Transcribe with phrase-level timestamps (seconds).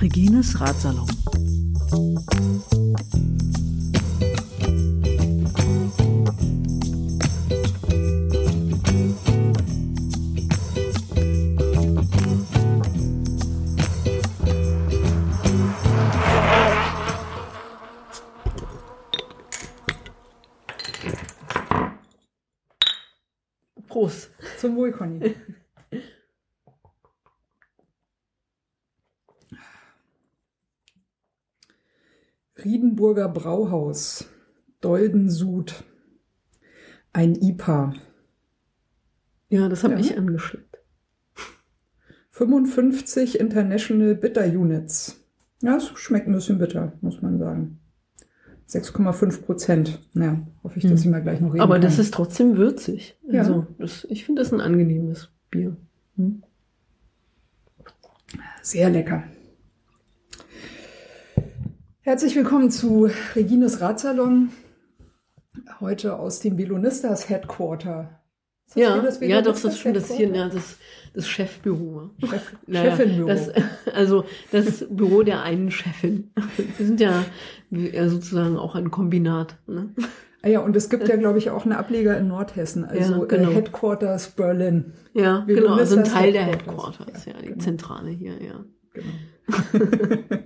[0.00, 1.06] Regines Ratsalon.
[24.80, 25.34] Wohl, Conny.
[32.64, 34.28] Riedenburger Brauhaus,
[34.80, 35.84] Dolden-Sud,
[37.12, 37.94] ein IPA.
[39.48, 40.00] Ja, das habe Ja.
[40.00, 40.78] ich angeschleppt.
[42.30, 45.24] 55 International Bitter Units.
[45.62, 47.80] Ja, es schmeckt ein bisschen bitter, muss man sagen.
[48.70, 49.98] 6,5 Prozent.
[50.14, 51.82] Ja, hoffe ich, dass ich mal gleich noch reden Aber kann.
[51.82, 53.16] das ist trotzdem würzig.
[53.28, 53.40] Ja.
[53.40, 55.76] Also, das, ich finde das ein angenehmes Bier.
[56.16, 56.42] Hm?
[58.62, 59.24] Sehr lecker.
[62.02, 64.50] Herzlich willkommen zu Regines Radsalon.
[65.80, 68.19] Heute aus dem Velonistas Headquarter.
[68.70, 69.96] Ist das Ja, das ja, doch, das stimmt.
[69.96, 70.76] Das ist hier ja, das,
[71.12, 72.10] das Chefbüro.
[72.20, 73.26] Chef, Naja, Chefinbüro.
[73.26, 73.50] Das,
[73.92, 76.30] also das Büro der einen Chefin.
[76.76, 77.24] Wir sind ja
[77.70, 79.56] sozusagen auch ein Kombinat.
[79.66, 79.90] Ne?
[80.42, 83.24] ah ja, und es gibt ja, glaube ich, auch einen Ableger in Nordhessen, also Ja,
[83.24, 83.50] genau.
[83.50, 84.92] äh, Headquarters Berlin.
[85.14, 85.74] Ja, Wir genau.
[85.74, 86.98] Also ein das Teil der Headquarters.
[87.00, 87.58] Headquarters, ja, Ja, die genau.
[87.58, 88.64] Zentrale hier, ja.
[88.94, 89.08] Genau.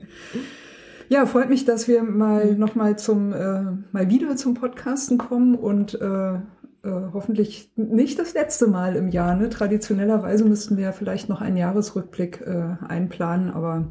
[1.11, 6.01] ja, freut mich, dass wir mal nochmal zum, äh, mal wieder zum Podcasten kommen und
[6.01, 6.39] äh,
[6.85, 9.35] äh, hoffentlich nicht das letzte Mal im Jahr.
[9.37, 9.49] Ne?
[9.49, 13.89] Traditionellerweise müssten wir ja vielleicht noch einen Jahresrückblick äh, einplanen, aber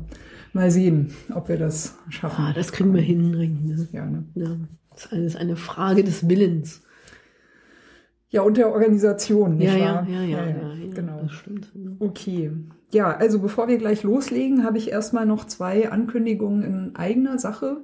[0.54, 2.46] mal sehen, ob wir das schaffen.
[2.46, 3.88] Ah, das kriegen wir hin, Regine.
[3.92, 4.26] ja, ne?
[4.36, 4.56] Ja,
[4.92, 6.82] das ist alles eine Frage des Willens.
[8.30, 10.08] ja, und der Organisation, nicht Ja, ja, wahr?
[10.10, 11.22] ja, ja, ja, ja, genau.
[11.24, 11.72] Das stimmt.
[12.00, 12.52] Okay.
[12.92, 17.78] Ja, also bevor wir gleich loslegen, habe ich erstmal noch zwei Ankündigungen in eigener Sache.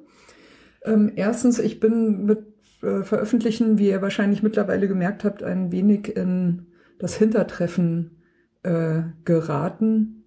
[0.85, 2.48] Ähm, erstens, ich bin mit
[2.81, 6.67] äh, Veröffentlichen, wie ihr wahrscheinlich mittlerweile gemerkt habt, ein wenig in
[6.97, 8.21] das Hintertreffen
[8.63, 10.25] äh, geraten.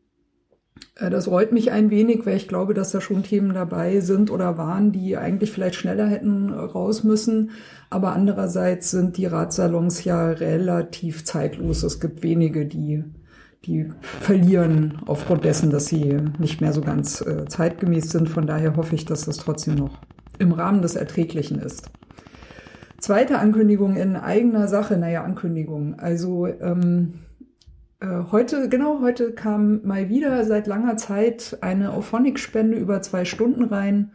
[0.96, 4.30] Äh, das reut mich ein wenig, weil ich glaube, dass da schon Themen dabei sind
[4.30, 7.50] oder waren, die eigentlich vielleicht schneller hätten raus müssen.
[7.90, 11.82] Aber andererseits sind die Ratsalons ja relativ zeitlos.
[11.82, 13.04] Es gibt wenige, die
[13.64, 18.28] die verlieren aufgrund dessen, dass sie nicht mehr so ganz äh, zeitgemäß sind.
[18.28, 20.00] Von daher hoffe ich, dass das trotzdem noch
[20.38, 21.90] im Rahmen des Erträglichen ist.
[23.02, 25.98] Zweite Ankündigung in eigener Sache, naja, Ankündigung.
[25.98, 27.14] Also ähm,
[27.98, 33.64] äh, heute, genau heute kam mal wieder seit langer Zeit eine Auphonic-Spende über zwei Stunden
[33.64, 34.12] rein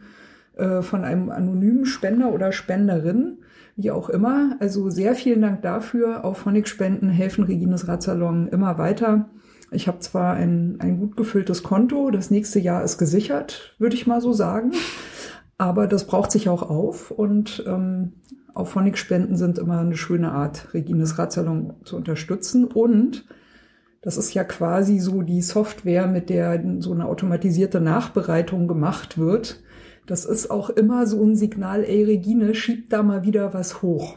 [0.56, 3.40] äh, von einem anonymen Spender oder Spenderin,
[3.76, 4.56] wie auch immer.
[4.58, 6.24] Also sehr vielen Dank dafür.
[6.24, 9.28] Auphonic-Spenden helfen Regines Radsalon immer weiter.
[9.70, 14.06] Ich habe zwar ein, ein gut gefülltes Konto, das nächste Jahr ist gesichert, würde ich
[14.06, 14.72] mal so sagen.
[15.58, 18.12] Aber das braucht sich auch auf und ähm,
[18.58, 22.64] Auphonic-Spenden sind immer eine schöne Art, Regines Radsalon zu unterstützen.
[22.64, 23.24] Und
[24.02, 29.62] das ist ja quasi so die Software, mit der so eine automatisierte Nachbereitung gemacht wird.
[30.06, 34.16] Das ist auch immer so ein Signal, ey Regine, schieb da mal wieder was hoch.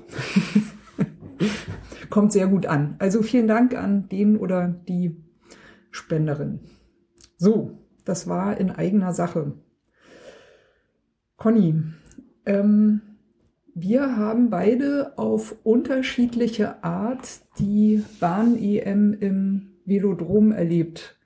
[2.09, 2.96] Kommt sehr gut an.
[2.97, 5.23] Also vielen Dank an den oder die
[5.91, 6.62] Spenderin.
[7.38, 9.53] So, das war in eigener Sache.
[11.38, 11.84] Conny,
[12.46, 13.02] ähm,
[13.73, 17.27] wir haben beide auf unterschiedliche Art
[17.59, 21.17] die Bahn-EM im Velodrom erlebt,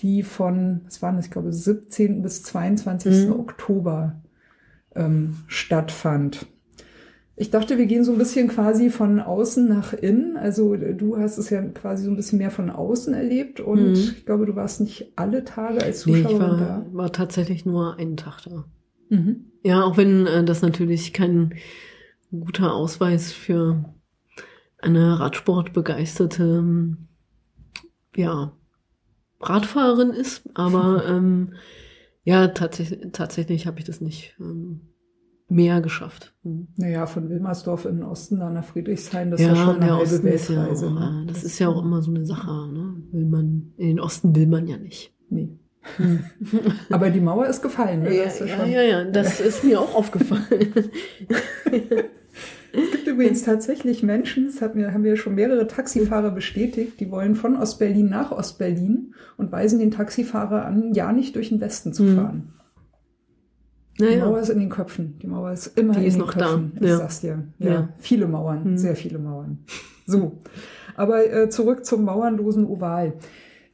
[0.00, 2.22] die von, was waren das, ich glaube, 17.
[2.22, 3.26] bis 22.
[3.26, 3.32] Mhm.
[3.32, 4.20] Oktober
[4.94, 6.46] ähm, stattfand.
[7.36, 10.36] Ich dachte, wir gehen so ein bisschen quasi von außen nach innen.
[10.36, 13.92] Also du hast es ja quasi so ein bisschen mehr von außen erlebt und Mhm.
[13.94, 16.86] ich glaube, du warst nicht alle Tage als Nee, Zuschauer ich war, da.
[16.92, 18.64] war tatsächlich nur einen Tag da.
[19.08, 19.52] Mhm.
[19.62, 21.54] Ja, auch wenn äh, das natürlich kein
[22.30, 23.94] guter Ausweis für
[24.78, 27.08] eine Radsportbegeisterte ähm,
[28.16, 28.52] ja,
[29.40, 31.54] Radfahrerin ist, aber ähm,
[32.24, 34.94] ja, tatsächlich, tatsächlich habe ich das nicht ähm,
[35.48, 36.34] mehr geschafft.
[36.42, 36.68] Hm.
[36.76, 39.86] Naja, von Wilmersdorf in den Osten da nach Friedrichshain, das ist ja ja, schon eine
[39.86, 40.86] der halbe ist ja, Weltreise.
[40.86, 41.24] auch, ne?
[41.26, 42.50] das ist ja auch immer so eine Sache.
[42.72, 43.02] Ne?
[43.12, 45.14] Will man in den Osten will man ja nicht.
[45.28, 45.58] Nee.
[46.90, 48.02] Aber die Mauer ist gefallen.
[48.02, 48.14] Ne?
[48.16, 50.72] Ja, ja, schon- ja, ja, das ist mir auch aufgefallen.
[52.76, 57.10] Es gibt übrigens tatsächlich Menschen, das hat mir, haben mir schon mehrere Taxifahrer bestätigt, die
[57.10, 61.92] wollen von Ostberlin nach Ostberlin und weisen den Taxifahrer an, ja nicht durch den Westen
[61.92, 62.16] zu Mhm.
[62.16, 62.52] fahren.
[64.00, 64.24] Die Naja.
[64.24, 65.18] Mauer ist in den Köpfen.
[65.22, 66.72] Die Mauer ist immer Die in ist den noch da, Köpfen.
[66.80, 66.96] Ich ja.
[66.96, 67.44] sag's dir.
[67.60, 67.88] Ja, Ja.
[67.98, 68.76] viele Mauern, Hm.
[68.78, 69.58] sehr viele Mauern.
[70.06, 70.40] So.
[70.96, 73.12] Aber äh, zurück zum mauernlosen Oval.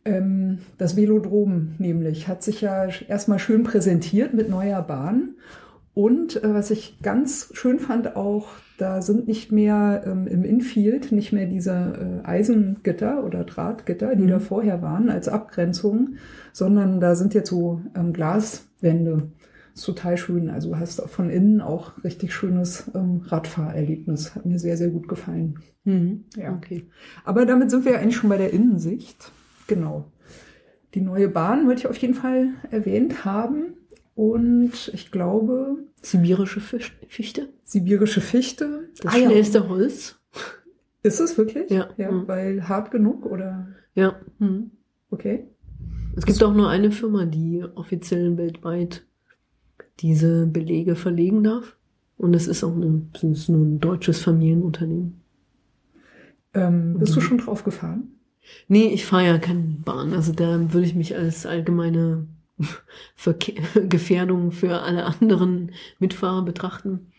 [0.04, 5.34] Ähm, das Velodrom nämlich hat sich ja erstmal schön präsentiert mit neuer Bahn.
[5.92, 8.48] Und äh, was ich ganz schön fand auch,
[8.78, 14.22] da sind nicht mehr ähm, im Infield nicht mehr diese äh, Eisengitter oder Drahtgitter, die
[14.24, 14.28] Mhm.
[14.28, 16.14] da vorher waren als Abgrenzung,
[16.52, 19.30] sondern da sind jetzt so ähm, Glaswände.
[19.74, 20.48] Ist total schön.
[20.48, 24.34] Also hast von innen auch richtig schönes ähm, Radfahrerlebnis.
[24.34, 25.58] Hat mir sehr, sehr gut gefallen.
[25.84, 26.24] Mhm.
[26.36, 26.54] Ja.
[26.54, 26.86] Okay.
[27.24, 29.32] Aber damit sind wir eigentlich schon bei der Innensicht.
[29.70, 30.10] Genau.
[30.94, 33.74] Die neue Bahn wollte ich auf jeden Fall erwähnt haben.
[34.14, 37.48] Und ich glaube, Sibirische Fichte.
[37.62, 38.88] sibirische Fichte.
[39.02, 39.30] Das Ah, ja.
[39.30, 40.18] schnellste Holz.
[41.02, 41.70] Ist es wirklich?
[41.70, 41.88] Ja.
[41.96, 42.28] ja Mhm.
[42.28, 43.68] Weil hart genug oder?
[43.94, 44.16] Ja.
[44.38, 44.72] Mhm.
[45.10, 45.44] Okay.
[46.16, 49.06] Es gibt auch nur eine Firma, die offiziell weltweit
[50.00, 51.76] diese Belege verlegen darf.
[52.18, 55.20] Und es ist auch eine, es ist nur ein deutsches Familienunternehmen.
[56.52, 57.24] Ähm, bist du Mhm.
[57.24, 58.08] schon drauf gefahren?
[58.68, 60.12] Nee, ich fahre ja keine Bahn.
[60.14, 62.26] Also da würde ich mich als allgemeine
[63.14, 67.12] Verkehr Gefährdung für alle anderen Mitfahrer betrachten.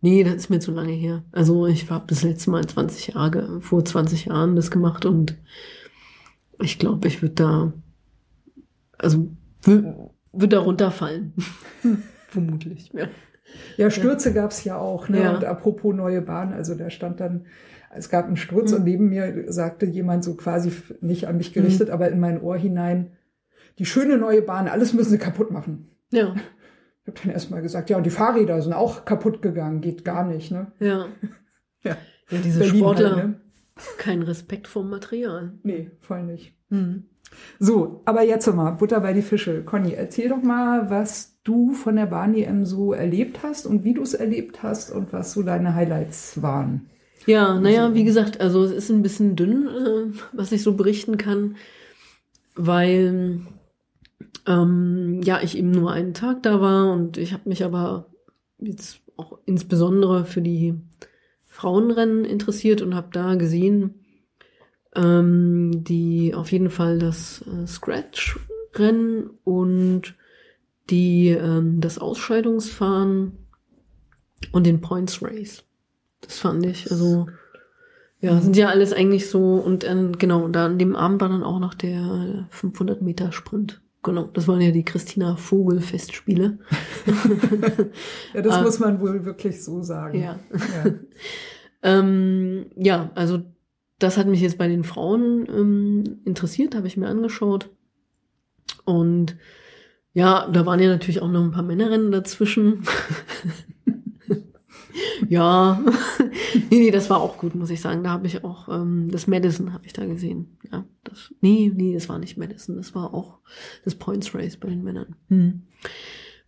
[0.00, 1.24] Nee, das ist mir zu lange her.
[1.32, 5.36] Also ich habe das letzte Mal 20 Jahre, vor 20 Jahren das gemacht und
[6.60, 7.72] ich glaube, ich würde da,
[8.96, 9.28] also
[9.62, 11.32] würde würd da runterfallen.
[12.28, 13.08] Vermutlich, ja.
[13.76, 15.08] Ja, Stürze gab's ja auch.
[15.08, 15.22] Ne?
[15.22, 15.34] Ja.
[15.34, 17.46] Und apropos neue Bahn, also da stand dann,
[17.94, 18.76] es gab einen Sturz Mhm.
[18.78, 22.56] und neben mir sagte jemand so quasi nicht an mich gerichtet, aber in mein Ohr
[22.56, 23.12] hinein,
[23.78, 25.88] die schöne neue Bahn, alles müssen sie kaputt machen.
[26.10, 26.34] Ja,
[27.04, 30.26] Ich habe dann erstmal gesagt, ja, und die Fahrräder sind auch kaputt gegangen, geht gar
[30.26, 30.72] nicht, ne?
[30.80, 31.06] ja.
[31.84, 31.96] Ja.
[32.30, 33.40] Ja, diese Berlin Sportler, halt, ne?
[33.98, 35.52] kein Respekt vom Material.
[35.62, 36.54] Nee, voll nicht.
[36.70, 37.04] Mhm.
[37.58, 39.62] So, aber jetzt mal, Butter bei die Fische.
[39.62, 43.94] Conny, erzähl doch mal, was du von der Bahn EM so erlebt hast und wie
[43.94, 46.90] du es erlebt hast und was so deine Highlights waren.
[47.26, 51.16] Ja, naja, wie gesagt, also es ist ein bisschen dünn, äh, was ich so berichten
[51.18, 51.56] kann,
[52.54, 53.40] weil
[54.46, 58.06] ähm, ja ich eben nur einen Tag da war und ich habe mich aber
[58.58, 60.74] jetzt auch insbesondere für die
[61.44, 63.94] Frauenrennen interessiert und habe da gesehen,
[64.94, 70.14] ähm, die auf jeden Fall das äh, Scratch-Rennen und
[70.88, 73.32] die ähm, das Ausscheidungsfahren
[74.52, 75.64] und den Points Race.
[76.20, 77.26] Das fand ich, also
[78.20, 81.28] ja, sind ja alles eigentlich so und ähm, genau, und da an dem Abend war
[81.28, 83.80] dann auch noch der 500 Meter Sprint.
[84.02, 86.58] Genau, das waren ja die Christina Vogel Festspiele.
[88.34, 88.62] Ja, das Ah.
[88.62, 90.18] muss man wohl wirklich so sagen.
[90.20, 90.38] Ja.
[90.84, 90.92] ja.
[91.80, 93.40] Ähm, ja, also
[94.00, 97.70] das hat mich jetzt bei den Frauen ähm, interessiert, habe ich mir angeschaut.
[98.84, 99.36] Und
[100.12, 102.82] ja, da waren ja natürlich auch noch ein paar Männerrennen dazwischen.
[105.28, 105.80] ja,
[106.70, 108.02] nee, nee, das war auch gut, muss ich sagen.
[108.04, 110.56] Da habe ich auch ähm, das Madison habe ich da gesehen.
[110.70, 113.38] Ja, das, nee, nee, das war nicht Madison, das war auch
[113.84, 115.16] das Points Race bei den Männern.
[115.28, 115.62] Hm.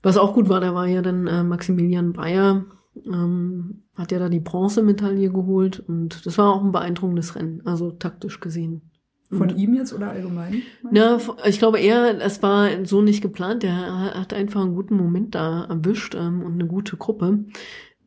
[0.02, 2.64] Was auch gut war, da war ja dann äh, Maximilian Bayer,
[3.06, 7.90] ähm, hat ja da die Bronzemedaille geholt und das war auch ein beeindruckendes Rennen, also
[7.90, 8.82] taktisch gesehen.
[9.30, 10.62] Von Und- ihm jetzt oder allgemein?
[10.90, 13.62] na, ich glaube eher, es war so nicht geplant.
[13.62, 17.44] Der hat einfach einen guten Moment da erwischt ähm, und eine gute Gruppe.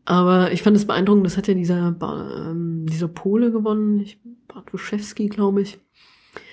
[0.06, 5.28] Aber ich fand es beeindruckend, das hat ja dieser, ähm, dieser Pole gewonnen, ich, Bartoszewski,
[5.28, 5.80] glaube ich.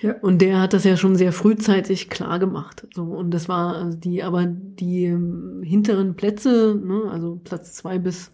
[0.01, 0.15] Ja.
[0.21, 2.87] Und der hat das ja schon sehr frühzeitig klar gemacht.
[2.93, 7.97] So, und das war also die, aber die ähm, hinteren Plätze, ne, also Platz zwei
[7.97, 8.31] bis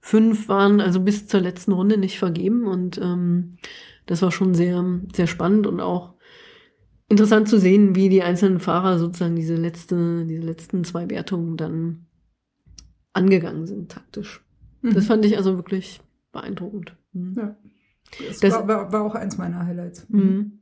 [0.00, 2.66] fünf waren also bis zur letzten Runde nicht vergeben.
[2.66, 3.56] Und ähm,
[4.06, 4.84] das war schon sehr,
[5.14, 6.14] sehr spannend und auch
[7.08, 12.06] interessant zu sehen, wie die einzelnen Fahrer sozusagen diese letzte, diese letzten zwei Wertungen dann
[13.14, 14.44] angegangen sind, taktisch.
[14.82, 16.02] Das fand ich also wirklich
[16.32, 16.94] beeindruckend.
[17.14, 17.34] Mhm.
[17.38, 17.56] Ja.
[18.28, 20.06] Das, Das- war, war, war auch eins meiner Highlights.
[20.10, 20.60] Mhm.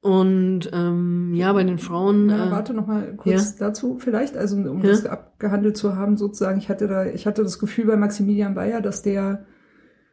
[0.00, 2.26] Und ähm, ja, bei den Frauen.
[2.26, 4.90] Na, äh, warte noch mal kurz dazu vielleicht, also um Ja.
[4.90, 6.58] das abgehandelt zu haben sozusagen.
[6.58, 9.46] Ich hatte da, ich hatte das Gefühl bei Maximilian Bayer, dass der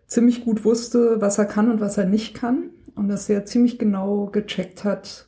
[0.07, 3.79] ziemlich gut wusste, was er kann und was er nicht kann und dass er ziemlich
[3.79, 5.27] genau gecheckt hat,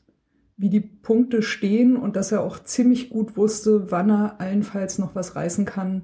[0.56, 5.13] wie die Punkte stehen und dass er auch ziemlich gut wusste, wann er allenfalls noch
[5.13, 6.03] was reißen kann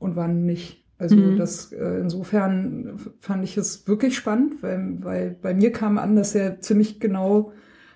[0.00, 0.84] und wann nicht.
[0.98, 1.36] Also Mhm.
[1.36, 6.34] das äh, insofern fand ich es wirklich spannend, weil, weil bei mir kam an, dass
[6.34, 7.52] er ziemlich genau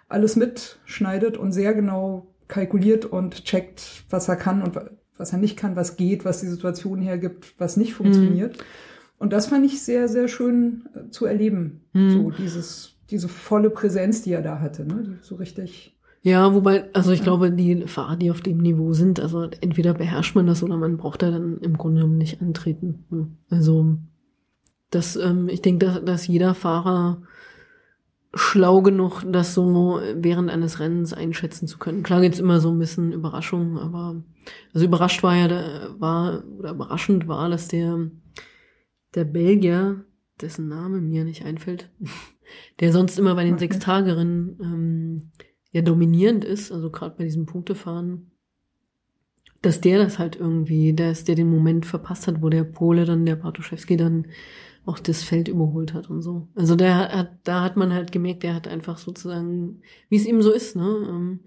[0.08, 5.38] alles mitschneidet und sehr genau kalkuliert und checkt, was er kann und wa- was er
[5.38, 8.56] nicht kann, was geht, was die Situation hergibt, was nicht funktioniert.
[9.18, 11.82] Und das fand ich sehr, sehr schön äh, zu erleben.
[11.92, 12.10] Mhm.
[12.10, 15.18] So dieses, diese volle Präsenz, die er da hatte, ne?
[15.22, 15.93] so richtig.
[16.24, 20.34] Ja, wobei, also ich glaube, die Fahrer, die auf dem Niveau sind, also entweder beherrscht
[20.34, 23.36] man das oder man braucht da dann im Grunde genommen nicht antreten.
[23.50, 23.98] Also
[24.88, 27.20] das, ähm, ich denke, dass, dass jeder Fahrer
[28.32, 32.02] schlau genug, das so während eines Rennens einschätzen zu können.
[32.02, 34.22] Klar gibt's immer so ein bisschen Überraschungen, aber
[34.72, 38.10] also überrascht war ja, war oder überraschend war, dass der
[39.14, 40.06] der Belgier,
[40.40, 41.90] dessen Name mir nicht einfällt,
[42.80, 43.64] der sonst immer bei den okay.
[43.64, 45.30] Sechstagerinnen ähm,
[45.74, 48.30] ja dominierend ist, also gerade bei diesem Punktefahren,
[49.60, 53.26] dass der das halt irgendwie, dass der den Moment verpasst hat, wo der Pole dann,
[53.26, 54.26] der Bartoszewski dann
[54.86, 56.48] auch das Feld überholt hat und so.
[56.54, 60.42] Also der hat, da hat man halt gemerkt, der hat einfach sozusagen, wie es ihm
[60.42, 61.40] so ist, ne, ähm,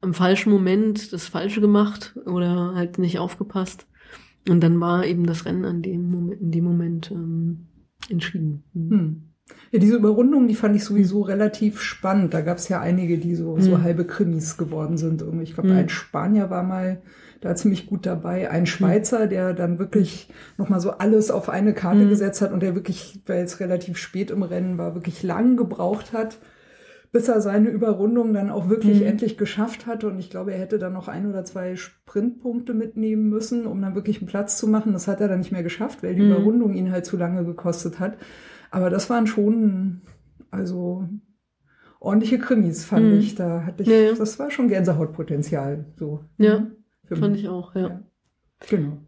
[0.00, 3.86] im falschen Moment das Falsche gemacht oder halt nicht aufgepasst.
[4.48, 7.66] Und dann war eben das Rennen an dem Moment, in dem Moment ähm,
[8.08, 8.62] entschieden.
[8.72, 8.90] Mhm.
[8.90, 9.29] Hm.
[9.72, 12.34] Ja, diese Überrundung, die fand ich sowieso relativ spannend.
[12.34, 13.60] Da gab es ja einige, die so, mhm.
[13.60, 13.82] so hm.
[13.82, 15.24] halbe Krimis geworden sind.
[15.42, 15.76] Ich glaube, mhm.
[15.76, 17.02] ein Spanier war mal
[17.40, 18.50] da ziemlich gut dabei.
[18.50, 18.66] Ein hm.
[18.66, 20.28] Schweizer, der dann wirklich
[20.58, 22.08] nochmal so alles auf eine Karte mhm.
[22.08, 26.12] gesetzt hat und der wirklich, weil es relativ spät im Rennen war, wirklich lang gebraucht
[26.12, 26.38] hat,
[27.12, 29.06] bis er seine Überrundung dann auch wirklich mhm.
[29.06, 30.08] endlich geschafft hatte.
[30.08, 33.94] Und ich glaube, er hätte dann noch ein oder zwei Sprintpunkte mitnehmen müssen, um dann
[33.94, 34.92] wirklich einen Platz zu machen.
[34.92, 36.20] Das hat er dann nicht mehr geschafft, weil die.
[36.20, 38.16] Überrundung ihn halt zu lange gekostet hat.
[38.70, 40.02] Aber das waren schon,
[40.50, 41.08] also
[41.98, 43.18] ordentliche Krimis, fand mhm.
[43.18, 43.34] ich.
[43.34, 44.12] Da hatte ich, ja, ja.
[44.14, 45.86] das war schon Gänsehautpotenzial.
[45.96, 46.24] So.
[46.38, 46.66] Ja,
[47.08, 47.88] fand ich auch, ja.
[47.88, 48.02] ja.
[48.68, 48.98] Genau.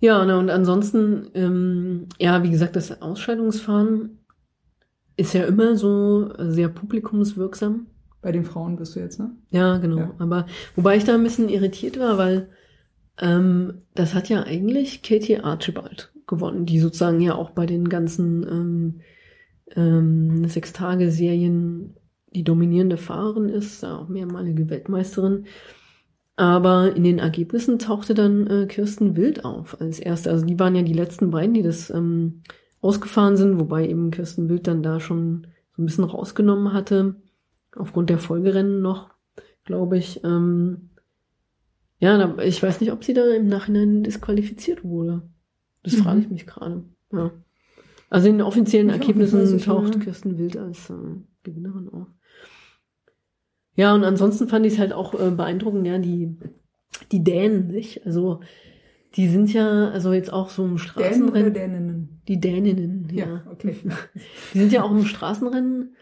[0.00, 4.18] Ja, na, und ansonsten, ähm, ja, wie gesagt, das Ausscheidungsfahren
[5.16, 7.86] ist ja immer so sehr publikumswirksam.
[8.20, 9.30] Bei den Frauen bist du jetzt, ne?
[9.50, 9.98] Ja, genau.
[9.98, 10.14] Ja.
[10.18, 12.48] Aber wobei ich da ein bisschen irritiert war, weil
[13.20, 18.42] ähm, das hat ja eigentlich Katie Archibald gewonnen, die sozusagen ja auch bei den ganzen
[18.48, 19.00] ähm,
[19.76, 21.94] ähm, Sechs-Tage-Serien
[22.34, 25.44] die dominierende Fahrerin ist, auch mehrmalige Weltmeisterin.
[26.36, 30.30] Aber in den Ergebnissen tauchte dann äh, Kirsten Wild auf als erste.
[30.30, 32.42] Also die waren ja die letzten beiden, die das ähm,
[32.80, 37.16] ausgefahren sind, wobei eben Kirsten Wild dann da schon so ein bisschen rausgenommen hatte,
[37.76, 39.10] aufgrund der Folgerennen noch,
[39.64, 40.24] glaube ich.
[40.24, 40.90] Ähm,
[41.98, 45.22] ja, ich weiß nicht, ob sie da im Nachhinein disqualifiziert wurde.
[45.82, 46.02] Das mhm.
[46.02, 46.84] frage ich mich gerade.
[47.12, 47.30] Ja.
[48.10, 50.00] Also in den offiziellen ich Ergebnissen taucht.
[50.00, 50.94] Kirsten Wild als äh,
[51.42, 52.08] Gewinnerin auf.
[53.74, 56.36] Ja, und ansonsten fand ich es halt auch äh, beeindruckend, ja, die,
[57.10, 58.04] die Dänen nicht.
[58.04, 58.40] Also
[59.16, 61.54] die sind ja, also jetzt auch so im Straßenrennen.
[61.54, 62.22] Dänen Däninnen?
[62.28, 63.26] Die Däninnen, ja.
[63.26, 63.76] ja okay.
[64.54, 65.96] die sind ja auch im Straßenrennen.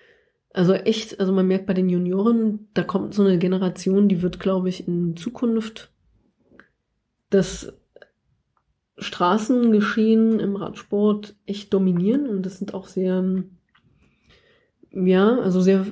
[0.52, 4.40] Also echt, also man merkt bei den Junioren, da kommt so eine Generation, die wird,
[4.40, 5.92] glaube ich, in Zukunft
[7.30, 7.72] das
[9.00, 13.42] Straßengeschehen im Radsport echt dominieren und das sind auch sehr,
[14.92, 15.86] ja, also sehr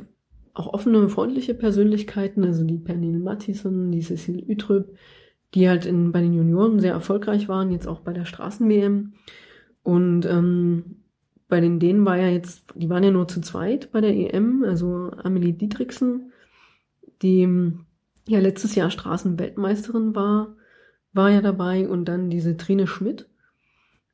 [0.52, 4.96] auch offene, freundliche Persönlichkeiten, also die Pernille Mattison, die Cecile Utrüb,
[5.54, 9.14] die halt in, bei den Junioren sehr erfolgreich waren, jetzt auch bei der Straßen-WM.
[9.82, 10.96] Und ähm,
[11.48, 14.64] bei den Dänen war ja jetzt, die waren ja nur zu zweit bei der EM,
[14.64, 16.32] also Amelie Dietrichsen,
[17.22, 17.72] die
[18.26, 20.56] ja letztes Jahr Straßenweltmeisterin war,
[21.18, 23.28] war ja dabei und dann diese Trine Schmidt.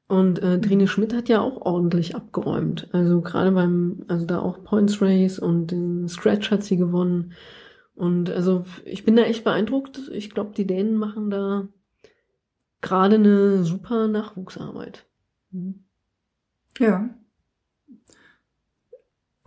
[0.08, 2.88] Und äh, Trine Schmidt hat ja auch ordentlich abgeräumt.
[2.92, 7.34] Also gerade beim, also da auch Points Race und den Scratch hat sie gewonnen.
[7.94, 10.10] Und also ich bin da echt beeindruckt.
[10.12, 11.68] Ich glaube, die Dänen machen da
[12.80, 15.06] gerade eine super Nachwuchsarbeit.
[15.50, 15.84] Mhm.
[16.78, 17.10] Ja.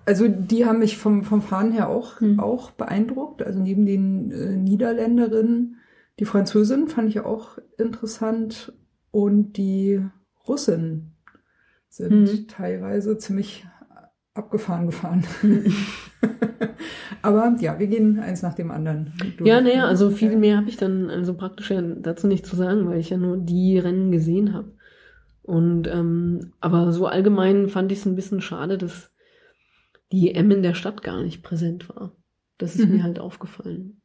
[0.05, 2.39] Also die haben mich vom, vom Fahren her auch, mhm.
[2.39, 3.41] auch beeindruckt.
[3.41, 5.77] Also neben den äh, Niederländerinnen,
[6.19, 8.73] die Französin fand ich auch interessant
[9.11, 10.01] und die
[10.47, 11.15] Russen
[11.89, 12.47] sind mhm.
[12.47, 13.65] teilweise ziemlich
[14.33, 15.25] abgefahren gefahren.
[17.21, 19.13] Aber ja, wir gehen eins nach dem anderen.
[19.37, 19.47] Durch.
[19.47, 22.87] Ja, naja, also viel mehr habe ich dann also praktisch ja dazu nicht zu sagen,
[22.87, 24.73] weil ich ja nur die Rennen gesehen habe.
[25.41, 29.11] Und ähm, aber so allgemein fand ich es ein bisschen schade, dass
[30.11, 32.15] die EM in der Stadt gar nicht präsent war.
[32.57, 32.97] Das ist mhm.
[32.97, 34.01] mir halt aufgefallen.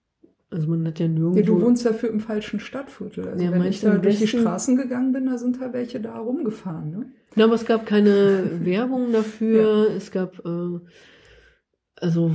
[0.52, 1.38] Also man hat ja nirgendwo.
[1.38, 3.28] Ja, du wohnst dafür im falschen Stadtviertel.
[3.28, 6.18] Also ja, wenn ich da durch die Straßen gegangen bin, da sind da welche da
[6.18, 6.90] rumgefahren.
[6.90, 7.06] Ne?
[7.36, 9.88] Ja, aber es gab keine Werbung dafür.
[9.88, 9.94] Ja.
[9.94, 10.78] Es gab äh,
[11.96, 12.32] also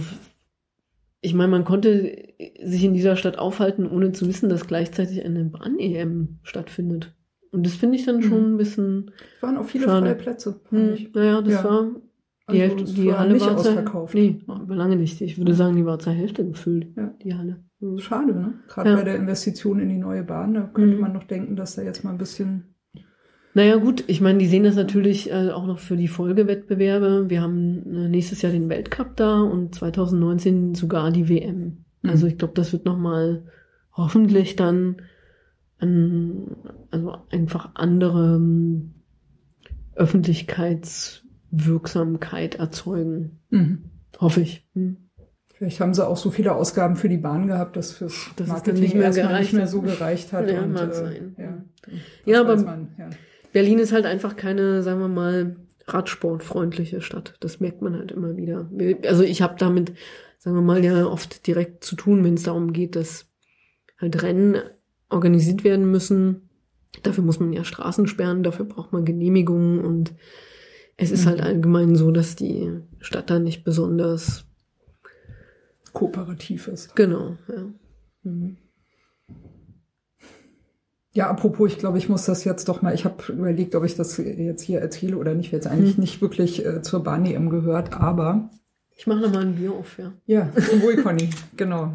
[1.21, 2.15] ich meine, man konnte
[2.63, 7.13] sich in dieser Stadt aufhalten, ohne zu wissen, dass gleichzeitig eine Bahn-EM stattfindet.
[7.51, 8.53] Und das finde ich dann schon mhm.
[8.53, 9.11] ein bisschen.
[9.35, 10.05] Es waren auch viele schade.
[10.05, 10.59] freie Plätze.
[10.69, 11.63] Hm, naja, das ja.
[11.63, 11.83] war.
[12.49, 14.13] Die, also, Hälfte, die war Halle war ausverkauft.
[14.13, 15.19] Nee, aber lange nicht.
[15.19, 17.13] Ich würde sagen, die war zur Hälfte gefüllt, ja.
[17.21, 17.63] die Halle.
[17.79, 17.99] Mhm.
[17.99, 18.53] Schade, ne?
[18.67, 18.95] Gerade ja.
[18.95, 21.01] bei der Investition in die neue Bahn, da könnte mhm.
[21.01, 22.75] man noch denken, dass da jetzt mal ein bisschen
[23.53, 27.29] Naja gut, ich meine, die sehen das natürlich äh, auch noch für die Folgewettbewerbe.
[27.29, 31.85] Wir haben äh, nächstes Jahr den Weltcup da und 2019 sogar die WM.
[32.01, 32.09] Mhm.
[32.09, 33.45] Also ich glaube, das wird nochmal
[33.93, 34.97] hoffentlich dann
[35.79, 36.55] an,
[36.91, 38.93] also einfach andere ähm,
[39.95, 43.39] Öffentlichkeitswirksamkeit erzeugen.
[43.49, 43.85] Mhm.
[44.19, 44.67] Hoffe ich.
[44.73, 45.06] Hm.
[45.57, 48.81] Vielleicht haben sie auch so viele Ausgaben für die Bahn gehabt, dass fürs dann Marketing
[48.81, 50.49] nicht mehr erstmal nicht mehr so gereicht hat.
[50.49, 51.35] Ja, und, mag äh, sein.
[51.37, 51.63] Ja,
[52.25, 53.09] Ja, das aber- man, ja.
[53.53, 55.55] Berlin ist halt einfach keine, sagen wir mal,
[55.87, 57.35] radsportfreundliche Stadt.
[57.39, 58.69] Das merkt man halt immer wieder.
[59.07, 59.93] Also ich habe damit,
[60.37, 63.27] sagen wir mal, ja oft direkt zu tun, wenn es darum geht, dass
[63.99, 64.57] halt Rennen
[65.09, 66.49] organisiert werden müssen.
[67.03, 70.13] Dafür muss man ja Straßen sperren, dafür braucht man Genehmigungen und
[70.97, 71.29] es ist Mhm.
[71.29, 74.46] halt allgemein so, dass die Stadt da nicht besonders
[75.97, 76.95] kooperativ ist.
[76.95, 77.35] genau.
[77.47, 77.63] Ja.
[78.23, 78.57] Mhm.
[81.13, 83.95] Ja, apropos, ich glaube, ich muss das jetzt doch mal, ich habe überlegt, ob ich
[83.95, 86.01] das jetzt hier erzähle oder nicht, weil es eigentlich Hm.
[86.01, 88.49] nicht wirklich äh, zur Bahn-EM gehört, aber
[88.95, 90.13] Ich mache nochmal ein Bier auf, ja.
[90.27, 91.93] ja, zum Wohl, Conny, genau.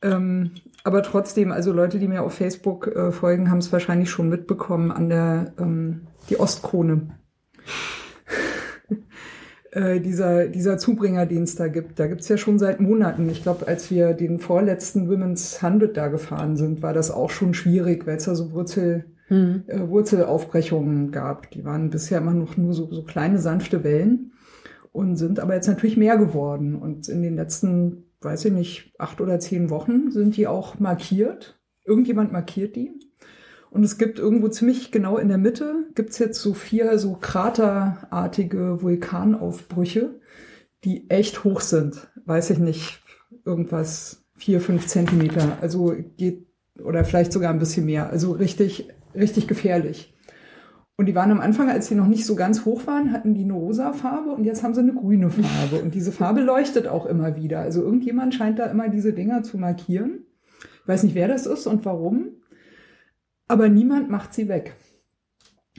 [0.00, 0.52] Ähm,
[0.82, 4.90] aber trotzdem, also Leute, die mir auf Facebook äh, folgen, haben es wahrscheinlich schon mitbekommen
[4.90, 7.08] an der ähm, die Ostkrone.
[9.72, 11.98] Äh, dieser, dieser Zubringer, den es da gibt.
[11.98, 13.28] Da gibt's ja schon seit Monaten.
[13.30, 17.54] Ich glaube, als wir den vorletzten Women's 100 da gefahren sind, war das auch schon
[17.54, 19.62] schwierig, weil es da so Wurzel, Hm.
[19.66, 21.50] äh, Wurzelaufbrechungen gab.
[21.52, 24.32] Die waren bisher immer noch nur so, so kleine, sanfte Wellen
[24.92, 26.74] und sind aber jetzt natürlich mehr geworden.
[26.76, 31.58] Und in den letzten, weiß ich nicht, acht oder zehn Wochen sind die auch markiert.
[31.84, 32.92] Irgendjemand markiert die.
[33.72, 38.82] Und es gibt irgendwo ziemlich genau in der Mitte, gibt's jetzt so vier so kraterartige
[38.82, 40.20] Vulkanaufbrüche,
[40.84, 42.10] die echt hoch sind.
[42.26, 43.02] Weiß ich nicht,
[43.46, 45.56] irgendwas vier, fünf Zentimeter.
[45.62, 46.46] Also geht,
[46.84, 48.10] oder vielleicht sogar ein bisschen mehr.
[48.10, 50.14] Also richtig, richtig gefährlich.
[50.98, 53.44] Und die waren am Anfang, als sie noch nicht so ganz hoch waren, hatten die
[53.44, 55.82] eine rosa Farbe und jetzt haben sie eine grüne Farbe.
[55.82, 57.60] Und diese Farbe leuchtet auch immer wieder.
[57.60, 60.26] Also irgendjemand scheint da immer diese Dinger zu markieren.
[60.82, 62.32] Ich weiß nicht, wer das ist und warum.
[63.48, 64.74] Aber niemand macht sie weg.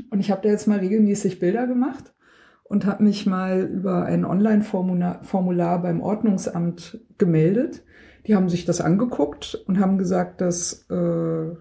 [0.10, 2.14] Und ich habe da jetzt mal regelmäßig Bilder gemacht
[2.64, 7.84] und habe mich mal über ein Online-Formular Formular beim Ordnungsamt gemeldet.
[8.26, 11.52] Die haben sich das angeguckt und haben gesagt, dass, äh,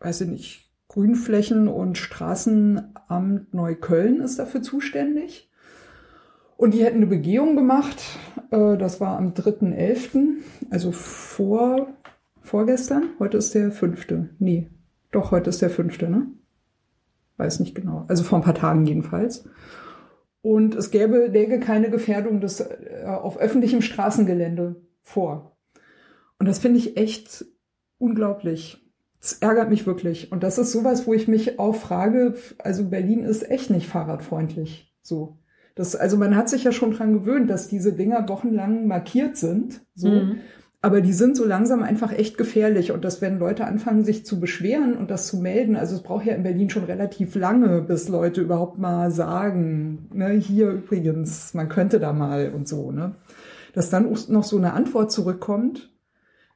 [0.00, 5.50] weiß ich nicht, Grünflächen und Straßenamt Neukölln ist dafür zuständig.
[6.56, 8.02] Und die hätten eine Begehung gemacht.
[8.50, 11.88] Äh, das war am 3.11., also vor,
[12.40, 13.10] vorgestern.
[13.18, 14.30] Heute ist der fünfte.
[14.38, 14.70] Nee,
[15.10, 16.26] doch, heute ist der fünfte, ne?
[17.36, 18.04] Weiß nicht genau.
[18.08, 19.48] Also vor ein paar Tagen jedenfalls.
[20.42, 25.56] Und es gäbe, läge keine Gefährdung des, äh, auf öffentlichem Straßengelände vor.
[26.38, 27.44] Und das finde ich echt
[27.98, 28.84] unglaublich.
[29.20, 30.30] Das ärgert mich wirklich.
[30.30, 34.92] Und das ist sowas, wo ich mich auch frage, also Berlin ist echt nicht fahrradfreundlich.
[35.02, 35.38] So.
[35.74, 39.80] Das, also man hat sich ja schon dran gewöhnt, dass diese Dinger wochenlang markiert sind.
[39.94, 40.08] So.
[40.08, 40.40] Mhm.
[40.80, 42.92] Aber die sind so langsam einfach echt gefährlich.
[42.92, 46.26] Und dass wenn Leute anfangen, sich zu beschweren und das zu melden, also es braucht
[46.26, 51.68] ja in Berlin schon relativ lange, bis Leute überhaupt mal sagen, ne, hier übrigens, man
[51.68, 53.16] könnte da mal und so, ne.
[53.74, 55.90] Dass dann noch so eine Antwort zurückkommt,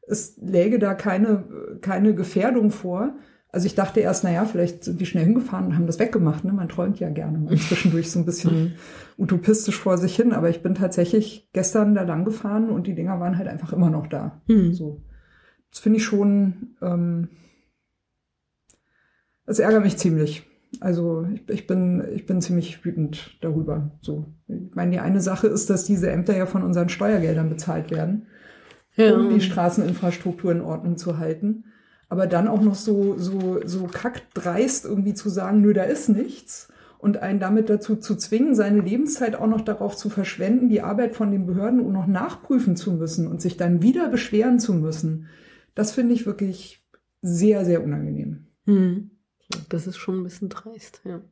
[0.07, 1.45] es läge da keine,
[1.81, 3.15] keine Gefährdung vor.
[3.55, 6.43] Also ich dachte erst, naja, vielleicht sind die schnell hingefahren und haben das weggemacht.
[6.43, 6.55] Ne?
[6.55, 8.73] Man träumt ja gerne mal zwischendurch so ein bisschen
[9.19, 10.33] utopistisch vor sich hin.
[10.33, 13.91] Aber ich bin tatsächlich gestern da lang gefahren und die Dinger waren halt einfach immer
[13.91, 14.41] noch da.
[14.47, 14.73] Hm.
[14.73, 15.03] So.
[15.71, 17.29] Das finde ich schon, ähm,
[19.47, 20.47] das ärgert mich ziemlich.
[20.81, 23.91] Also ich, ich, bin, ich bin ziemlich wütend darüber.
[24.01, 24.33] So.
[24.49, 28.27] Ich meine, die eine Sache ist, dass diese Ämter ja von unseren Steuergeldern bezahlt werden
[28.97, 29.15] Ja.
[29.15, 31.65] um die Straßeninfrastruktur in Ordnung zu halten.
[32.13, 36.71] Aber dann auch noch so, so, so kackdreist irgendwie zu sagen, nö, da ist nichts.
[36.99, 41.17] Und einen damit dazu zu zwingen, seine Lebenszeit auch noch darauf zu verschwenden, die Arbeit
[41.17, 45.29] von den Behörden noch nachprüfen zu müssen und sich dann wieder beschweren zu müssen.
[45.75, 46.87] Das finde ich wirklich
[47.23, 48.49] sehr, sehr unangenehm.
[48.67, 49.13] Hm.
[49.71, 51.23] Das ist schon ein bisschen dreist, ja.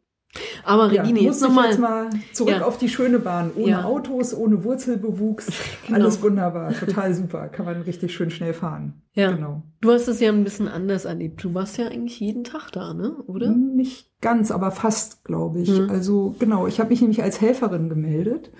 [0.64, 1.68] Aber Ja, Regine, jetzt muss ich nochmal.
[1.70, 2.64] jetzt mal zurück Ja.
[2.64, 3.50] auf die schöne Bahn.
[3.56, 3.84] Ohne Ja.
[3.84, 5.48] Autos, ohne Wurzelbewuchs.
[5.86, 5.98] Genau.
[5.98, 6.72] Alles wunderbar.
[6.72, 7.48] Total super.
[7.48, 9.02] Kann man richtig schön schnell fahren.
[9.14, 9.32] Ja.
[9.32, 9.62] Genau.
[9.80, 11.42] Du hast es ja ein bisschen anders erlebt.
[11.42, 13.16] Du warst ja eigentlich jeden Tag da, ne?
[13.26, 13.50] Oder?
[13.50, 15.70] Nicht ganz, aber fast, glaube ich.
[15.70, 15.90] Mhm.
[15.90, 18.52] Also genau, ich habe mich nämlich als Helferin gemeldet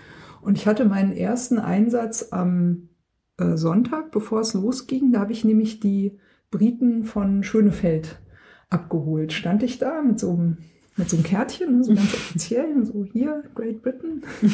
[0.43, 2.89] und ich hatte meinen ersten Einsatz am
[3.39, 5.13] äh, Sonntag, bevor es losging.
[5.13, 6.19] Da habe ich nämlich die
[6.51, 8.19] Briten von Schönefeld
[8.71, 9.33] abgeholt.
[9.33, 10.59] Stand ich da mit so einem
[10.97, 14.23] mit so einem Kärtchen, ne, so ganz offiziell, so hier, Great Britain.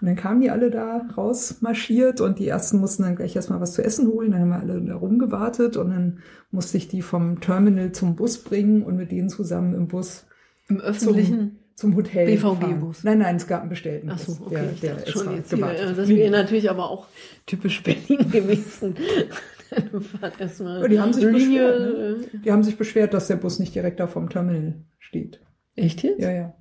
[0.00, 3.72] Und dann kamen die alle da rausmarschiert und die ersten mussten dann gleich erstmal was
[3.72, 4.30] zu essen holen.
[4.30, 6.18] Dann haben wir alle da rumgewartet und dann
[6.52, 10.26] musste ich die vom Terminal zum Bus bringen und mit denen zusammen im Bus
[10.68, 12.26] Im öffentlichen zum Hotel.
[12.26, 13.02] BVG-Bus.
[13.02, 15.34] Nein, nein, es gab einen bestellten Ach so, Bus, okay, der, ich der dachte schon
[15.34, 17.06] jetzt hier, äh, das wäre natürlich aber auch
[17.46, 18.94] typisch Berlin gewesen.
[19.92, 23.58] Du fahrt erstmal Ja, die haben sich beschwert, Die haben sich beschwert, dass der Bus
[23.58, 25.40] nicht direkt da vom Terminal steht.
[25.76, 26.20] äh, Echt jetzt?
[26.20, 26.54] Ja, ja.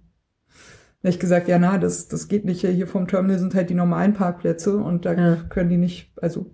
[1.03, 2.61] Da ich gesagt, ja, na, das, das geht nicht.
[2.61, 5.35] Hier vom Terminal sind halt die normalen Parkplätze und da Ja.
[5.49, 6.51] können die nicht, also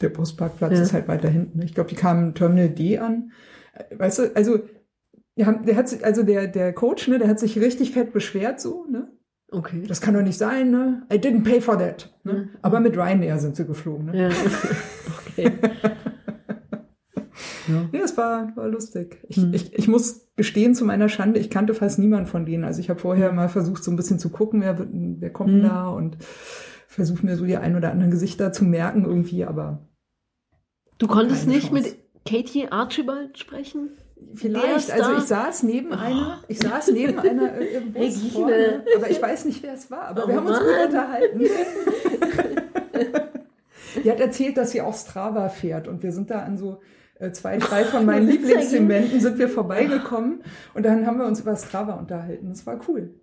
[0.00, 0.82] der Busparkplatz Ja.
[0.82, 1.60] ist halt weiter hinten.
[1.62, 3.32] Ich glaube, die kamen Terminal D an.
[3.74, 4.60] Äh, Weißt du, also,
[5.40, 8.60] haben, der hat sich, also der, der Coach, ne, der hat sich richtig fett beschwert,
[8.60, 9.08] so, ne?
[9.50, 9.84] Okay.
[9.86, 11.02] Das kann doch nicht sein, ne?
[11.12, 12.10] I didn't pay for that.
[12.24, 12.32] Ne?
[12.32, 12.48] Mhm.
[12.62, 14.16] Aber mit Ryanair sind sie geflogen, ne?
[14.22, 14.28] Ja.
[15.32, 15.52] okay.
[17.68, 17.88] ja.
[17.92, 19.18] Ja, es war, war lustig.
[19.28, 19.54] Ich, Hm.
[19.54, 22.64] ich, ich muss gestehen, zu meiner Schande, ich kannte fast niemand von denen.
[22.64, 25.62] Also ich habe vorher mal versucht, so ein bisschen zu gucken, wer, wer kommt Hm.
[25.62, 26.16] da und
[26.88, 29.88] versucht mir so die ein oder anderen Gesichter zu merken irgendwie, aber
[30.98, 31.82] Du konntest nicht Chance.
[31.82, 33.90] mit Katie Archibald sprechen?
[34.34, 38.30] vielleicht, also ich saß neben einer, ich saß neben einer äh, im Bus Regine.
[38.30, 41.40] vorne, aber ich weiß nicht, wer es war, aber Oh wir haben uns gut unterhalten.
[44.04, 46.80] Die hat erzählt, dass sie auch Strava fährt und wir sind da an so
[47.18, 50.42] äh, zwei, drei von meinen Lieblingszementen sind wir vorbeigekommen
[50.74, 52.48] und dann haben wir uns über Strava unterhalten.
[52.48, 53.14] Das war cool.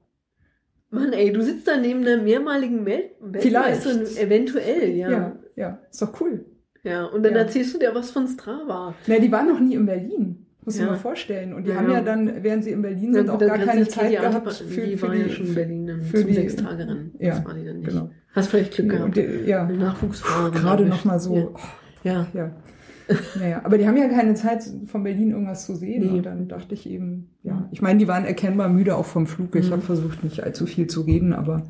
[0.92, 3.86] Mann, ey, du sitzt da neben einer mehrmaligen Welt Vielleicht.
[3.86, 5.10] Weltmeisterin, eventuell, ja.
[5.10, 5.40] Ja, ja.
[5.56, 6.46] ja, ist doch cool.
[7.14, 7.40] und dann Ja.
[7.42, 8.96] erzählst du dir was von Strava.
[9.06, 10.46] Na, die waren noch nie in Berlin.
[10.70, 10.88] Muss ich Ja.
[10.92, 11.54] mal vorstellen.
[11.54, 12.02] Und die Ja, haben ja ja.
[12.02, 14.98] dann, während sie in Berlin sind, auch dann gar keine du Zeit gehabt für, die
[14.98, 17.12] für die, ja schon in Berlin dann für zum die- Sechstagerennen.
[17.20, 17.90] Ja, das war die dann nicht.
[17.90, 18.10] genau.
[18.34, 19.18] Hast vielleicht Glück gehabt.
[19.18, 20.52] die, ja, Nachwuchsfrau.
[20.52, 21.06] gerade erwischt.
[21.06, 21.44] noch mal so, Ja.
[21.54, 21.58] oh,
[22.04, 22.28] ja.
[22.34, 22.52] ja.
[23.40, 26.04] Naja, aber die haben ja keine Zeit, von Berlin irgendwas zu sehen.
[26.04, 26.18] Nee.
[26.20, 29.56] Und dann dachte ich eben, ja, ich meine, die waren erkennbar müde auch vom Flug.
[29.56, 29.72] Ich Mhm.
[29.72, 31.64] habe versucht, nicht allzu viel zu reden, aber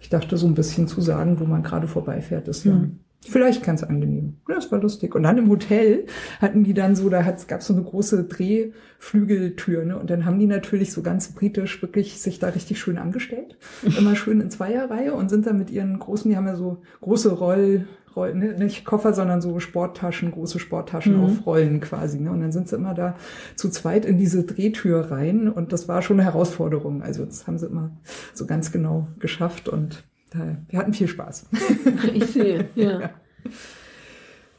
[0.00, 3.00] ich dachte, so ein bisschen zu sagen, wo man gerade vorbeifährt, ist ja Mhm.
[3.26, 4.36] Vielleicht ganz angenehm.
[4.46, 5.14] Das war lustig.
[5.14, 6.06] Und dann im Hotel
[6.40, 9.98] hatten die dann so, da gab es so eine große Drehflügeltür, ne?
[9.98, 13.58] Und dann haben die natürlich so ganz britisch wirklich sich da richtig schön angestellt.
[13.98, 17.30] Immer schön in Zweierreihe und sind dann mit ihren großen, die haben ja so große
[17.32, 21.24] Roll, Roll ne, nicht Koffer, sondern so Sporttaschen, große Sporttaschen Mhm.
[21.24, 22.18] auf Rollen quasi.
[22.20, 22.30] Ne?
[22.30, 23.16] Und dann sind sie immer da
[23.56, 27.02] zu zweit in diese Drehtür rein und das war schon eine Herausforderung.
[27.02, 27.90] Also das haben sie immer
[28.32, 31.46] so ganz genau geschafft und wir hatten viel Spaß.
[32.14, 33.10] Ich sehe, ja.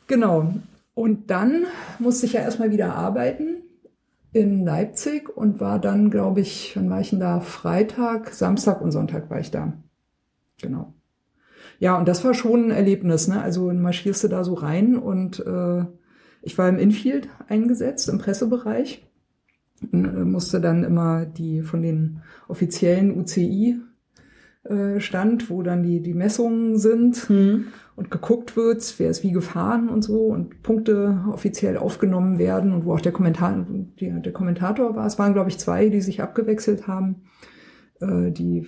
[0.07, 0.53] Genau.
[0.93, 1.65] Und dann
[1.99, 3.63] musste ich ja erstmal wieder arbeiten
[4.33, 7.39] in Leipzig und war dann, glaube ich, wann war ich denn da?
[7.39, 9.73] Freitag, Samstag und Sonntag war ich da.
[10.61, 10.93] Genau.
[11.79, 13.41] Ja, und das war schon ein Erlebnis, ne?
[13.41, 15.85] Also marschierst du da so rein und äh,
[16.41, 19.05] ich war im Infield eingesetzt, im Pressebereich.
[19.91, 23.79] Und, äh, musste dann immer die von den offiziellen UCI
[24.63, 27.67] äh, stand, wo dann die, die Messungen sind Hm.
[27.95, 32.85] und geguckt wird, wer ist wie gefahren und so und Punkte offiziell aufgenommen werden und
[32.85, 33.65] wo auch der Kommentar,
[33.99, 35.05] die, der Kommentator war.
[35.05, 37.23] Es waren, glaube ich, zwei, die sich abgewechselt haben.
[38.01, 38.67] Äh, die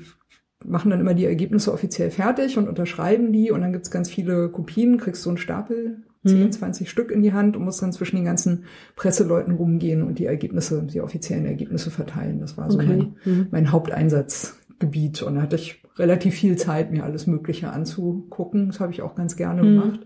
[0.63, 4.49] machen dann immer die Ergebnisse offiziell fertig und unterschreiben die und dann gibt's ganz viele
[4.49, 6.51] Kopien, kriegst so einen Stapel, 10, Mhm.
[6.51, 10.25] 20 Stück in die Hand und musst dann zwischen den ganzen Presseleuten rumgehen und die
[10.27, 12.39] Ergebnisse, die offiziellen Ergebnisse verteilen.
[12.39, 13.07] Das war so mein, Okay.
[13.25, 13.47] Mhm.
[13.49, 13.71] mein
[14.81, 15.21] Haupteinsatzgebiet.
[15.23, 18.67] Und da hatte ich relativ viel Zeit, mir alles Mögliche anzugucken.
[18.67, 19.65] Das habe ich auch ganz gerne Mhm.
[19.79, 19.99] gemacht.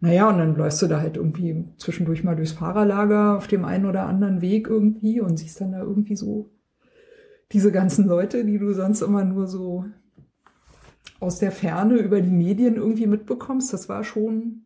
[0.00, 3.86] Naja, und dann läufst du da halt irgendwie zwischendurch mal durchs Fahrerlager auf dem einen
[3.86, 6.50] oder anderen Weg irgendwie und siehst dann da irgendwie so
[7.52, 9.86] diese ganzen Leute, die du sonst immer nur so
[11.18, 13.72] aus der Ferne über die Medien irgendwie mitbekommst.
[13.72, 14.65] Das war schon,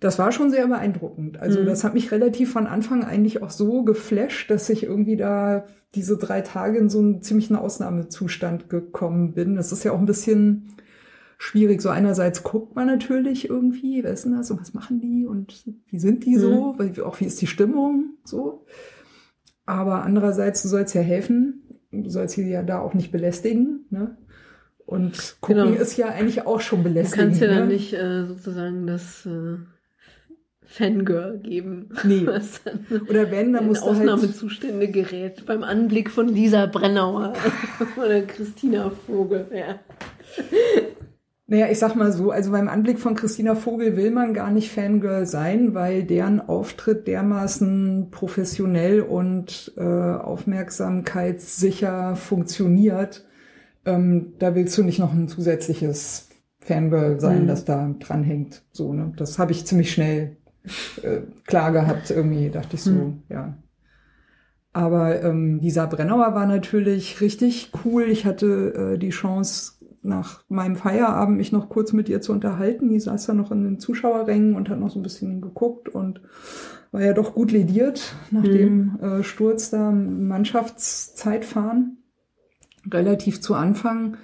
[0.00, 1.38] das war schon sehr beeindruckend.
[1.40, 1.66] Also Mhm.
[1.66, 6.16] das hat mich relativ von Anfang eigentlich auch so geflasht, dass ich irgendwie da diese
[6.18, 9.56] drei Tage in so einen ziemlichen Ausnahmezustand gekommen bin.
[9.56, 10.74] Das ist ja auch ein bisschen
[11.38, 11.80] schwierig.
[11.82, 15.64] So einerseits guckt man natürlich irgendwie, wer ist denn das und was machen die und
[15.86, 18.64] wie sind die so, weil auch wie ist die Stimmung so.
[19.66, 24.16] Aber andererseits, du sollst ja helfen, du sollst sie ja da auch nicht belästigen, ne?
[24.86, 25.78] Und gucken Genau.
[25.80, 27.28] ist ja eigentlich auch schon Du belästigend.
[27.28, 27.74] kannst ja dann ne?
[27.74, 29.56] nicht äh, sozusagen das äh,
[30.70, 31.88] Fangirl geben.
[32.04, 32.26] Nee.
[33.08, 37.32] Oder wenn, dann du halt, Ausnahmezustände gerät beim Anblick von Lisa Brennauer
[37.96, 39.46] oder Christina Vogel.
[39.50, 39.78] Ja.
[41.46, 44.70] naja, ich sag mal so, also beim Anblick von Christina Vogel will man gar nicht
[44.70, 53.24] Fangirl sein, weil deren Auftritt dermaßen professionell und äh, aufmerksamkeitssicher funktioniert.
[53.86, 56.28] Ähm, da willst du nicht noch ein zusätzliches
[56.60, 57.48] Fangirl sein, Mhm.
[57.48, 58.64] das da dranhängt.
[58.70, 59.14] So, ne?
[59.16, 60.36] Das habe ich ziemlich schnell
[61.02, 63.22] äh, klar gehabt, irgendwie, dachte ich so, Mhm.
[63.28, 63.54] ja.
[64.72, 68.04] Aber ähm, Lisa Brennauer war natürlich richtig cool.
[68.04, 72.88] Ich hatte äh, die Chance, nach meinem Feierabend mich noch kurz mit ihr zu unterhalten.
[72.88, 76.20] Die saß da noch in den Zuschauerrängen und hat noch so ein bisschen geguckt und
[76.92, 78.52] war ja doch gut lediert nach Mhm.
[78.52, 81.98] dem äh, Sturz da Mannschaftszeitfahren.
[82.90, 84.16] Relativ zu Anfang.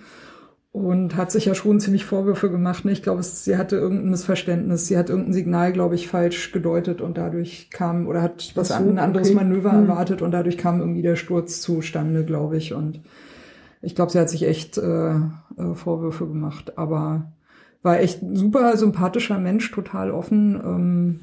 [0.75, 2.85] Und hat sich ja schon ziemlich Vorwürfe gemacht.
[2.85, 2.91] Ne?
[2.91, 4.89] Ich glaube, es- sie hatte irgendein Missverständnis.
[4.89, 8.75] Sie hat irgendein Signal, glaube ich, falsch gedeutet und dadurch kam oder hat was so,
[8.75, 9.37] ein anderes okay.
[9.37, 9.83] Manöver Hm.
[9.89, 12.75] erwartet und dadurch kam irgendwie der Sturz zustande, glaube ich.
[12.75, 13.03] Und
[13.83, 16.77] ich glaube, sie hat sich echt äh, äh, Vorwürfe gemacht.
[16.77, 17.31] Aber
[17.83, 20.61] war echt ein super sympathischer Mensch, total offen.
[20.65, 21.21] Ähm,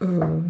[0.00, 0.40] äh,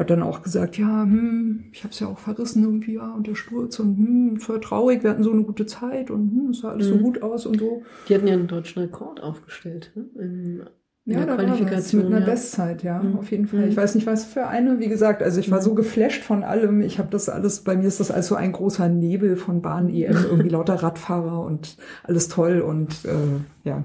[0.00, 3.26] hat dann auch gesagt, ja, hm, ich habe es ja auch verrissen irgendwie, ja, und
[3.26, 6.60] der Sturz und hm, war traurig, wir hatten so eine gute Zeit und hm, es
[6.60, 7.02] sah alles so Mhm.
[7.02, 7.82] gut aus und so.
[8.08, 9.92] Die hatten ja einen deutschen Rekord aufgestellt.
[9.94, 10.04] Ne?
[10.16, 10.60] In,
[11.06, 12.02] in Ja, der da war Qualifikation.
[12.04, 12.32] mit einer ja.
[12.32, 13.16] Bestzeit, ja, Mhm.
[13.18, 13.60] auf jeden Fall.
[13.60, 13.68] Mhm.
[13.68, 15.64] Ich weiß nicht, was für eine, wie gesagt, also ich war Mhm.
[15.64, 16.80] so geflasht von allem.
[16.82, 20.14] Ich habe das alles, bei mir ist das alles so ein großer Nebel von Bahn-EM,
[20.30, 23.84] irgendwie lauter Radfahrer und alles toll und äh, ja.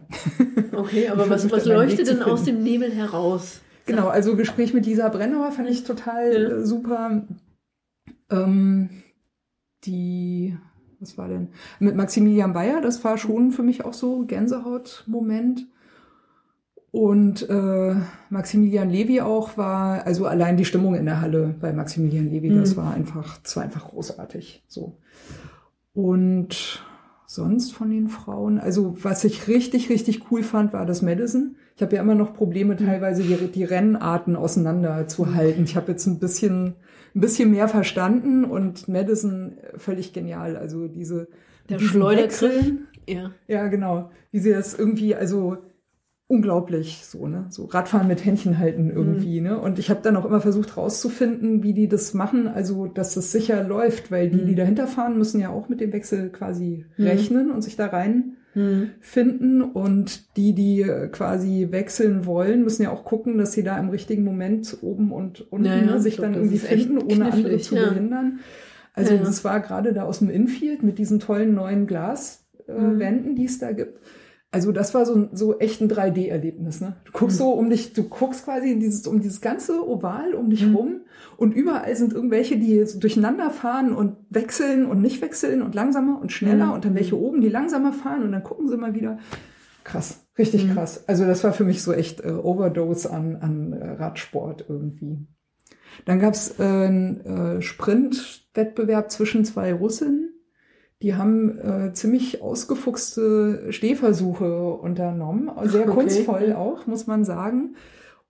[0.72, 3.62] Okay, aber was, was leuchtet denn aus dem Nebel heraus?
[3.86, 6.50] Genau, also Gespräch mit Lisa Brennauer fand ich total Ja.
[6.58, 7.24] äh, super.
[8.32, 8.90] Ähm,
[9.86, 10.58] die,
[11.00, 11.50] was war denn?
[11.80, 15.68] Mit Maximilian Bayer, das war schon für mich auch so Gänsehaut-Moment.
[16.92, 17.96] Und äh,
[18.30, 22.72] Maximilian Levy auch war, also allein die Stimmung in der Halle bei Maximilian Levy, das
[22.72, 22.78] Mhm.
[22.78, 24.64] war einfach, das war einfach großartig.
[24.68, 24.98] So.
[25.94, 26.82] Und
[27.28, 31.58] sonst von den Frauen, also was ich richtig, richtig cool fand, war das Madison.
[31.76, 35.66] Ich habe ja immer noch Probleme, teilweise die, die Rennarten auseinanderzuhalten.
[35.66, 36.76] Ich habe jetzt ein bisschen,
[37.14, 40.56] ein bisschen mehr verstanden und Madison äh, völlig genial.
[40.56, 41.28] Also diese
[41.70, 42.72] Der Schleudergriff.
[43.08, 43.32] Ja.
[43.48, 44.10] Ja, genau.
[44.32, 45.58] Wie sie das irgendwie, also
[46.28, 47.46] unglaublich so, ne?
[47.50, 49.60] So Radfahren mit Händchen halten irgendwie, ne?
[49.60, 53.32] Und ich habe dann auch immer versucht rauszufinden, wie die das machen, also dass das
[53.32, 54.48] sicher läuft, weil die, Mhm.
[54.48, 57.04] die dahinter fahren, müssen ja auch mit dem Wechsel quasi Mhm.
[57.06, 58.92] rechnen und sich da rein Hm.
[59.02, 63.78] finden und die, die äh, quasi wechseln wollen, müssen ja auch gucken, dass sie da
[63.78, 66.98] im richtigen Moment oben und unten Ja, ja, ne, sich ich glaub, dann irgendwie finden,
[66.98, 67.90] ohne andere knifflig, zu ja.
[67.90, 68.40] behindern.
[68.94, 73.36] Also das war gerade da aus dem Infield mit diesen tollen neuen Glaswänden, äh, Mhm.
[73.36, 74.00] Die es da gibt.
[74.56, 76.80] Also das war so, so echt ein 3D-Erlebnis.
[76.80, 76.96] Ne?
[77.04, 77.44] Du guckst Mhm.
[77.44, 80.76] so um dich, du guckst quasi in dieses, um dieses ganze Oval um dich Mhm.
[80.76, 81.02] rum
[81.36, 86.22] und überall sind irgendwelche, die so durcheinander fahren und wechseln und nicht wechseln und langsamer
[86.22, 86.72] und schneller Mhm.
[86.72, 89.18] und dann welche oben, die langsamer fahren und dann gucken sie mal wieder.
[89.84, 90.72] Krass, richtig Mhm.
[90.74, 91.04] krass.
[91.06, 95.18] Also das war für mich so echt äh, Overdose an, an äh, Radsport irgendwie.
[96.06, 100.30] Dann gab's äh, einen äh, Sprintwettbewerb zwischen zwei Russinnen.
[101.06, 105.92] Die haben äh, ziemlich ausgefuchste Stehversuche unternommen, sehr Okay.
[105.92, 107.76] kunstvoll auch, muss man sagen.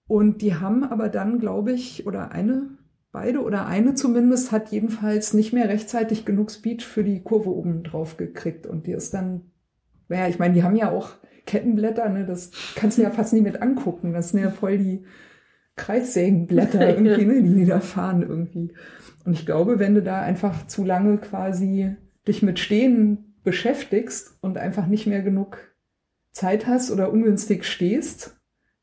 [0.08, 2.72] Und die haben aber dann, glaube ich, oder eine,
[3.14, 7.84] beide oder eine zumindest, hat jedenfalls nicht mehr rechtzeitig genug Speed für die Kurve oben
[7.84, 8.68] drauf gekriegt.
[8.68, 9.54] Und die ist dann,
[10.10, 11.12] naja, ich meine, die haben ja auch
[11.46, 14.12] Kettenblätter, ne, das kannst du ja fast nie mit angucken.
[14.12, 15.06] Das sind ja voll die
[15.78, 18.74] Kreissägenblätter irgendwie, ne, die die da fahren irgendwie.
[19.24, 21.96] Und ich glaube, wenn du da einfach zu lange quasi
[22.28, 25.58] dich mit Stehen beschäftigst und einfach nicht mehr genug
[26.32, 28.36] Zeit hast oder ungünstig stehst,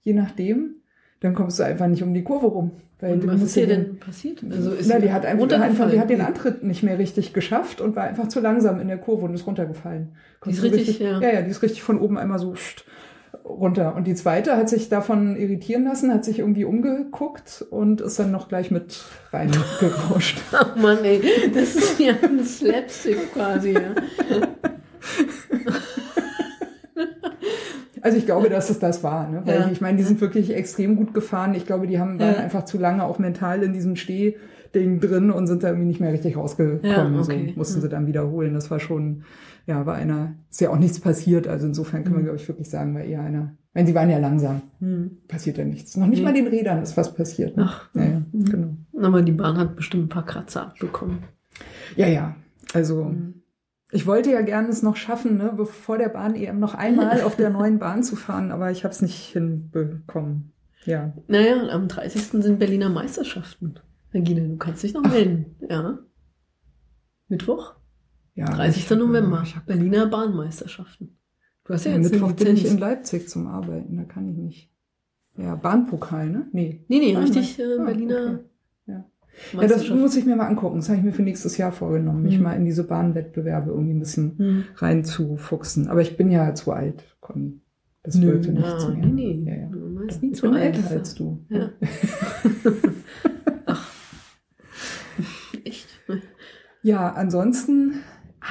[0.03, 0.77] je nachdem,
[1.21, 2.71] dann kommst du einfach nicht um die Kurve rum.
[3.01, 4.45] Weil was ist ihr den- denn passiert?
[4.49, 6.21] Also ist na, die hat einfach, einfach die hat den?
[6.21, 9.45] Antritt nicht mehr richtig geschafft und war einfach zu langsam in der Kurve und ist
[9.47, 10.13] runtergefallen.
[10.47, 11.21] Die ist Konntest du richtig, ja.
[11.21, 12.85] ja, ja, die ist richtig von oben einmal so pst,
[13.45, 13.95] runter.
[13.97, 18.31] Und die zweite hat sich davon irritieren lassen, hat sich irgendwie umgeguckt und ist dann
[18.31, 20.41] noch gleich mit reingerauscht.
[20.53, 21.21] Ach Mann, ey,
[21.55, 23.73] das ist ja ein Slapstick quasi.
[23.73, 23.81] Ja.
[28.05, 29.43] Also ich glaube, dass es das war, ne?
[29.45, 29.69] weil Ja.
[29.71, 31.55] ich meine, die sind wirklich extrem gut gefahren.
[31.55, 32.41] Ich glaube, die haben waren Ja.
[32.41, 36.13] einfach zu lange auch mental in diesem Stehding drin und sind da irgendwie nicht mehr
[36.13, 36.81] richtig rausgekommen.
[37.15, 37.47] Ja, okay.
[37.53, 37.83] So mussten Mhm.
[37.83, 38.55] sie dann wiederholen.
[38.55, 39.23] Das war schon,
[39.67, 41.47] ja, war einer, ist ja auch nichts passiert.
[41.49, 42.27] Also insofern kann man, Mhm.
[42.27, 43.57] glaube ich, wirklich sagen, war eher einer.
[43.75, 45.19] Wenn sie waren ja langsam, Hm.
[45.29, 45.97] passiert ja nichts.
[45.97, 46.25] Noch nicht Nee.
[46.25, 47.57] mal den Rädern ist was passiert.
[47.57, 47.65] Ne?
[47.69, 47.89] Ach.
[47.95, 48.45] Ja, ja, Mhm.
[48.45, 48.77] genau.
[49.07, 51.21] Aber die Bahn hat bestimmt ein paar Kratzer abbekommen.
[51.97, 52.37] Ja, ja.
[52.75, 53.43] Also Mhm.
[53.91, 57.37] ich wollte ja gerne es noch schaffen, ne, bevor der Bahn EM noch einmal auf
[57.37, 60.53] der neuen Bahn zu fahren, aber ich habe es nicht hinbekommen.
[60.85, 61.13] Ja.
[61.29, 62.43] Naja, am 30.
[62.43, 63.75] sind Berliner Meisterschaften.
[64.13, 65.57] Regina, du kannst dich noch melden.
[65.71, 65.99] Ja.
[67.29, 67.75] Mittwoch,
[68.35, 68.83] ja 30.
[68.85, 69.43] ich hab- November.
[69.45, 71.17] Ich Berliner Bahnmeisterschaften.
[71.65, 72.79] Du hast ja ja, jetzt Mittwoch bin ich in.
[72.79, 74.71] Leipzig zum Arbeiten, da kann ich nicht.
[75.37, 76.47] Ja, Bahnpokal, ne?
[76.53, 76.85] Nee.
[76.89, 78.39] Nee, nee, Ah, richtig äh, ah, Berliner okay.
[78.87, 79.05] Ja.
[79.63, 80.77] Ja, das muss ich mir mal angucken.
[80.77, 82.43] Das habe ich mir für nächstes Jahr vorgenommen, mich Mhm.
[82.43, 84.65] mal in diese Bahnwettbewerbe irgendwie ein bisschen Hm.
[84.77, 85.89] reinzufuchsen.
[85.89, 87.61] Aber ich bin ja zu alt, Conny.
[88.03, 89.07] Das Nö, würde nichts na, mehr.
[89.07, 89.51] nee, nee.
[89.51, 89.69] Ja, ja.
[89.71, 90.77] Man ist Ich nie zu bin alt.
[90.77, 91.39] älter als du.
[91.49, 91.71] Ja.
[93.67, 93.89] Ach.
[95.65, 95.89] Echt?
[96.83, 98.01] Ja, ansonsten,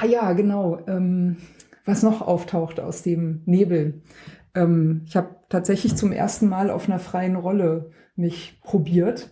[0.00, 0.78] ah ja, genau.
[0.86, 1.36] Ähm,
[1.84, 4.02] was noch auftaucht aus dem Nebel.
[4.54, 9.30] Ähm, ich habe tatsächlich zum ersten Mal auf einer freien Rolle mich probiert.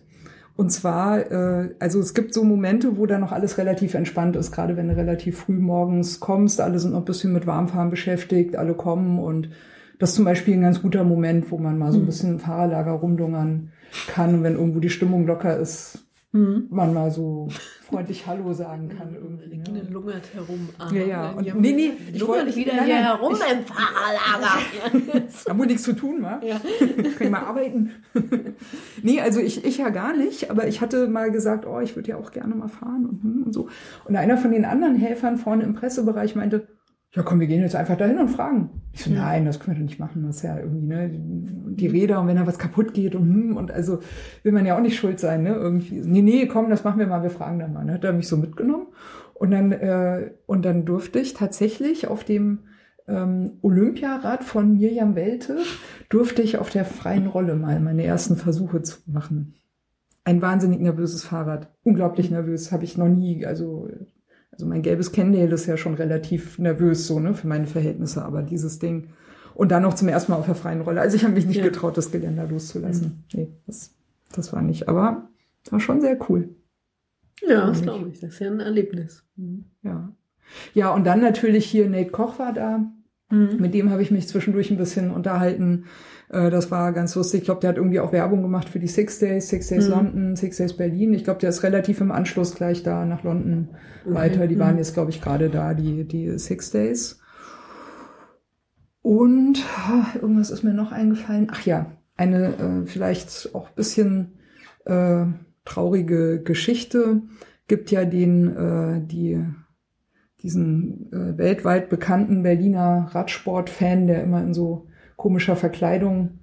[0.57, 4.51] Und zwar, äh, also es gibt so Momente, wo da noch alles relativ entspannt ist,
[4.51, 8.55] gerade wenn du relativ früh morgens kommst, alle sind noch ein bisschen mit Warmfahren beschäftigt,
[8.55, 9.49] alle kommen und
[9.97, 12.07] das ist zum Beispiel ein ganz guter Moment, wo man mal so ein mhm.
[12.07, 13.71] bisschen im Fahrerlager rumdungern
[14.07, 16.67] kann und wenn irgendwo die Stimmung locker ist, mhm.
[16.69, 17.47] man mal so
[17.91, 19.57] freundlich Hallo sagen kann irgendwie.
[19.57, 19.81] Ne?
[19.89, 20.69] lungert herum.
[20.77, 21.31] Aha, ja, ja.
[21.31, 25.27] Und, nee, nee, ich wollte nicht wieder nein, hier herum ich, im Fahrerlager.
[25.49, 26.39] Haben wohl nichts zu tun, wa?
[26.43, 26.59] Ja.
[26.79, 27.91] Kann ich mal arbeiten?
[29.03, 32.09] nee, also ich, ich ja gar nicht, aber ich hatte mal gesagt, oh, ich würde
[32.09, 33.67] ja auch gerne mal fahren und, hm, und so.
[34.05, 36.67] Und einer von den anderen Helfern vorne im Pressebereich meinte,
[37.13, 38.69] ja komm, wir gehen jetzt einfach dahin und fragen.
[38.93, 40.23] Ich so, nein, das können wir doch nicht machen.
[40.25, 43.57] Das ist ja irgendwie, ne, die Räder und wenn da was kaputt geht und hm,
[43.57, 43.99] und also
[44.43, 46.01] will man ja auch nicht schuld sein, ne, irgendwie.
[46.01, 47.83] Nee, nee, komm, das machen wir mal, wir fragen dann mal.
[47.83, 47.93] Ne?
[47.93, 48.87] Hat er mich so mitgenommen
[49.33, 52.59] und dann, äh, und dann durfte ich tatsächlich auf dem
[53.07, 55.57] ähm, Olympiarad von Mirjam Welte,
[56.09, 59.55] durfte ich auf der freien Rolle mal meine ersten Versuche zu machen.
[60.23, 61.73] Ein wahnsinnig nervöses Fahrrad.
[61.83, 63.89] Unglaublich nervös, habe ich noch nie, also
[64.51, 68.41] also mein gelbes Cannondale ist ja schon relativ nervös so, ne, für meine Verhältnisse, aber
[68.41, 69.09] dieses Ding.
[69.53, 71.01] Und dann noch zum ersten Mal auf der freien Rolle.
[71.01, 71.63] Also ich habe mich nicht ja.
[71.63, 73.23] getraut, das Geländer loszulassen.
[73.33, 73.39] Mhm.
[73.39, 73.93] Nee, das,
[74.33, 74.87] das war nicht.
[74.87, 75.29] Aber
[75.69, 76.55] war schon sehr cool.
[77.41, 78.19] Ja, das glaube ich.
[78.19, 79.23] Das ist ja ein Erlebnis.
[79.35, 79.65] Mhm.
[79.83, 80.13] Ja.
[80.73, 82.91] Ja, und dann natürlich hier Nate Koch war da.
[83.31, 83.57] Mhm.
[83.59, 85.85] Mit dem habe ich mich zwischendurch ein bisschen unterhalten.
[86.29, 87.41] Äh, das war ganz lustig.
[87.41, 89.91] Ich glaube, der hat irgendwie auch Werbung gemacht für die Six Days, Six Days mhm.
[89.91, 91.13] London, Six Days Berlin.
[91.13, 93.69] Ich glaube, der ist relativ im Anschluss gleich da nach London
[94.05, 94.13] okay.
[94.13, 94.47] weiter.
[94.47, 94.59] Die mhm.
[94.59, 97.19] waren jetzt, glaube ich, gerade da, die, die Six Days.
[99.01, 101.47] Und ah, irgendwas ist mir noch eingefallen.
[101.51, 104.37] Ach ja, eine äh, vielleicht auch bisschen
[104.85, 105.25] äh,
[105.65, 107.21] traurige Geschichte.
[107.67, 109.43] Gibt ja den, äh, die,
[110.43, 116.39] diesen äh, weltweit bekannten Berliner Radsport-Fan, der immer in so komischer Verkleidung.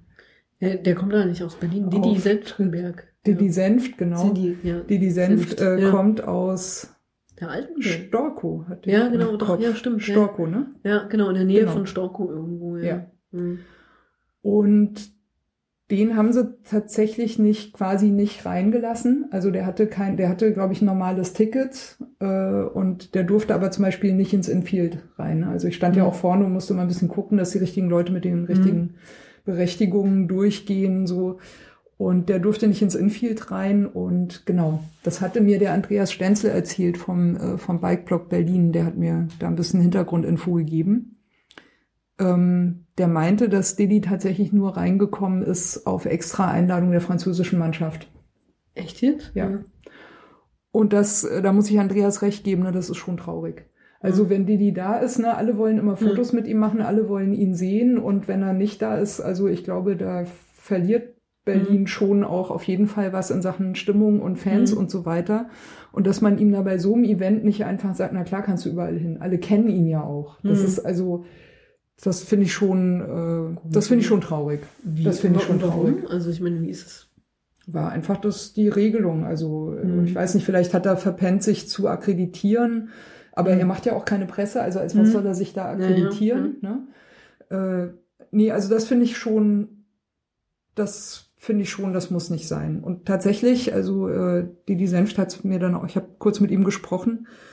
[0.61, 1.89] Der, der kommt da nicht aus Berlin.
[1.89, 3.07] Didi Senftenberg.
[3.25, 3.51] Didi ja.
[3.51, 4.29] Senft, genau.
[4.29, 4.79] Didi, ja.
[4.79, 5.91] Didi Senft, Senft äh, ja.
[5.91, 6.95] kommt aus
[7.39, 8.65] der alten Storko.
[8.67, 10.03] Hat ja, genau, doch, ja, stimmt.
[10.03, 10.67] Storko, ne?
[10.83, 11.71] Ja, genau, in der Nähe genau.
[11.71, 12.77] von Storko irgendwo.
[12.77, 12.83] Ja.
[12.83, 13.11] ja.
[13.31, 13.59] Mhm.
[14.41, 15.11] Und
[15.91, 19.25] den haben sie tatsächlich nicht quasi nicht reingelassen.
[19.31, 23.55] Also der hatte kein, der hatte, glaube ich, ein normales Ticket äh, und der durfte
[23.55, 25.43] aber zum Beispiel nicht ins Infield rein.
[25.43, 26.01] Also ich stand mhm.
[26.01, 28.45] ja auch vorne und musste mal ein bisschen gucken, dass die richtigen Leute mit den
[28.45, 28.93] richtigen mhm.
[29.45, 31.07] Berechtigungen durchgehen.
[31.07, 31.39] so
[31.97, 33.87] Und der durfte nicht ins Infield rein.
[33.87, 38.73] Und genau, das hatte mir der Andreas Stenzel erzählt vom, äh, vom Bikeblock Berlin.
[38.73, 41.15] Der hat mir da ein bisschen Hintergrundinfo gegeben.
[42.19, 48.11] Ähm, der meinte, dass Didi tatsächlich nur reingekommen ist auf extra Einladung der französischen Mannschaft.
[48.75, 49.31] Echt jetzt?
[49.33, 49.49] Ja.
[49.49, 49.59] ja.
[50.71, 53.65] Und das, äh, da muss ich Andreas recht geben, ne, das ist schon traurig.
[54.01, 54.29] Also mhm.
[54.29, 56.39] wenn Didi da ist, ne, alle wollen immer Fotos mhm.
[56.39, 59.63] mit ihm machen, alle wollen ihn sehen und wenn er nicht da ist, also ich
[59.63, 61.87] glaube, da verliert Berlin mhm.
[61.87, 64.77] schon auch auf jeden Fall was in Sachen Stimmung und Fans mhm.
[64.77, 65.49] und so weiter.
[65.91, 68.65] Und dass man ihm da bei so einem Event nicht einfach sagt, na klar kannst
[68.65, 69.17] du überall hin.
[69.19, 70.37] Alle kennen ihn ja auch.
[70.43, 70.65] Das mhm.
[70.65, 71.25] ist also,
[72.01, 74.61] das finde ich schon, äh, das finde ich schon traurig.
[74.83, 75.95] Wie, das finde ich schon traurig.
[76.03, 76.11] Warum?
[76.11, 77.07] Also ich meine, wie ist es?
[77.67, 79.25] War einfach das die Regelung.
[79.25, 80.05] Also mhm.
[80.05, 82.89] ich weiß nicht, vielleicht hat er verpennt, sich zu akkreditieren,
[83.33, 83.59] aber mhm.
[83.59, 84.61] er macht ja auch keine Presse.
[84.61, 85.11] Also als was mhm.
[85.11, 86.57] soll er sich da akkreditieren?
[86.61, 87.57] Ja, ja.
[87.57, 87.91] Ne?
[87.91, 89.85] Äh, nee, also das finde ich schon,
[90.75, 92.81] das finde ich schon, das muss nicht sein.
[92.81, 96.63] Und tatsächlich, also äh, Didi Senft hat mir dann auch, ich habe kurz mit ihm
[96.63, 97.48] gesprochen äh,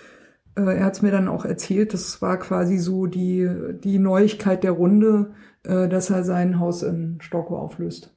[0.56, 3.48] er hat es mir dann auch erzählt, das war quasi so die,
[3.84, 5.32] die Neuigkeit der Runde,
[5.64, 8.14] äh, dass er sein Haus in Stocko auflöst.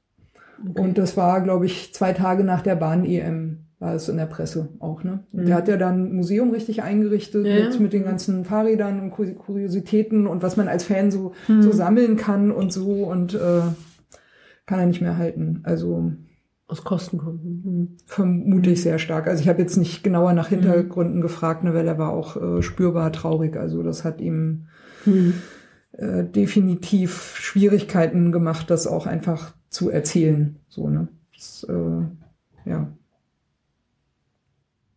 [0.69, 0.81] Okay.
[0.81, 4.67] Und das war, glaube ich, zwei Tage nach der Bahn-EM war es in der Presse
[4.79, 5.23] auch, ne?
[5.31, 5.45] Mhm.
[5.45, 7.65] Der hat ja dann ein Museum richtig eingerichtet ja.
[7.65, 11.61] mit, mit den ganzen Fahrrädern und Kuriositäten und was man als Fan so, mhm.
[11.61, 13.61] so sammeln kann und so und äh,
[14.65, 15.61] kann er nicht mehr halten.
[15.63, 16.11] Also
[16.69, 17.61] aus Kostengründen.
[17.63, 17.97] Mhm.
[18.05, 19.27] Vermute ich sehr stark.
[19.27, 21.21] Also ich habe jetzt nicht genauer nach Hintergründen mhm.
[21.21, 23.57] gefragt, ne, weil er war auch äh, spürbar traurig.
[23.57, 24.67] Also das hat ihm
[25.05, 25.33] mhm.
[25.93, 30.57] äh, definitiv Schwierigkeiten gemacht, das auch einfach zu erzählen.
[30.69, 31.07] So, ne?
[31.33, 32.91] Das, äh, ja.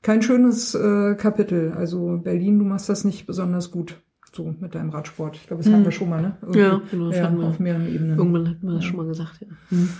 [0.03, 1.73] Kein schönes äh, Kapitel.
[1.73, 4.03] Also Berlin, du machst das nicht besonders gut.
[4.35, 5.37] So mit deinem Radsport.
[5.37, 6.37] Ich glaube, das hatten wir schon mal, ne?
[6.41, 7.09] Irgendwie, ja, genau.
[7.09, 7.45] Das ja, wir.
[7.45, 8.17] Auf mehreren Ebenen.
[8.17, 8.89] Irgendwann hatten wir das ja.
[8.89, 9.47] schon mal gesagt, ja.
[9.71, 9.91] Mhm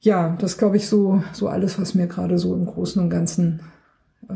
[0.00, 3.60] ja, das glaube ich so, so alles, was mir gerade so im Großen und Ganzen
[4.28, 4.34] äh,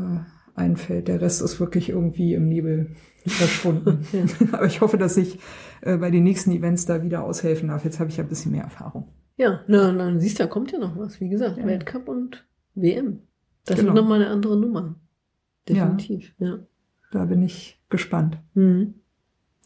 [0.55, 1.07] einfällt.
[1.07, 2.95] Der Rest ist wirklich irgendwie im Nebel
[3.25, 4.05] verschwunden.
[4.11, 4.25] ja.
[4.51, 5.39] Aber ich hoffe, dass ich
[5.81, 7.85] äh, bei den nächsten Events da wieder aushelfen darf.
[7.85, 9.07] Jetzt habe ich ja ein bisschen mehr Erfahrung.
[9.37, 11.19] Ja, na, na siehst du, da kommt ja noch was.
[11.19, 11.65] Wie gesagt, ja.
[11.65, 12.45] Weltcup und
[12.75, 13.19] WM.
[13.65, 13.87] Das genau.
[13.87, 14.95] wird nochmal eine andere Nummer.
[15.67, 16.47] Definitiv, ja.
[16.47, 16.59] ja.
[17.11, 18.37] Da bin ich gespannt.
[18.53, 18.95] Mhm.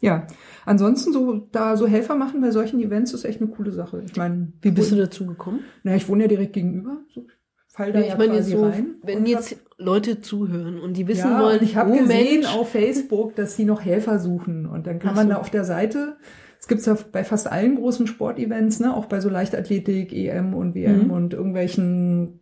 [0.00, 0.26] Ja,
[0.64, 4.02] ansonsten so da so Helfer machen bei solchen Events ist echt eine coole Sache.
[4.06, 5.60] Ich meine, Wie bist du dazu gekommen?
[5.82, 6.98] Na, ich wohne ja direkt gegenüber.
[7.12, 7.26] So,
[7.68, 8.94] fall da Ja, ja, ich meine jetzt so, rein.
[9.02, 12.70] wenn jetzt Leute zuhören und die wissen ja, wollen, ich habe oh gesehen Mensch, auf
[12.70, 15.32] Facebook, dass sie noch Helfer suchen und dann kann Ach man so.
[15.34, 16.16] da auf der Seite
[16.60, 20.74] es gibt's ja bei fast allen großen Sportevents, ne, auch bei so Leichtathletik, EM und
[20.74, 21.10] WM Mhm.
[21.12, 22.37] und irgendwelchen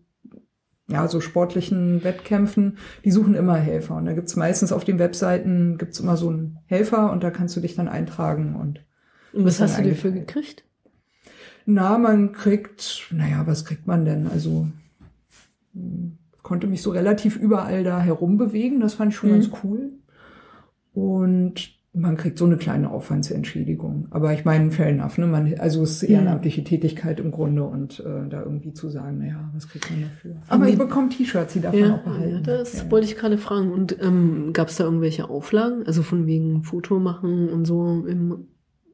[0.88, 3.96] ja, so sportlichen Wettkämpfen, die suchen immer Helfer.
[3.96, 7.56] Und da gibt's meistens auf den Webseiten gibt's immer so einen Helfer und da kannst
[7.56, 8.80] du dich dann eintragen und
[9.32, 10.64] und was hast du dafür gekriegt?
[11.66, 14.28] Na, man kriegt, naja, was kriegt man denn?
[14.28, 14.68] Also
[15.74, 19.34] hm, konnte mich so relativ überall da herumbewegen, das fand ich schon Mhm.
[19.34, 19.90] ganz cool.
[20.94, 24.06] Und man kriegt so eine kleine Aufwandsentschädigung.
[24.10, 25.26] Aber ich meine, fair enough, ne?
[25.26, 29.50] Man, also es ist ehrenamtliche Tätigkeit im Grunde und äh, da irgendwie zu sagen, naja,
[29.54, 30.36] was kriegt man dafür?
[30.48, 32.30] Aber ich bekomme T-Shirts, die darf man Ja, auch behalten.
[32.34, 32.90] ja, das Ja.
[32.90, 33.72] wollte ich gerade fragen.
[33.72, 35.84] Und ähm, gab es da irgendwelche Auflagen?
[35.86, 38.48] Also von wegen Foto machen und so im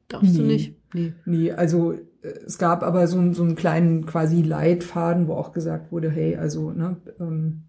[0.07, 0.47] darfst du Nee.
[0.47, 0.75] nicht?
[0.93, 1.13] Nee.
[1.25, 1.97] Nee, also äh,
[2.45, 6.35] es gab aber so, einen- so einen kleinen quasi Leitfaden, wo auch gesagt wurde, hey,
[6.35, 7.63] also, ne, ähm,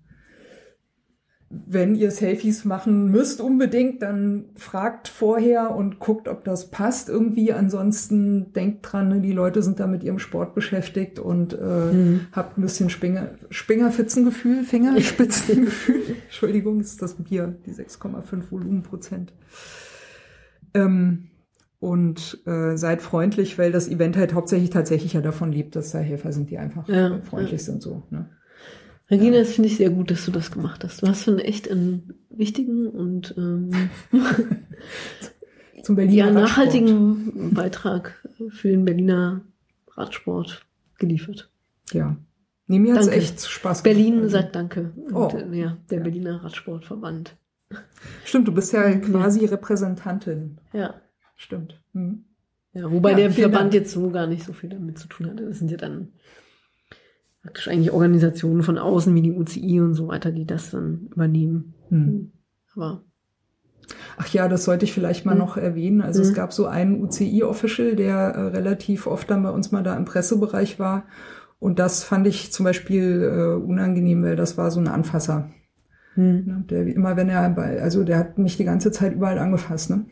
[1.66, 7.52] wenn ihr Selfies machen müsst unbedingt, dann fragt vorher und guckt, ob das passt irgendwie.
[7.52, 11.56] Ansonsten denkt dran, ne, die Leute sind da mit ihrem Sport beschäftigt und äh,
[11.92, 12.20] Mhm.
[12.32, 16.02] habt ein bisschen Spinger, Spingerfitzengefühl, Fingerspitzengefühl.
[16.24, 19.32] Entschuldigung, ist das Bier, die 6,5 Volumenprozent.
[20.74, 21.28] Ähm,
[21.80, 25.98] und äh, seid freundlich, weil das Event halt hauptsächlich tatsächlich ja davon lebt, dass da
[25.98, 28.02] Helfer sind, die einfach Ja, freundlich sind so.
[28.10, 28.30] Ne?
[29.10, 31.02] Regina, das finde ich sehr gut, dass du das gemacht hast.
[31.02, 33.70] Du hast schon echt einen wichtigen und ähm,
[35.82, 36.44] Zum Berliner ja, Radsport.
[36.48, 39.42] nachhaltigen Beitrag für den Berliner
[39.90, 40.64] Radsport
[40.98, 41.50] geliefert.
[41.92, 42.16] Ja.
[42.66, 43.20] Nee, mir hat's Danke.
[43.20, 43.96] echt Spaß gemacht.
[43.98, 44.92] Berlin sagt Danke.
[44.96, 45.28] Und, Oh.
[45.36, 46.04] äh, ja, der Ja.
[46.04, 47.36] Berliner Radsportverband.
[48.24, 49.02] Stimmt, du bist ja Mhm.
[49.02, 50.58] quasi Repräsentantin.
[50.72, 50.94] Ja.
[51.36, 51.80] Stimmt.
[51.92, 52.24] Mhm.
[52.72, 53.74] Ja, wobei Ja, der Verband Dank.
[53.74, 55.44] jetzt so gar nicht so viel damit zu tun hatte.
[55.46, 56.08] Das sind ja dann
[57.44, 61.74] praktisch eigentlich Organisationen von außen wie die UCI und so weiter, die das dann übernehmen.
[61.90, 62.32] Mhm.
[62.74, 63.02] Aber
[64.16, 65.38] Ach ja, das sollte ich vielleicht mal Mhm.
[65.40, 66.00] noch erwähnen.
[66.00, 66.34] Also es Mhm.
[66.34, 70.78] gab so einen UCI-Official, der äh, relativ oft dann bei uns mal da im Pressebereich
[70.78, 71.04] war.
[71.58, 75.50] Und das fand ich zum Beispiel äh, unangenehm, weil das war so ein Anfasser.
[76.14, 76.44] hm.
[76.46, 76.64] Ne?
[76.70, 79.90] Der wie immer, wenn er bei, also der hat mich die ganze Zeit überall angefasst,
[79.90, 80.06] ne?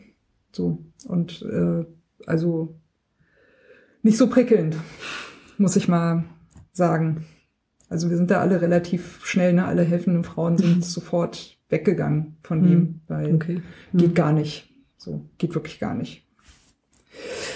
[0.51, 0.83] So.
[1.07, 1.85] Und äh,
[2.27, 2.75] also
[4.03, 4.75] nicht so prickelnd,
[5.57, 6.25] muss ich mal
[6.73, 7.25] sagen.
[7.89, 9.65] Also wir sind da alle relativ schnell, ne?
[9.65, 12.71] Alle helfenden Frauen sind sofort weggegangen von Mhm.
[12.71, 13.61] ihm, weil okay.
[13.93, 14.73] geht gar nicht.
[14.97, 16.25] So, geht wirklich gar nicht.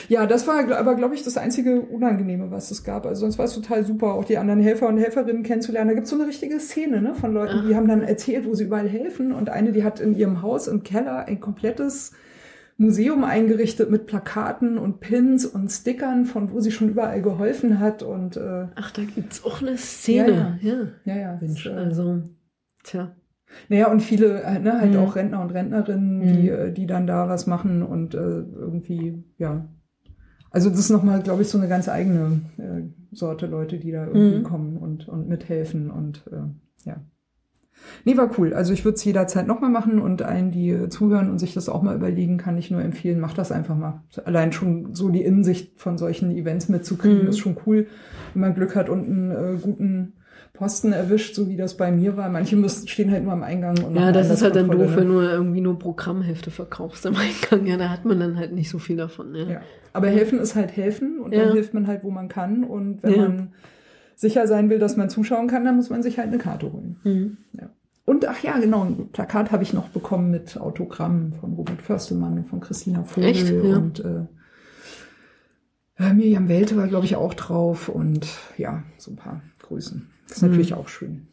[0.07, 3.05] Ja, das war aber, glaube ich, das einzige Unangenehme, was es gab.
[3.07, 5.89] Also sonst war es total super, auch die anderen Helfer und Helferinnen kennenzulernen.
[5.89, 8.65] Da gibt's so eine richtige Szene ne, von Leuten, die haben dann erzählt, wo sie
[8.65, 9.31] überall helfen.
[9.33, 12.11] Und eine, die hat in ihrem Haus im Keller ein komplettes
[12.77, 18.03] Museum eingerichtet mit Plakaten und Pins und Stickern, von wo sie schon überall geholfen hat.
[18.03, 20.59] Und äh, Ach, da gibt's auch eine Szene.
[20.61, 21.37] Ja, ja, ja.
[21.41, 22.21] Mensch, das, äh, also,
[22.83, 23.15] tja.
[23.69, 24.99] Naja, und viele, äh, ne, halt Mhm.
[24.99, 26.33] auch Rentner und Rentnerinnen, Mhm.
[26.33, 29.65] die, äh, die dann da was machen und äh, irgendwie, ja.
[30.51, 34.05] Also das ist nochmal, glaube ich, so eine ganz eigene äh, Sorte Leute, die da
[34.05, 34.43] irgendwie Mhm.
[34.43, 36.97] kommen und, und mithelfen und äh, ja.
[38.05, 38.53] Nee, war cool.
[38.53, 41.69] Also ich würde es jederzeit nochmal machen und allen, die äh, zuhören und sich das
[41.69, 44.01] auch mal überlegen, kann ich nur empfehlen, macht das einfach mal.
[44.25, 47.27] Allein schon so die Innensicht von solchen Events mitzukriegen, Mhm.
[47.29, 47.87] ist schon cool,
[48.33, 50.13] wenn man Glück hat und einen äh, guten
[50.53, 52.29] Posten erwischt, so wie das bei mir war.
[52.29, 55.07] Manche müssen, stehen halt nur am Eingang und Ja, das ist halt dann doof, wenn
[55.07, 55.13] ne?
[55.13, 57.67] du irgendwie nur Programmhefte verkaufst am Eingang.
[57.67, 59.35] Ja, da hat man dann halt nicht so viel davon.
[59.35, 59.43] Ja.
[59.45, 59.61] Ja.
[59.93, 61.43] Aber helfen ist halt helfen und Ja.
[61.45, 62.63] dann hilft man halt, wo man kann.
[62.63, 63.21] Und wenn Ja.
[63.27, 63.49] man
[64.17, 66.97] sicher sein will, dass man zuschauen kann, dann muss man sich halt eine Karte holen.
[67.05, 67.37] Mhm.
[68.03, 72.37] Und ach ja, genau, ein Plakat habe ich noch bekommen mit Autogrammen von Robert Förstelmann
[72.39, 73.49] und von Christina Vogel Echt?
[73.49, 73.77] Ja.
[73.77, 73.99] und
[75.99, 80.07] äh, Miriam Welte war, glaube ich, auch drauf und ja, so ein paar Grüßen.
[80.27, 80.49] Das ist Mhm.
[80.49, 81.27] natürlich auch schön.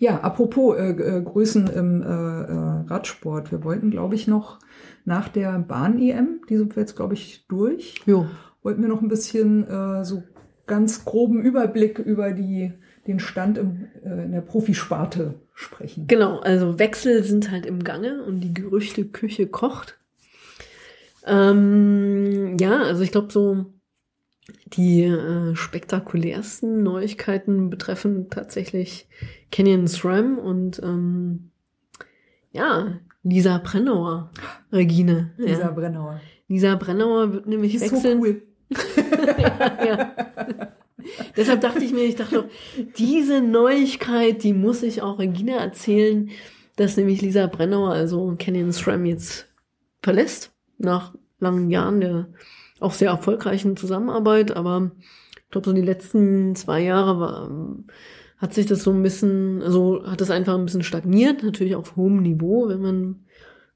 [0.00, 3.50] Ja, apropos äh, äh, Grüßen im äh, äh, Radsport.
[3.50, 4.58] Wir wollten, glaube ich, noch
[5.04, 8.26] nach der Bahn-EM, die sind wir jetzt, glaube ich, durch, Jo.
[8.62, 10.22] wollten wir noch ein bisschen äh, so
[10.68, 12.72] ganz groben Überblick über die,
[13.06, 16.06] den Stand im, äh, in der Profisparte sprechen.
[16.06, 19.98] Genau, also Wechsel sind halt im Gange und die Gerüchteküche kocht.
[21.26, 23.66] Ähm, ja, also ich glaube so
[24.66, 29.08] die äh, spektakulärsten Neuigkeiten betreffen tatsächlich
[29.50, 31.50] Canyon SRAM und ähm,
[32.52, 34.30] ja, Lisa Brennauer,
[34.72, 35.32] Regine.
[35.36, 35.70] Lisa ja.
[35.70, 36.20] Brennauer.
[36.48, 38.20] Lisa Brennauer wird nämlich ist wechseln.
[38.20, 38.42] so cool.
[39.86, 40.14] ja.
[41.36, 42.44] Deshalb dachte ich mir, ich dachte, doch,
[42.98, 46.30] diese Neuigkeit, die muss ich auch Regina erzählen,
[46.76, 49.48] dass nämlich Lisa Brennauer, also Canyon SRAM jetzt
[50.02, 52.28] verlässt nach langen Jahren der
[52.80, 54.92] auch sehr erfolgreichen Zusammenarbeit, aber
[55.44, 57.50] ich glaube, so die letzten zwei Jahre war,
[58.36, 61.96] hat sich das so ein bisschen, also hat es einfach ein bisschen stagniert, natürlich auf
[61.96, 63.24] hohem Niveau, wenn man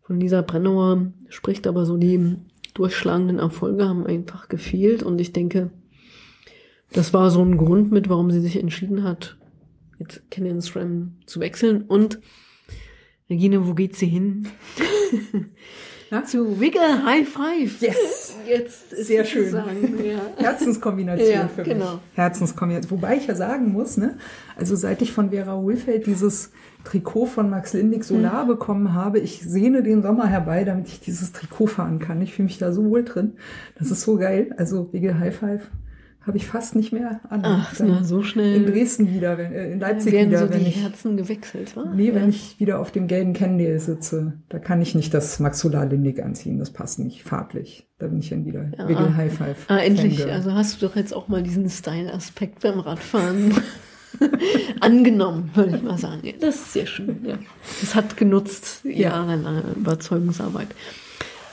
[0.02, 2.36] von Lisa Brennauer spricht, aber so die
[2.74, 5.70] durchschlagenden Erfolge haben einfach gefehlt und ich denke,
[6.92, 9.36] das war so ein Grund mit, warum sie sich entschieden hat,
[9.98, 12.20] jetzt Canyon SRAM zu wechseln und
[13.30, 14.48] Regine, wo geht sie hin?
[16.10, 16.24] Na?
[16.24, 17.80] Zu Wiggle High Five.
[17.80, 18.36] Yes.
[18.46, 19.50] Jetzt ist Sehr schön.
[19.54, 20.20] Ja.
[20.36, 21.94] Herzenskombination Ja, für genau.
[21.94, 22.00] mich.
[22.14, 22.90] Herzenskombination.
[22.90, 24.18] Wobei ich ja sagen muss, ne,
[24.54, 26.52] also seit ich von Vera Wohlfeld dieses
[26.84, 28.04] Trikot von Max Lindig Mhm.
[28.04, 32.20] Solar bekommen habe, ich sehne den Sommer herbei, damit ich dieses Trikot fahren kann.
[32.22, 33.32] Ich fühle mich da so wohl drin.
[33.78, 34.54] Das ist so geil.
[34.56, 35.70] Also Wiggle High Five
[36.24, 37.40] habe ich fast nicht mehr an.
[37.42, 40.60] Ach, na, so schnell in Dresden wieder, wenn, äh, in Leipzig werden wieder, so wenn
[40.60, 41.92] die ich Herzen gewechselt, wa?
[41.96, 42.28] Nee, wenn ja.
[42.28, 46.22] ich wieder auf dem gelben Candle sitze, da kann ich nicht das Max Solar Lindig
[46.22, 46.60] anziehen.
[46.60, 47.88] Das passt nicht farblich.
[47.98, 48.88] Da bin ich dann wieder Ja.
[48.88, 49.64] Wiggle High Five.
[49.66, 50.24] Ah, endlich.
[50.30, 53.52] Also hast du doch jetzt auch mal diesen Style-Aspekt beim Radfahren
[54.80, 56.20] angenommen, würde ich mal sagen.
[56.22, 57.24] Ja, das ist sehr schön.
[57.24, 57.38] Ja.
[57.80, 60.68] Das hat genutzt, jahrelange Überzeugungsarbeit.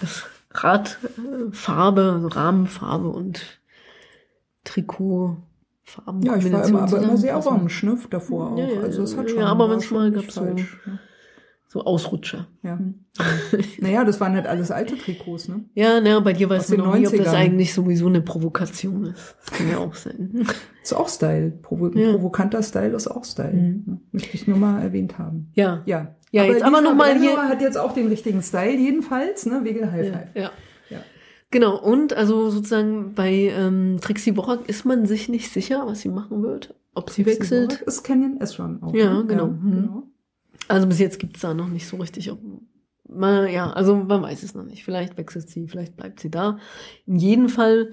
[0.01, 3.41] Das Radfarbe, also Rahmenfarbe und
[4.63, 6.21] Trikotfarben.
[6.23, 8.57] Ja, ich war immer, aber immer sehr orange, ne, davor auch.
[8.57, 10.99] Ja, ja, also es hat ja, schon, aber war manchmal nicht gab's so- falsch, ne?
[11.71, 12.47] So Ausrutscher.
[12.63, 12.79] Ja.
[13.79, 15.65] naja, das waren halt alles alte Trikots, ne?
[15.75, 17.35] Ja, na, bei dir weiß man noch nie, ob das 90ern.
[17.35, 19.35] eigentlich sowieso eine Provokation ist.
[19.45, 20.47] Das kann ja auch sein.
[20.83, 21.51] Ist auch Style.
[21.61, 22.13] Provo Ja.
[22.13, 23.53] provokanter Style ist auch Style.
[23.53, 23.83] Mhm.
[23.85, 23.99] ne?
[24.11, 25.51] Möchte ich nur mal erwähnt haben.
[25.53, 25.83] Ja.
[25.85, 26.15] Ja.
[26.31, 29.45] Ja, jetzt aber Lisa noch mal Brennauer hier- hat jetzt auch den richtigen Style, jedenfalls,
[29.45, 29.61] ne?
[29.63, 30.29] Wegel High Ja, Five.
[30.35, 30.51] ja.
[30.89, 30.97] Ja.
[31.51, 36.09] Genau, und also sozusagen bei ähm, Trixie Borak ist man sich nicht sicher, was sie
[36.09, 36.73] machen wird.
[36.95, 37.81] Ob sie wechselt.
[37.85, 38.93] Ist Canyon S-Run auch.
[38.95, 39.25] Ja, ne?
[39.27, 39.47] genau.
[39.47, 40.03] Mhm.
[40.69, 42.31] Also bis jetzt gibt's da noch nicht so richtig.
[43.07, 44.85] Man, ja, also man weiß es noch nicht.
[44.85, 46.59] Vielleicht wechselt sie, vielleicht bleibt sie da.
[47.07, 47.91] In jedem Fall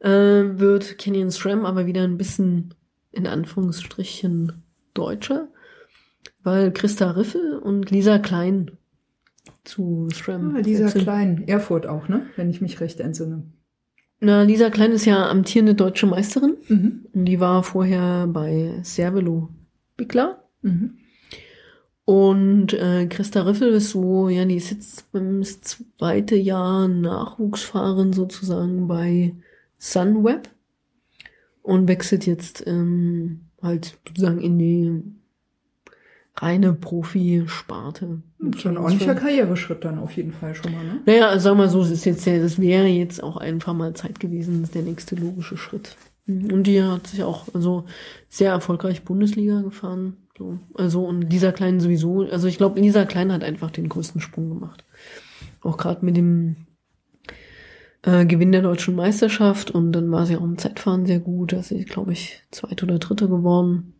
[0.00, 2.74] äh, wird Canyon SRAM aber wieder ein bisschen
[3.12, 4.62] in Anführungsstrichen
[4.94, 5.48] deutscher,
[6.42, 8.70] weil Christa Riffel und Lisa Klein
[9.64, 11.02] zu SRAM Ah, Lisa wechseln.
[11.04, 12.26] Klein, Erfurt auch, ne?
[12.36, 13.44] Wenn ich mich recht entsinne.
[14.20, 16.56] Na, Lisa Klein ist ja amtierende deutsche Meisterin.
[16.68, 17.06] Mhm.
[17.12, 19.50] Und Die war vorher bei Cervelo
[19.98, 20.42] Bigla.
[20.62, 20.96] Mhm.
[22.04, 28.86] Und äh, Christa Riffel ist so, ja, die ist jetzt beim zweite Jahr Nachwuchsfahrerin sozusagen
[28.86, 29.34] bei
[29.78, 30.50] Sunweb
[31.62, 35.02] und wechselt jetzt ähm, halt sozusagen in die
[36.36, 38.22] reine Profi-Sparte.
[38.56, 41.00] Schon ein ordentlicher Karriereschritt dann auf jeden Fall schon mal, ne?
[41.06, 44.20] Naja, also sagen wir so, es ist jetzt, das wäre jetzt auch einfach mal Zeit
[44.20, 45.96] gewesen, das ist der nächste logische Schritt.
[46.26, 46.52] Mhm.
[46.52, 47.84] Und die hat sich auch also
[48.28, 50.16] sehr erfolgreich Bundesliga gefahren.
[50.36, 50.58] So.
[50.74, 54.48] Also und Lisa Klein sowieso, also ich glaube, Lisa Klein hat einfach den größten Sprung
[54.48, 54.84] gemacht.
[55.62, 56.56] Auch gerade mit dem
[58.02, 61.52] äh, Gewinn der deutschen Meisterschaft und dann war sie auch im Zeitfahren sehr gut.
[61.52, 63.94] Da ist sie, glaube ich, zweite oder dritte geworden.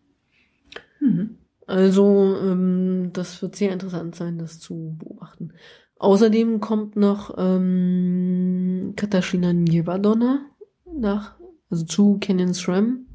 [1.01, 1.39] Mhm.
[1.67, 5.53] Also, ähm, das wird sehr interessant sein, das zu beobachten.
[5.99, 10.45] Außerdem kommt noch ähm, Katarzyna Niewodona
[10.99, 11.37] nach,
[11.71, 13.07] also zu Canyon SRAM.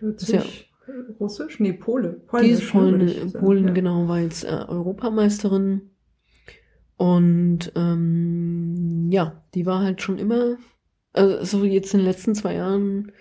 [0.00, 0.71] Hört ja- sich
[1.20, 1.60] Russisch?
[1.60, 2.20] Nee, Pole.
[2.40, 3.32] Die ist ne, Polen.
[3.32, 3.72] Polen ja.
[3.72, 5.90] genau, war jetzt äh, Europameisterin.
[6.96, 10.56] Und ähm, ja, die war halt schon immer,
[11.12, 13.12] also so jetzt in den letzten zwei Jahren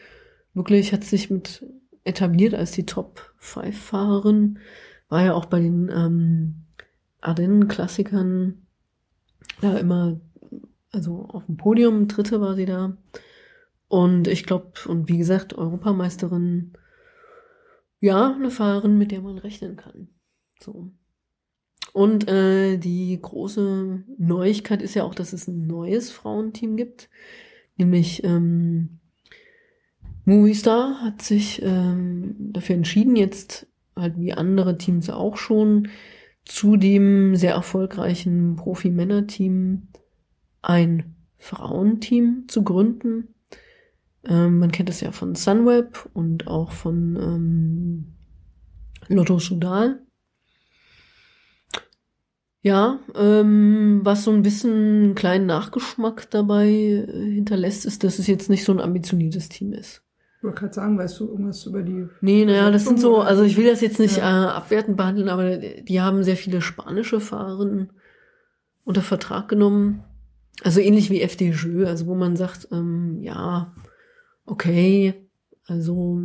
[0.53, 1.65] wirklich hat sich mit
[2.03, 4.59] etabliert als die Top-5-Fahrerin.
[5.09, 6.55] War ja auch bei den ähm,
[7.21, 8.65] Ardennen-Klassikern
[9.61, 10.19] da immer,
[10.91, 12.97] also auf dem Podium, dritte war sie da.
[13.87, 16.73] Und ich glaube, und wie gesagt, Europameisterin,
[18.01, 20.09] ja, eine Fahrerin, mit der man rechnen kann.
[20.59, 20.91] So.
[21.93, 27.09] Und äh, die große Neuigkeit ist ja auch, dass es ein neues Frauenteam gibt.
[27.77, 28.99] Nämlich ähm,
[30.25, 35.89] Movistar hat sich ähm, dafür entschieden, jetzt halt wie andere Teams auch schon,
[36.45, 39.89] zu dem sehr erfolgreichen Profi-Männer-Team
[40.61, 43.27] ein Frauenteam zu gründen.
[44.25, 48.05] Ähm, man kennt es ja von Sunweb und auch von ähm,
[49.07, 50.01] Lotto Sudal.
[52.63, 54.71] Ja, ähm, was so ein bisschen
[55.03, 59.73] einen kleinen Nachgeschmack dabei äh, hinterlässt, ist, dass es jetzt nicht so ein ambitioniertes Team
[59.73, 60.03] ist.
[60.37, 62.07] Ich wollte gerade sagen, weißt du irgendwas über die.
[62.21, 64.45] Nee, naja, das sind so, also ich will das jetzt nicht Ja.
[64.45, 67.91] äh, abwertend behandeln, aber die haben sehr viele spanische Fahrerinnen
[68.83, 70.03] unter Vertrag genommen.
[70.63, 73.73] Also ähnlich wie FDJ, also wo man sagt, ähm, ja,
[74.51, 75.13] okay,
[75.65, 76.19] also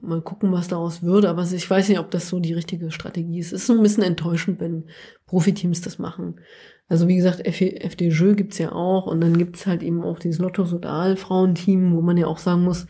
[0.00, 1.26] mal gucken, was daraus wird.
[1.26, 3.52] Aber ich weiß nicht, ob das so die richtige Strategie ist.
[3.52, 4.84] Es ist so ein bisschen enttäuschend, wenn
[5.26, 6.40] Profiteams das machen.
[6.88, 10.64] Also wie gesagt, FDJ gibt's ja auch und dann gibt's halt eben auch dieses Lotto
[10.64, 12.86] Sodal Frauenteam, wo man ja auch sagen muss,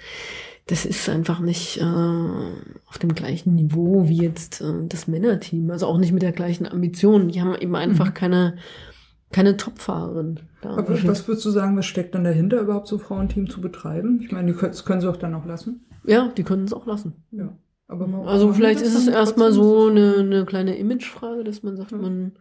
[0.66, 5.70] das ist einfach nicht äh, auf dem gleichen Niveau wie jetzt äh, das Männerteam.
[5.70, 7.28] Also auch nicht mit der gleichen Ambition.
[7.28, 8.14] Die haben eben einfach mhm.
[8.14, 8.56] keine
[9.30, 10.40] keine Topfahrerin.
[10.62, 14.20] Aber was würdest du sagen, was steckt dann dahinter, überhaupt so Frauenteam zu betreiben?
[14.22, 15.86] Ich meine, die können, das können sie auch dann auch lassen.
[16.04, 17.24] Ja, die können es auch lassen.
[17.30, 17.56] Ja.
[17.88, 21.98] Aber also vielleicht ist es erstmal so eine, eine kleine Imagefrage, dass man sagt, ja.
[21.98, 22.32] man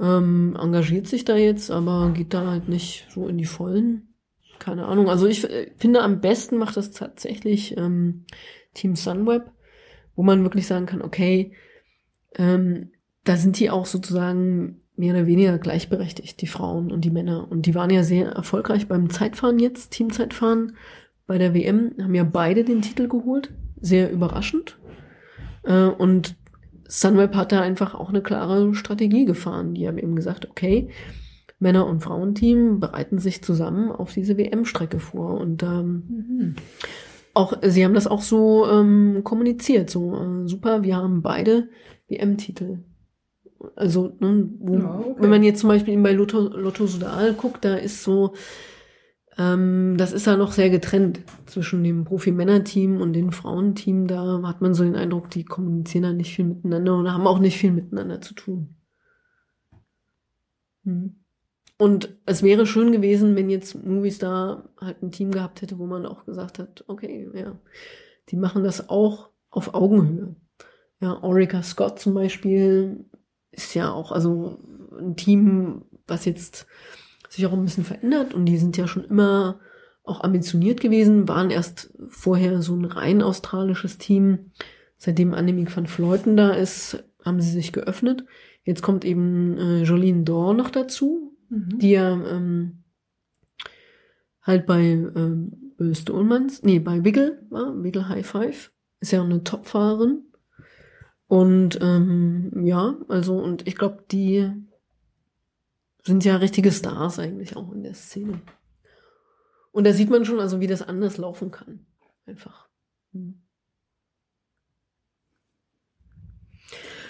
[0.00, 4.14] ähm, engagiert sich da jetzt, aber geht da halt nicht so in die Vollen.
[4.58, 5.08] Keine Ahnung.
[5.08, 8.24] Also ich äh, finde, am besten macht das tatsächlich ähm,
[8.74, 9.50] Team Sunweb,
[10.16, 11.52] wo man wirklich sagen kann, okay,
[12.34, 12.90] ähm,
[13.22, 17.46] da sind die auch sozusagen mehr oder weniger gleichberechtigt, die Frauen und die Männer.
[17.50, 20.76] Und die waren ja sehr erfolgreich beim Zeitfahren jetzt, Teamzeitfahren
[21.26, 23.52] bei der WM, haben ja beide den Titel geholt.
[23.80, 24.78] Sehr überraschend.
[25.62, 26.36] Äh, und
[26.88, 29.74] Sunweb hat da einfach auch eine klare Strategie gefahren.
[29.74, 30.88] Die haben eben gesagt, okay,
[31.60, 35.38] Männer- und Frauenteam bereiten sich zusammen auf diese WM-Strecke vor.
[35.38, 36.56] Und ähm, mhm.
[37.34, 39.90] auch sie haben das auch so ähm, kommuniziert.
[39.90, 41.68] So äh, super, wir haben beide
[42.08, 42.78] WM-Titel.
[43.74, 45.14] Also, ne, wo, ja, okay.
[45.18, 48.34] wenn man jetzt zum Beispiel bei Lotto, Lotto Sudal guckt, da ist so,
[49.36, 54.06] ähm, das ist ja noch sehr getrennt zwischen dem Profi-Männer-Team und dem Frauenteam.
[54.06, 57.38] Da hat man so den Eindruck, die kommunizieren da nicht viel miteinander und haben auch
[57.38, 58.76] nicht viel miteinander zu tun.
[60.84, 61.16] Hm.
[61.78, 66.06] Und es wäre schön gewesen, wenn jetzt Movistar halt ein Team gehabt hätte, wo man
[66.06, 67.56] auch gesagt hat, okay, ja,
[68.30, 70.34] die machen das auch auf Augenhöhe.
[71.00, 73.04] Ja, Orica Scott zum Beispiel
[73.58, 74.58] ist ja auch also
[74.98, 76.66] ein Team, was jetzt
[77.28, 79.60] sich auch ein bisschen verändert und die sind ja schon immer
[80.04, 84.52] auch ambitioniert gewesen, waren erst vorher so ein rein australisches Team.
[84.96, 88.24] Seitdem Annemiek van Fleuten da ist, haben sie sich geöffnet.
[88.64, 91.78] Jetzt kommt eben äh, Jolene Dor noch dazu, mhm.
[91.78, 92.84] die ja ähm,
[94.42, 99.44] halt bei ähm, Ullmanns, nee, bei Wiggle war, Wiggle High Five, ist ja auch eine
[99.44, 100.27] Topfahrerin.
[101.28, 104.50] Und ähm, ja, also und ich glaube, die
[106.02, 108.40] sind ja richtige Stars eigentlich auch in der Szene.
[109.70, 111.86] Und da sieht man schon, also wie das anders laufen kann.
[112.26, 112.68] Einfach.
[113.12, 113.42] Hm.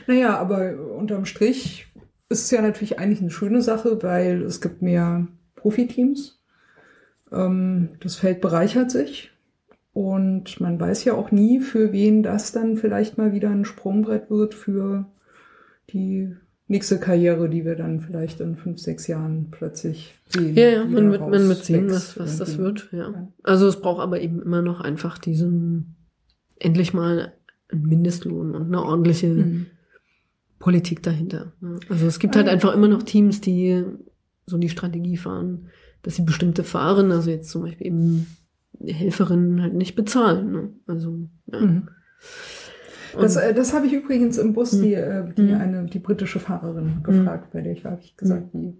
[0.09, 1.87] Naja, aber unterm Strich
[2.29, 6.43] ist es ja natürlich eigentlich eine schöne Sache, weil es gibt mehr Profiteams.
[7.31, 9.31] Ähm, das Feld bereichert sich
[9.99, 14.31] und man weiß ja auch nie, für wen das dann vielleicht mal wieder ein Sprungbrett
[14.31, 15.07] wird für
[15.91, 16.37] die
[16.69, 20.55] nächste Karriere, die wir dann vielleicht in fünf, sechs Jahren plötzlich sehen.
[20.55, 23.27] Ja, ja, man wird, man wird sehen, was, was das wird, ja.
[23.43, 25.97] Also es braucht aber eben immer noch einfach diesen,
[26.61, 27.33] endlich mal
[27.69, 29.67] einen Mindestlohn und eine ordentliche mhm.
[30.61, 31.55] Politik dahinter.
[31.89, 33.83] Also es gibt halt einfach immer noch Teams, die
[34.47, 35.71] so die Strategie fahren,
[36.03, 38.29] dass sie bestimmte Fahren, also jetzt zum Beispiel eben
[38.85, 40.53] Helferinnen halt nicht bezahlen.
[40.53, 40.71] Ne?
[40.87, 41.61] Also ja.
[41.61, 41.89] Mhm.
[43.19, 45.55] Das, äh, das habe ich übrigens im Bus die, äh, die mhm.
[45.55, 47.51] eine die britische Fahrerin gefragt, mhm.
[47.53, 48.77] bei der ich habe ich gesagt, wie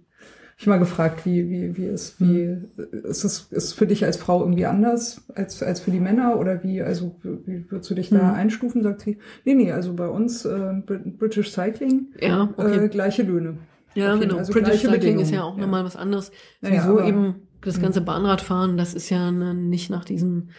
[0.57, 4.41] ich mal gefragt, wie wie wie ist wie ist es ist für dich als Frau
[4.41, 8.33] irgendwie anders als als für die Männer oder wie also wie würdest du dich da
[8.33, 8.83] einstufen?
[8.83, 12.85] Sagt sie, nee nee, also bei uns äh, British Cycling ja, okay.
[12.85, 13.57] äh, gleiche Löhne.
[13.95, 14.37] Ja, genau.
[14.37, 15.61] Also British Cycling ist ja auch ja.
[15.61, 16.31] nochmal was anderes.
[16.61, 17.81] Naja, so eben das mhm.
[17.81, 20.51] ganze Bahnradfahren, das ist ja nicht nach diesen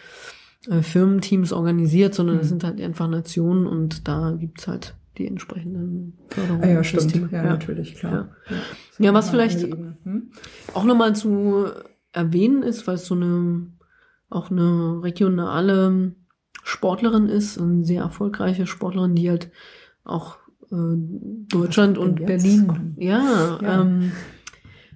[0.69, 2.49] äh, Firmenteams organisiert, sondern das mhm.
[2.49, 6.63] sind halt einfach Nationen und da gibt's halt die entsprechenden Förderungen.
[6.63, 7.31] Ah ja, stimmt.
[7.31, 8.11] Ja, ja, natürlich, klar.
[8.49, 9.05] Ja, ja.
[9.05, 10.31] ja was vielleicht hm?
[10.73, 11.65] auch nochmal zu
[12.13, 13.67] erwähnen ist, weil es so eine
[14.29, 16.13] auch eine regionale
[16.63, 19.51] Sportlerin ist, eine sehr erfolgreiche Sportlerin, die halt
[20.05, 20.37] auch
[20.71, 20.75] äh,
[21.49, 23.81] Deutschland und Berlin, ja, ja.
[23.81, 24.13] Ähm,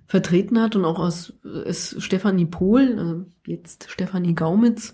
[0.08, 1.34] vertreten hat und auch aus
[1.66, 4.94] ist Stefanie Pohl, äh, jetzt Stefanie Gaumitz.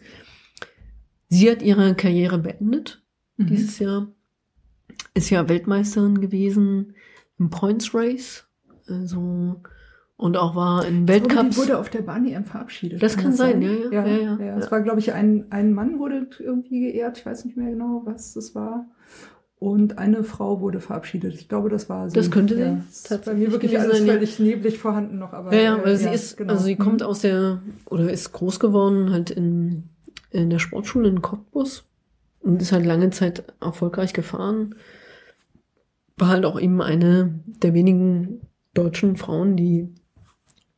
[1.28, 3.02] Sie hat ihre Karriere beendet
[3.38, 3.48] mhm.
[3.48, 4.08] dieses Jahr,
[5.14, 6.96] ist ja Weltmeisterin gewesen
[7.38, 8.48] im Points Race,
[8.88, 9.62] also
[10.22, 11.56] und auch war in Weltcups.
[11.56, 13.02] Die wurde auf der Bahn EM verabschiedet.
[13.02, 13.92] Das kann, das sein, sein?
[13.92, 14.58] Ja, ja, ja, ja, ja.
[14.60, 17.18] Es war, glaube ich, ein, ein Mann wurde irgendwie geehrt.
[17.18, 18.86] Ich weiß nicht mehr genau, was das war
[19.62, 21.36] und eine Frau wurde verabschiedet.
[21.36, 22.16] Ich glaube, das war sie.
[22.16, 23.26] Das könnte ja, sie tatsächlich.
[23.26, 24.46] Bei mir wirklich alles sein, völlig ja.
[24.46, 25.54] neblig vorhanden noch, aber.
[25.54, 26.54] Ja, ja, weil äh, sie ja, ist, genau.
[26.54, 27.06] also sie kommt mhm.
[27.06, 29.84] aus der, oder ist groß geworden halt in,
[30.32, 31.84] in der Sportschule in Cottbus
[32.40, 34.74] und ist halt lange Zeit erfolgreich gefahren.
[36.18, 38.42] War halt auch eben eine der wenigen
[38.74, 39.94] deutschen Frauen, die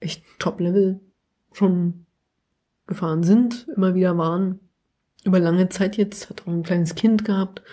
[0.02, 1.00] echt Top-Level
[1.54, 2.06] schon
[2.86, 4.60] gefahren sind, immer wieder waren.
[5.24, 7.64] über lange Zeit jetzt, hat auch ein kleines Kind gehabt.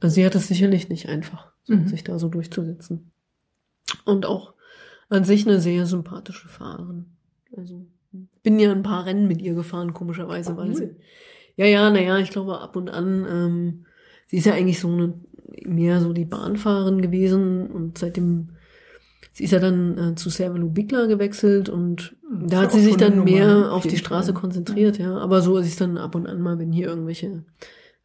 [0.00, 1.86] Also sie hat es sicherlich nicht einfach, Mhm.
[1.88, 3.10] sich da so durchzusetzen.
[4.04, 4.54] Und auch
[5.08, 7.06] an sich eine sehr sympathische Fahrerin.
[7.56, 7.86] Also
[8.42, 10.96] bin ja ein paar Rennen mit ihr gefahren, komischerweise, weil sie.
[11.56, 13.86] Ja, ja, naja, ich glaube ab und an, ähm,
[14.28, 15.14] sie ist ja eigentlich so eine,
[15.64, 18.50] mehr so die Bahnfahrerin gewesen und seitdem,
[19.32, 22.96] sie ist ja dann äh, zu Cervelo Bigla gewechselt und Hm, da hat sie sich
[22.96, 23.70] dann mehr ne?
[23.72, 24.40] auf die Straße Fall.
[24.40, 25.18] konzentriert, ja.
[25.18, 27.44] Aber so ist es dann ab und an mal, wenn hier irgendwelche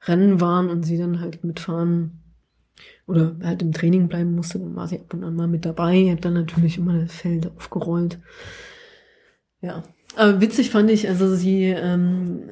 [0.08, 2.22] Rennen waren und sie dann halt mitfahren
[3.08, 6.12] oder halt im Training bleiben musste, dann war sie ab und an mal mit dabei,
[6.12, 8.20] hat dann natürlich immer das Feld aufgerollt.
[9.62, 9.84] Ja.
[10.16, 12.44] Aber witzig fand ich, also sie ähm,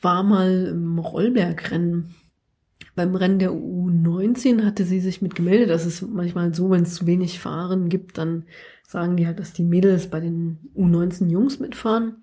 [0.00, 2.14] war mal im Rollbergrennen.
[2.94, 5.70] Beim Rennen der U19 hatte sie sich mit gemeldet.
[5.70, 8.44] Das ist manchmal so, wenn es zu wenig Fahren gibt, dann
[8.86, 12.22] sagen die halt, dass die Mädels bei den U19 Jungs mitfahren.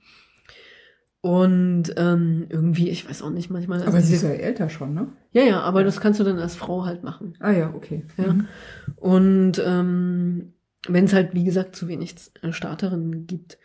[1.21, 3.79] Und ähm, irgendwie, ich weiß auch nicht, manchmal.
[3.79, 5.09] also Aber sie ist ja älter schon, ne?
[5.31, 7.35] ja, ja, aber das kannst du dann als Frau halt machen.
[7.39, 8.05] Ah ja, okay.
[8.17, 8.33] Ja.
[8.33, 8.47] Mhm.
[8.95, 10.53] Und ähm,
[10.87, 13.57] wenn es halt, wie gesagt, zu wenig äh, Starterinnen gibt.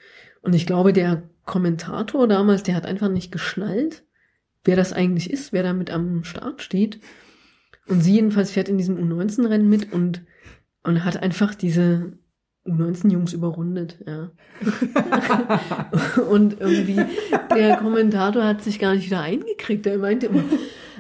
[0.43, 4.05] Und ich glaube, der Kommentator damals, der hat einfach nicht geschnallt,
[4.65, 7.01] wer das eigentlich ist, wer da mit am Start steht.
[7.87, 10.23] Und sie jedenfalls fährt in diesem U19-Rennen mit und,
[10.83, 12.19] und hat einfach diese
[12.67, 14.31] U19-Jungs überrundet, ja.
[16.31, 17.05] und irgendwie,
[17.55, 19.87] der Kommentator hat sich gar nicht wieder eingekriegt.
[19.87, 20.45] Er meinte immer,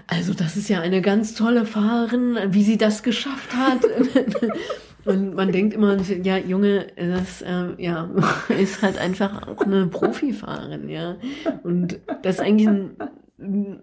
[0.06, 3.80] also das ist ja eine ganz tolle Fahrerin, wie sie das geschafft hat.
[5.04, 8.08] Und man denkt immer, ja, Junge, das äh, ja,
[8.58, 11.16] ist halt einfach auch eine Profifahrerin, ja.
[11.62, 12.96] Und das ist eigentlich ein,
[13.38, 13.82] ein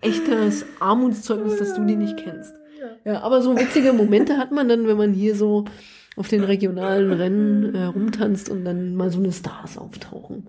[0.00, 2.54] echtes Armutszeugnis, dass du die nicht kennst.
[3.04, 5.64] Ja, aber so witzige Momente hat man dann, wenn man hier so
[6.16, 10.48] auf den regionalen Rennen äh, rumtanzt und dann mal so eine Stars auftauchen.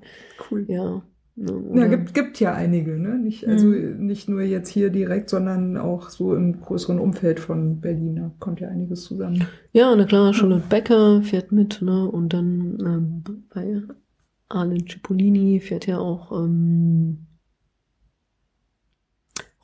[0.50, 0.66] Cool.
[0.68, 1.02] Ja.
[1.36, 3.18] Ne, Ja, gibt, gibt ja einige, ne?
[3.18, 4.06] Nicht, also Mhm.
[4.06, 8.16] nicht nur jetzt hier direkt, sondern auch so im größeren Umfeld von Berlin.
[8.18, 9.48] Da kommt ja einiges zusammen.
[9.72, 12.06] Ja, na klar, Charlotte Becker fährt mit, ne?
[12.10, 13.82] Und dann ähm, bei
[14.50, 17.28] Arlen Cipollini fährt ja auch ähm,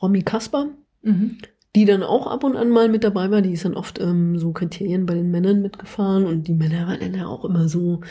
[0.02, 0.70] Romy Kasper,
[1.78, 3.44] die dann auch ab und an mal mit dabei war.
[3.44, 7.00] Die ist dann oft ähm, so Kriterien bei den Männern mitgefahren und die Männer waren
[7.00, 8.02] dann ja auch immer so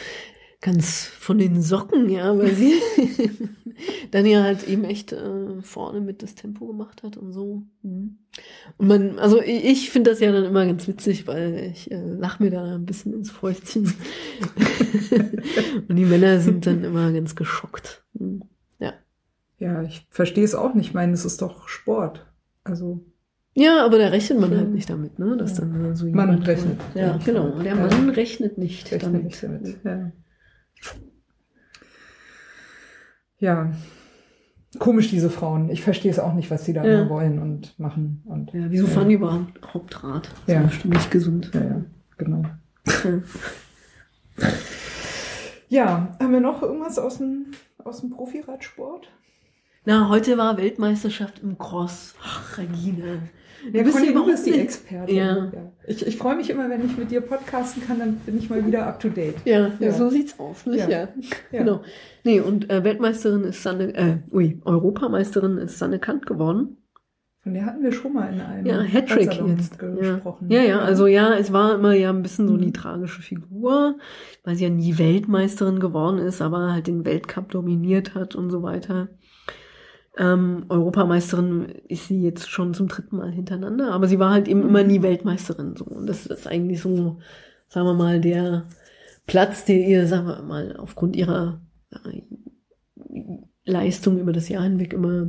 [0.60, 2.74] ganz von den Socken, ja, weil sie
[4.12, 7.64] dann ja halt eben echt äh, vorne mit das Tempo gemacht hat und so.
[7.82, 8.18] Mhm.
[8.76, 12.00] Und man, also ich, ich finde das ja dann immer ganz witzig, weil ich äh,
[12.00, 13.92] lach mir da ein bisschen ins Fäustchen.
[15.88, 18.04] und die Männer sind dann immer ganz geschockt.
[18.14, 18.42] Mhm.
[18.78, 18.92] Ja.
[19.58, 20.86] Ja, ich verstehe es auch nicht.
[20.86, 22.26] Ich meine, es ist doch Sport.
[22.62, 23.04] Also,
[23.58, 24.58] Ja, aber da rechnet man Ja.
[24.58, 25.34] halt nicht damit, ne?
[25.38, 25.64] Dass Ja.
[25.64, 27.46] dann so Man jemand rechnet Ja, nicht genau.
[27.52, 27.86] Und der Ja.
[27.86, 29.24] Mann rechnet nicht rechne damit.
[29.24, 29.76] nicht damit.
[29.82, 30.12] Ja.
[33.38, 33.72] ja.
[34.78, 35.70] Komisch, diese Frauen.
[35.70, 37.00] Ich verstehe es auch nicht, was die da Ja.
[37.00, 38.22] immer wollen und machen.
[38.26, 38.90] Und, Ja, wieso ja.
[38.92, 40.28] fahren die überhaupt Hauptrad?
[40.46, 40.60] Das Ja.
[40.60, 41.50] ist bestimmt nicht gesund.
[41.54, 41.84] Ja, ja,
[42.18, 42.42] genau.
[42.86, 43.22] Ja.
[45.68, 47.46] Ja, haben wir noch irgendwas aus dem,
[47.82, 49.08] aus dem Profiradsport?
[49.86, 52.14] Na, heute war Weltmeisterschaft im Cross.
[52.22, 53.20] Ach, Regine.
[53.72, 55.16] Ja, bist Conny, du bist die Expertin.
[55.16, 55.52] Ja.
[55.86, 58.64] Ich, ich freue mich immer, wenn ich mit dir podcasten kann, dann bin ich mal
[58.66, 59.36] wieder up to date.
[59.44, 59.92] Ja, Ja.
[59.92, 60.80] so sieht's aus, nicht?
[60.80, 60.88] Ja.
[60.88, 61.08] Ja.
[61.52, 61.58] Ja.
[61.60, 61.80] Genau.
[62.24, 66.76] Nee, und äh, Weltmeisterin ist Sanne, äh, ui, Europameisterin ist Sanne Kant geworden.
[67.42, 69.78] Von der hatten wir schon mal in einem Ja, Hattrick jetzt.
[69.78, 70.50] gesprochen.
[70.50, 70.62] Ja.
[70.62, 73.98] ja, ja, also ja, es war immer ja ein bisschen so die tragische Figur,
[74.42, 78.64] weil sie ja nie Weltmeisterin geworden ist, aber halt den Weltcup dominiert hat und so
[78.64, 79.08] weiter.
[80.18, 84.62] Ähm, Europameisterin ist sie jetzt schon zum dritten Mal hintereinander, aber sie war halt eben
[84.62, 85.84] immer nie Weltmeisterin so.
[85.84, 87.18] Und das ist eigentlich so,
[87.68, 88.66] sagen wir mal, der
[89.26, 91.60] Platz, der ihr, sagen wir mal, aufgrund ihrer
[91.90, 92.22] äh,
[93.64, 95.28] Leistung über das Jahr hinweg immer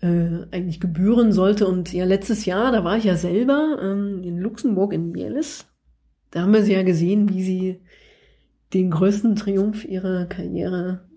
[0.00, 1.66] äh, eigentlich gebühren sollte.
[1.66, 5.66] Und ja, letztes Jahr, da war ich ja selber ähm, in Luxemburg in Bielis.
[6.30, 7.80] Da haben wir sie ja gesehen, wie sie
[8.72, 11.08] den größten Triumph ihrer Karriere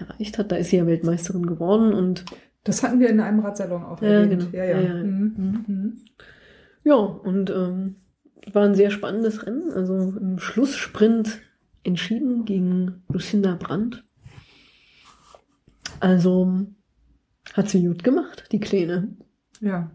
[0.00, 0.50] erreicht hat.
[0.52, 2.24] Da ist sie ja Weltmeisterin geworden und
[2.64, 4.50] Das hatten wir in einem Radsalon auch Ja, erwähnt.
[4.50, 4.56] genau.
[4.56, 4.80] Ja, ja.
[4.80, 5.04] Ja, ja.
[5.04, 5.64] Mhm.
[5.66, 5.92] Mhm.
[6.84, 7.96] ja, und ähm,
[8.52, 9.70] war ein sehr spannendes Rennen.
[9.72, 11.40] Also im Schlusssprint
[11.84, 14.04] entschieden gegen Lucinda Brandt.
[16.00, 16.66] Also
[17.54, 19.08] hat sie gut gemacht, die Kleine.
[19.60, 19.90] ja.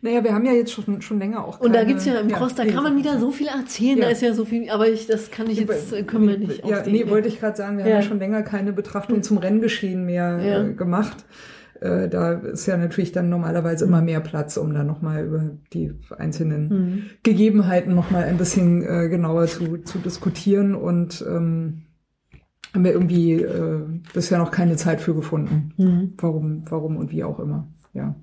[0.00, 2.28] Naja, wir haben ja jetzt schon, schon länger auch Und da keine- gibt's ja im
[2.28, 4.04] Cross, da kann man wieder so viel erzählen, Ja.
[4.06, 6.66] da ist ja so viel, aber ich, das kann ich jetzt, äh, können wir nicht
[6.66, 7.92] Ja, nee, wollte ich gerade sagen, wir Ja.
[7.96, 10.62] haben ja schon länger keine Betrachtung zum Renngeschehen mehr Ja.
[10.64, 11.24] äh, gemacht.
[11.80, 15.92] Äh, da ist ja natürlich dann normalerweise immer mehr Platz, um da nochmal über die
[16.16, 17.02] einzelnen Mhm.
[17.24, 21.82] Gegebenheiten nochmal ein bisschen äh, genauer zu, zu diskutieren und ähm,
[22.72, 23.80] haben wir irgendwie äh,
[24.14, 25.72] bisher noch keine Zeit für gefunden.
[25.76, 26.12] Mhm.
[26.18, 27.68] Warum, warum und wie auch immer.
[27.94, 28.14] ja.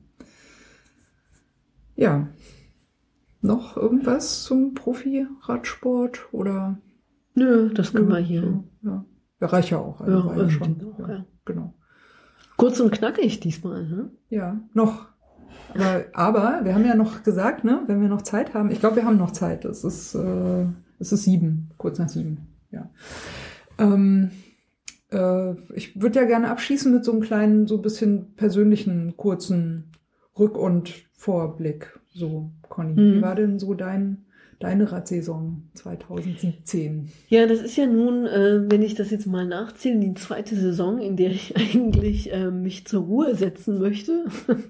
[1.99, 2.29] Ja.
[3.41, 6.77] Noch irgendwas zum Profi-Radsport oder?
[7.35, 8.41] Nö, das können wir hier.
[8.41, 9.05] So, ja.
[9.41, 9.99] ja, reicht ja auch.
[9.99, 10.93] Also Ja, reicht also schon.
[10.93, 11.25] auch, ja, ja.
[11.45, 11.73] Genau.
[12.55, 13.85] Kurz und knackig diesmal.
[13.85, 14.11] Ne?
[14.29, 15.07] Ja, noch.
[15.73, 18.97] Aber, aber wir haben ja noch gesagt, ne, wenn wir noch Zeit haben, ich glaube,
[18.97, 19.65] wir haben noch Zeit.
[19.65, 20.65] Es ist, äh,
[20.99, 22.47] es ist sieben, kurz nach sieben.
[22.71, 22.89] Ja.
[23.77, 24.31] Ähm,
[25.11, 29.88] äh, ich würde ja gerne abschließen mit so einem kleinen, so ein bisschen persönlichen, kurzen
[30.39, 31.99] Rück- und Vorblick.
[32.13, 33.21] So, Conny, wie Mhm.
[33.21, 34.25] war denn so dein,
[34.59, 37.09] deine Radsaison 2017?
[37.29, 40.99] Ja, das ist ja nun, äh, wenn ich das jetzt mal nachzähle, die zweite Saison,
[40.99, 44.25] in der ich eigentlich äh, mich zur Ruhe setzen möchte.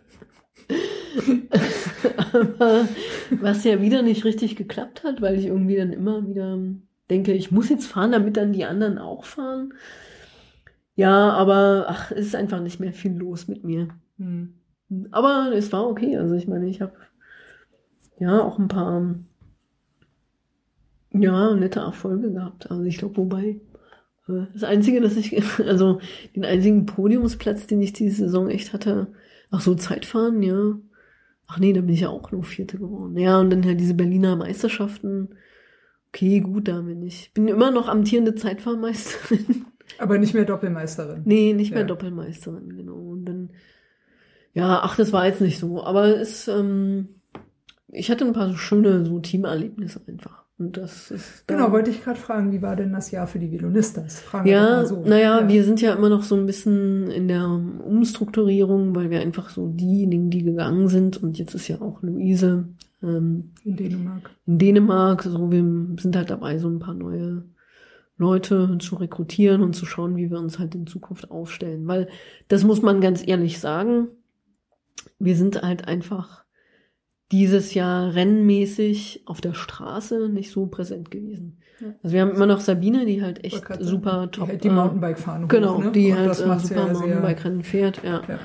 [2.34, 2.88] Aber
[3.42, 6.58] was ja wieder nicht richtig geklappt hat, weil ich irgendwie dann immer wieder
[7.10, 9.74] denke, ich muss jetzt fahren, damit dann die anderen auch fahren.
[10.96, 13.88] Ja, aber ach, es ist einfach nicht mehr viel los mit mir.
[14.18, 14.54] Hm.
[15.12, 16.18] Aber es war okay.
[16.18, 16.94] Also ich meine, ich habe
[18.20, 19.16] ja auch ein paar
[21.12, 22.70] ja nette Erfolge gehabt.
[22.70, 23.60] Also ich glaube, wobei
[24.28, 25.36] äh, das Einzige, dass ich
[25.66, 26.00] also
[26.36, 29.08] den einzigen Podiumsplatz, den ich diese Saison echt hatte,
[29.52, 30.78] ach so Zeitfahren, ja.
[31.48, 33.18] Ach nee, da bin ich ja auch nur Vierte geworden.
[33.18, 35.30] Ja und dann halt diese Berliner Meisterschaften.
[36.10, 37.32] Okay, gut, da bin ich.
[37.34, 39.66] Bin immer noch amtierende Zeitfahrmeisterin.
[39.98, 41.24] Aber nicht mehr Doppelmeisterin.
[41.26, 41.88] Nee, nicht mehr Ja.
[41.88, 42.96] Doppelmeisterin, genau.
[42.96, 43.50] Und dann,
[44.54, 45.84] ja, ach, das war jetzt nicht so.
[45.84, 47.10] Aber es, ähm,
[47.88, 50.44] ich hatte ein paar so schöne so Teamerlebnisse einfach.
[50.58, 51.48] Und das ist.
[51.48, 54.20] Genau, wollte ich gerade fragen, wie war denn das Jahr für die Violonistas?
[54.20, 55.04] Fragen wir doch Ja, so.
[55.06, 59.50] naja, wir sind ja immer noch so ein bisschen in der Umstrukturierung, weil wir einfach
[59.50, 62.68] so diejenigen, die gegangen sind, und jetzt ist ja auch Luise
[63.02, 64.32] ähm, in Dänemark.
[64.46, 65.64] in Dänemark, so wir
[66.02, 67.46] sind halt dabei, so ein paar neue
[68.18, 71.88] Leute zu rekrutieren und zu schauen, wie wir uns halt in Zukunft aufstellen.
[71.88, 72.10] Weil
[72.50, 74.10] das muss man ganz ehrlich sagen,
[75.20, 76.46] wir sind halt einfach
[77.32, 81.60] dieses Jahr rennmäßig auf der Straße nicht so präsent gewesen.
[81.80, 81.94] Ja.
[82.02, 84.60] Also wir haben immer noch Sabine, die halt echt sagen, super die top.
[84.60, 85.92] die äh, Mountainbike-Fahne hoch, Genau, ne?
[85.92, 88.22] die Und halt das äh, super Mountainbike-Rennen fährt, ja.
[88.28, 88.40] Ja.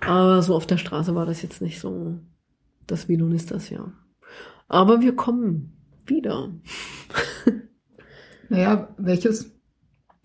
[0.00, 2.18] Aber so auf der Straße war das jetzt nicht so
[2.86, 3.92] das Velonistas Jahr.
[4.68, 5.72] Aber wir kommen
[6.06, 6.50] wieder.
[8.50, 9.57] Naja, welches,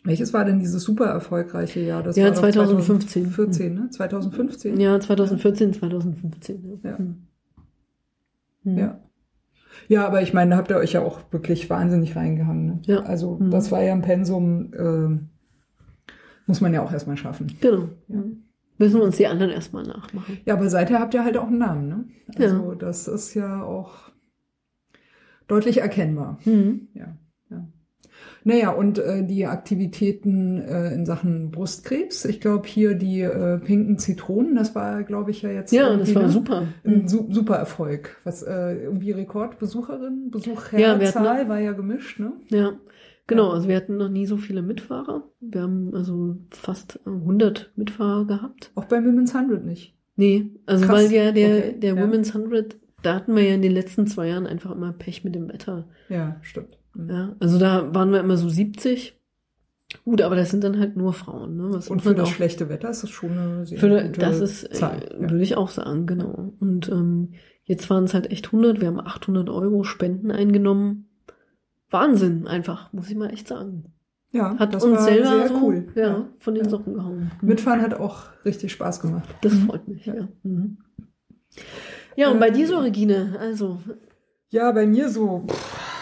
[0.04, 2.04] welches war denn dieses super erfolgreiche Jahr?
[2.04, 3.32] Das Ja, war doch 2015.
[3.32, 3.90] 2014, ne?
[3.90, 4.80] 2015?
[4.80, 6.80] Ja, 2014, 2015.
[6.84, 6.98] Ja.
[6.98, 7.24] Hm.
[8.64, 8.78] Hm.
[8.78, 9.00] Ja.
[9.88, 12.66] Ja, aber ich meine, da habt ihr euch ja auch wirklich wahnsinnig reingehangen.
[12.66, 12.82] Ne?
[12.86, 13.00] Ja.
[13.04, 13.50] Also Mhm.
[13.52, 15.30] das war ja ein Pensum, ähm,
[16.46, 17.48] muss man ja auch erstmal schaffen.
[17.60, 17.90] Genau.
[18.08, 18.16] Ja.
[18.18, 18.44] Hm.
[18.80, 20.40] Müssen wir uns die anderen erstmal nachmachen.
[20.46, 22.06] Ja, aber seither habt ihr halt auch einen Namen, ne?
[22.38, 22.48] Ja.
[22.48, 24.12] Also das ist ja auch
[25.48, 26.40] deutlich erkennbar.
[26.44, 26.88] Hm.
[26.94, 27.18] Ja, ja.
[28.46, 33.98] Naja, und äh, die Aktivitäten äh, in Sachen Brustkrebs, ich glaube hier die äh, pinken
[33.98, 36.30] Zitronen, das war, glaube ich, ja jetzt Ja, das war ne?
[36.30, 36.68] super.
[36.84, 38.18] ein su super Erfolg.
[38.24, 42.34] Was äh, irgendwie Rekordbesucherin, Ja, wir Besucherzahl hatten- war ja gemischt, ne?
[42.50, 42.74] Ja,
[43.28, 43.48] genau.
[43.50, 43.54] Ja.
[43.54, 45.24] Also wir hatten noch nie so viele Mitfahrer.
[45.40, 48.72] Wir haben also fast äh, 100 Mitfahrer gehabt.
[48.76, 49.96] Auch beim Women's 100 nicht.
[50.16, 50.96] Nee, also Krass.
[51.06, 52.04] weil ja der, Okay, der ja.
[52.04, 55.34] Women's 100, da hatten wir ja in den letzten zwei Jahren einfach immer Pech mit
[55.34, 55.88] dem Wetter.
[56.10, 56.78] Ja, stimmt.
[56.96, 57.10] Mhm.
[57.10, 59.18] Ja, also da waren wir immer so 70.
[60.06, 61.68] Gut, aber das sind dann halt nur Frauen, ne?
[61.70, 64.40] Was Und für das auch schlechte Wetter ist das schon eine sehr Für, gute das
[64.40, 65.10] ist, äh, Zahl.
[65.14, 65.20] Ja.
[65.30, 66.54] würde ich auch sagen, genau.
[66.60, 67.34] Und ähm,
[67.64, 68.82] jetzt waren es halt echt 100.
[68.82, 71.10] Wir haben 800 Euro Spenden eingenommen.
[71.92, 73.86] Wahnsinn, einfach, muss ich mal echt sagen.
[74.32, 75.88] ja, Hat das uns war selber sehr so, cool.
[75.94, 76.70] ja, von den Ja.
[76.72, 77.32] Socken gehauen.
[77.44, 79.30] Mitfahren hat auch richtig Spaß gemacht.
[79.42, 79.66] Das Mhm.
[79.68, 80.28] freut mich, ja.
[80.42, 80.78] Mhm.
[82.16, 83.78] Ja, und bei dir so, Regine, also,
[84.50, 85.44] Ja, bei mir so.
[85.48, 85.93] pff,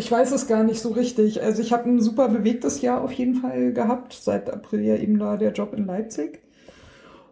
[0.00, 1.42] Ich weiß es gar nicht so richtig.
[1.42, 4.14] Also ich habe ein super bewegtes Jahr auf jeden Fall gehabt.
[4.14, 6.40] Seit April ja eben da der Job in Leipzig.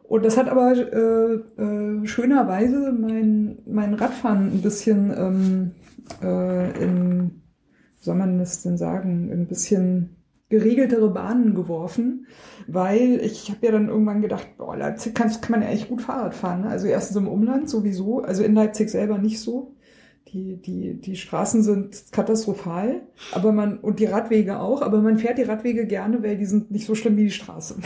[0.03, 5.71] Und das hat aber äh, äh, schönerweise mein, mein Radfahren ein bisschen ähm,
[6.23, 7.41] äh, in,
[8.01, 10.17] wie soll man das denn sagen, ein bisschen
[10.51, 12.27] geregeltere Bahnen geworfen,
[12.67, 16.03] weil ich habe ja dann irgendwann gedacht, boah, Leipzig kann, kann man ja echt gut
[16.03, 16.61] Fahrrad fahren.
[16.63, 16.69] Ne?
[16.69, 19.75] Also erstens im Umland sowieso, also in Leipzig selber nicht so.
[20.33, 23.01] Die, die, die Straßen sind katastrophal,
[23.33, 26.71] aber man, und die Radwege auch, aber man fährt die Radwege gerne, weil die sind
[26.71, 27.77] nicht so schlimm wie die Straße.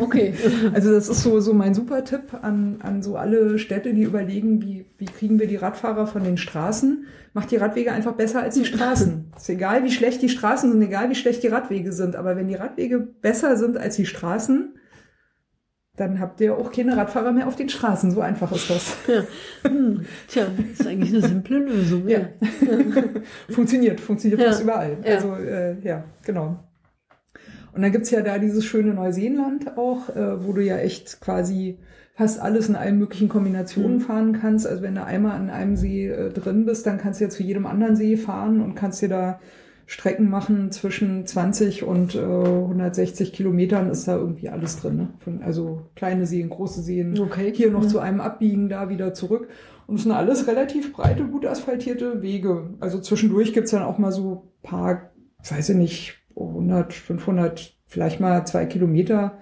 [0.00, 0.34] okay.
[0.74, 4.62] Also das ist so, so mein super Tipp an, an so alle Städte, die überlegen,
[4.62, 7.04] wie, wie kriegen wir die Radfahrer von den Straßen.
[7.34, 9.32] Macht die Radwege einfach besser als die Straßen.
[9.36, 12.16] ist egal, wie schlecht die Straßen sind, egal, wie schlecht die Radwege sind.
[12.16, 14.74] Aber wenn die Radwege besser sind als die Straßen,
[15.96, 18.10] dann habt ihr auch keine Radfahrer mehr auf den Straßen.
[18.12, 18.96] So einfach ist das.
[19.06, 19.70] Ja.
[19.70, 20.04] Hm.
[20.28, 22.08] Tja, ist eigentlich eine simple Lösung.
[22.08, 22.20] Ja.
[23.50, 24.46] funktioniert, funktioniert Ja.
[24.48, 24.96] fast überall.
[25.04, 25.14] Ja.
[25.16, 26.58] Also äh, ja, genau.
[27.74, 31.78] Und dann gibt's ja da dieses schöne Neuseeland auch, äh, wo du ja echt quasi
[32.14, 34.00] fast alles in allen möglichen Kombinationen Mhm.
[34.00, 34.66] fahren kannst.
[34.66, 37.42] Also wenn du einmal an einem See äh, drin bist, dann kannst du jetzt zu
[37.42, 39.40] jedem anderen See fahren und kannst dir da
[39.92, 44.96] Strecken machen zwischen 20 und äh, 160 Kilometern ist da irgendwie alles drin.
[44.96, 45.08] Ne?
[45.18, 47.52] Von, also kleine Seen, große Seen, Okay.
[47.54, 47.88] hier noch Ja.
[47.88, 49.48] zu einem abbiegen, da wieder zurück.
[49.86, 52.70] Und es sind alles relativ breite, gut asphaltierte Wege.
[52.80, 55.10] Also zwischendurch gibt's dann auch mal so paar,
[55.46, 59.38] weiß ich nicht, 100, 500, vielleicht mal zwei Kilometer.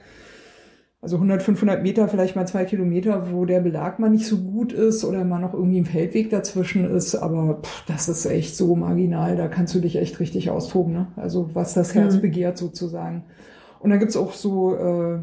[1.02, 4.72] Also 100, 500 Meter, vielleicht mal zwei Kilometer, wo der Belag mal nicht so gut
[4.74, 7.14] ist oder mal noch irgendwie ein Feldweg dazwischen ist.
[7.14, 10.92] Aber pff, das ist echt so marginal, da kannst du dich echt richtig austoben.
[10.92, 11.06] Ne?
[11.16, 12.20] Also was das Herz Mhm.
[12.20, 13.24] begehrt sozusagen.
[13.78, 15.20] Und dann gibt's auch so äh,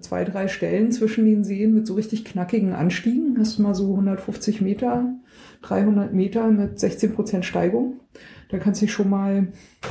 [0.00, 3.36] zwei, drei Stellen zwischen den Seen mit so richtig knackigen Anstiegen.
[3.38, 5.16] Hast du mal so 150 Meter,
[5.62, 8.00] 300 Meter mit 16 Prozent Steigung.
[8.50, 9.48] Da kannst du dich schon mal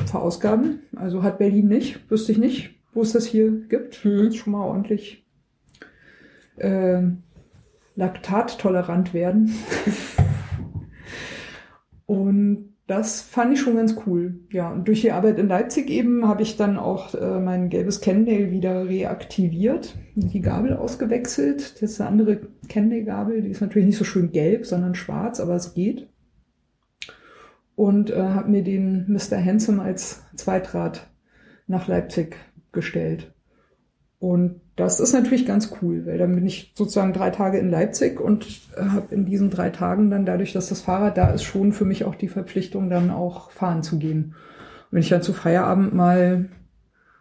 [0.08, 0.80] verausgaben.
[0.96, 4.04] Also hat Berlin nicht, wüsste ich nicht, wo es das hier gibt.
[4.04, 4.18] Mhm.
[4.18, 5.26] Kannst schon mal ordentlich
[6.58, 7.02] äh,
[7.96, 9.54] laktattolerant werden.
[12.06, 14.40] Und das fand ich schon ganz cool.
[14.52, 18.02] Ja, und durch die Arbeit in Leipzig eben habe ich dann auch äh, mein gelbes
[18.02, 21.84] Cannondale wieder reaktiviert, die Gabel ausgewechselt.
[21.84, 25.54] Das ist eine andere Cannondale-Gabel, die ist natürlich nicht so schön gelb, sondern schwarz, aber
[25.54, 26.10] es geht.
[27.76, 29.38] Und äh, habe mir den Mr.
[29.38, 31.12] Handsome als Zweitrad
[31.68, 32.38] nach Leipzig
[32.72, 33.34] gestellt.
[34.20, 38.20] Und das ist natürlich ganz cool, weil dann bin ich sozusagen drei Tage in Leipzig
[38.20, 38.46] und
[38.76, 41.86] äh, habe in diesen drei Tagen dann dadurch, dass das Fahrrad da ist, schon für
[41.86, 44.24] mich auch die Verpflichtung, dann auch fahren zu gehen.
[44.26, 46.50] Und wenn ich dann zu Feierabend mal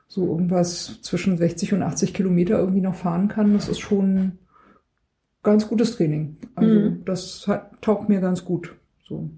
[0.08, 4.38] so irgendwas zwischen 60 und 80 Kilometer irgendwie noch fahren kann, das ist schon
[5.44, 6.36] ganz gutes Training.
[6.56, 7.04] Also Mhm.
[7.04, 8.74] das hat, taugt mir ganz gut.
[9.06, 9.30] So.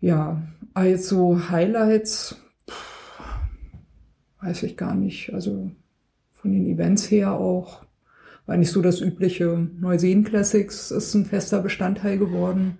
[0.00, 0.42] Ja,
[0.74, 2.36] also Highlights
[4.44, 5.32] weiß ich gar nicht.
[5.32, 5.70] Also
[6.32, 7.84] von den Events her auch
[8.46, 9.68] war nicht so das übliche.
[9.80, 12.78] Neuseen Classics ist ein fester Bestandteil geworden.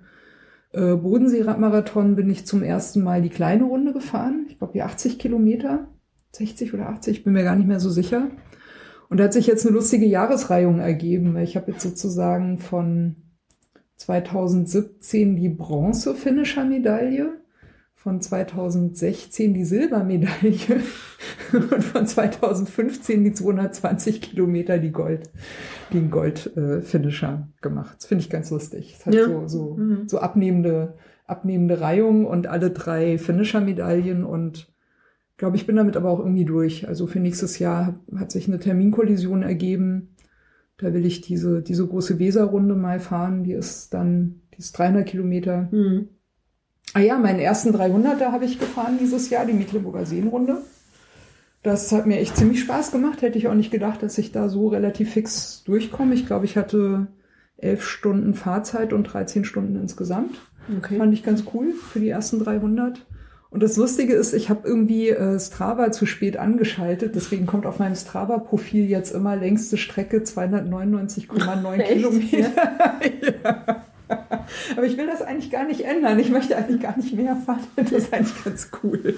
[0.72, 4.46] Äh, Bodensee-Radmarathon bin ich zum ersten Mal die kleine Runde gefahren.
[4.48, 5.88] Ich glaube die 80 Kilometer,
[6.32, 8.28] 60 oder 80, bin mir gar nicht mehr so sicher.
[9.08, 13.16] Und da hat sich jetzt eine lustige Jahresreihung ergeben, ich habe jetzt sozusagen von
[13.96, 17.38] 2017 die Bronze-Finisher-Medaille,
[18.04, 20.82] von 2016 die Silbermedaille
[21.52, 25.30] und von 2015 die 220 Kilometer die Gold,
[25.92, 27.96] den Gold-Finisher gemacht.
[27.96, 28.94] Das finde ich ganz lustig.
[28.98, 29.24] Es hat Ja.
[29.24, 30.06] so, so, Mhm.
[30.06, 30.94] so abnehmende,
[31.26, 34.70] abnehmende Reihung und alle drei Finisher-Medaillen und
[35.30, 36.86] ich glaube, ich bin damit aber auch irgendwie durch.
[36.86, 40.14] Also für nächstes Jahr hat sich eine Terminkollision ergeben.
[40.76, 43.42] Da will ich diese, diese große Weserrunde mal fahren.
[43.44, 45.68] Die ist dann, die ist 300 Kilometer.
[45.72, 46.08] Mhm.
[46.94, 50.58] Ah ja, meinen ersten 300er habe ich gefahren dieses Jahr, die Mecklenburger Seenrunde.
[51.64, 53.20] Das hat mir echt ziemlich Spaß gemacht.
[53.22, 56.14] Hätte ich auch nicht gedacht, dass ich da so relativ fix durchkomme.
[56.14, 57.08] Ich glaube, ich hatte
[57.56, 60.36] elf Stunden Fahrzeit und 13 Stunden insgesamt.
[60.78, 60.98] Okay.
[60.98, 63.04] Fand ich ganz cool für die ersten 300.
[63.50, 67.14] Und das Lustige ist, ich habe irgendwie äh, Strava zu spät angeschaltet.
[67.16, 71.92] Deswegen kommt auf meinem Strava-Profil jetzt immer längste Strecke 299,9 Echt?
[71.92, 72.50] Kilometer.
[73.44, 73.84] ja.
[74.76, 76.18] Aber ich will das eigentlich gar nicht ändern.
[76.18, 77.66] Ich möchte eigentlich gar nicht mehr fahren.
[77.76, 79.14] Das ist eigentlich ganz cool.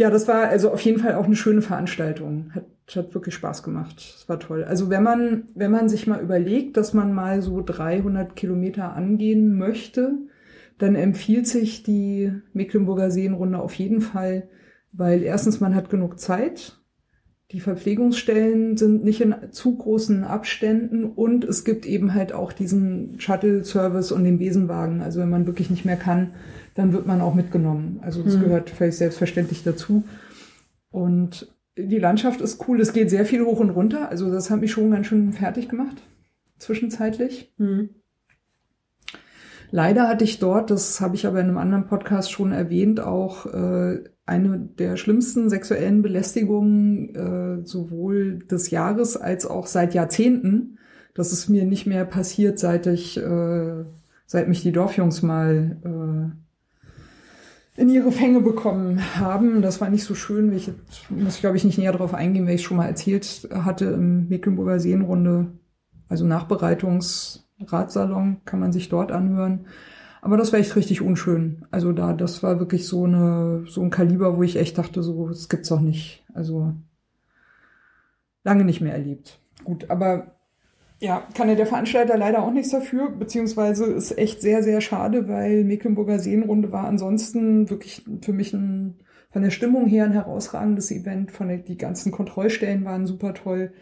[0.00, 2.52] Ja, das war also auf jeden Fall auch eine schöne Veranstaltung.
[2.54, 2.64] Hat,
[2.94, 3.96] hat wirklich Spaß gemacht.
[3.96, 4.64] Das war toll.
[4.64, 9.58] Also wenn man, wenn man sich mal überlegt, dass man mal so 300 Kilometer angehen
[9.58, 10.12] möchte,
[10.78, 14.48] dann empfiehlt sich die Mecklenburger Seenrunde auf jeden Fall,
[14.92, 16.79] weil erstens man hat genug Zeit.
[17.52, 23.18] Die Verpflegungsstellen sind nicht in zu großen Abständen und es gibt eben halt auch diesen
[23.18, 25.02] Shuttle-Service und den Besenwagen.
[25.02, 26.34] Also wenn man wirklich nicht mehr kann,
[26.76, 27.98] dann wird man auch mitgenommen.
[28.02, 28.42] Also das Mhm.
[28.42, 30.04] gehört völlig selbstverständlich dazu.
[30.90, 32.80] Und die Landschaft ist cool.
[32.80, 34.08] Es geht sehr viel hoch und runter.
[34.10, 35.96] Also das hat mich schon ganz schön fertig gemacht,
[36.58, 37.52] zwischenzeitlich.
[37.58, 37.90] Mhm.
[39.72, 43.46] Leider hatte ich dort, das habe ich aber in einem anderen Podcast schon erwähnt, auch
[43.46, 50.78] äh, eine der schlimmsten sexuellen Belästigungen äh, sowohl des Jahres als auch seit Jahrzehnten.
[51.14, 53.84] Das ist mir nicht mehr passiert, seit ich, äh,
[54.26, 56.30] seit mich die Dorfjungs mal äh,
[57.80, 59.62] in ihre Fänge bekommen haben.
[59.62, 60.52] Das war nicht so schön.
[60.52, 60.70] Ich
[61.08, 64.78] muss, glaube ich, nicht näher darauf eingehen, weil ich schon mal erzählt hatte im Mecklenburger
[64.78, 65.48] Seenrunde,
[66.08, 69.66] also Nachbereitungsratsalon, kann man sich dort anhören.
[70.22, 71.64] Aber das war echt richtig unschön.
[71.70, 75.28] Also da, das war wirklich so eine, so ein Kaliber, wo ich echt dachte, so,
[75.28, 76.24] das gibt's doch nicht.
[76.34, 76.74] Also
[78.44, 79.40] lange nicht mehr erlebt.
[79.64, 80.36] Gut, aber
[81.00, 85.28] ja, kann ja der Veranstalter leider auch nichts dafür, beziehungsweise ist echt sehr, sehr schade,
[85.28, 88.98] weil Mecklenburger Seenrunde war ansonsten wirklich für mich ein
[89.30, 91.30] von der Stimmung her ein herausragendes Event.
[91.30, 93.72] Von der, die ganzen Kontrollstellen waren super toll.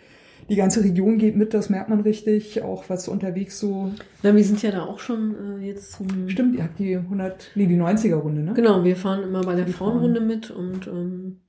[0.48, 2.62] Die ganze Region geht mit, das merkt man richtig.
[2.62, 3.92] Auch was unterwegs so.
[4.22, 6.28] Na, wir sind ja da auch schon äh, jetzt zum.
[6.28, 8.54] Stimmt, ihr habt die 100, nee, die 90er Runde, ne?
[8.54, 9.92] Genau, wir fahren immer bei der Die Frauen.
[9.92, 11.40] Frauenrunde mit und ähm,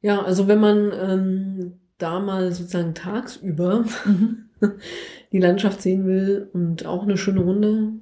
[0.00, 3.84] ja, also wenn man ähm, da mal sozusagen tagsüber
[5.32, 7.94] die Landschaft sehen will und auch eine schöne Runde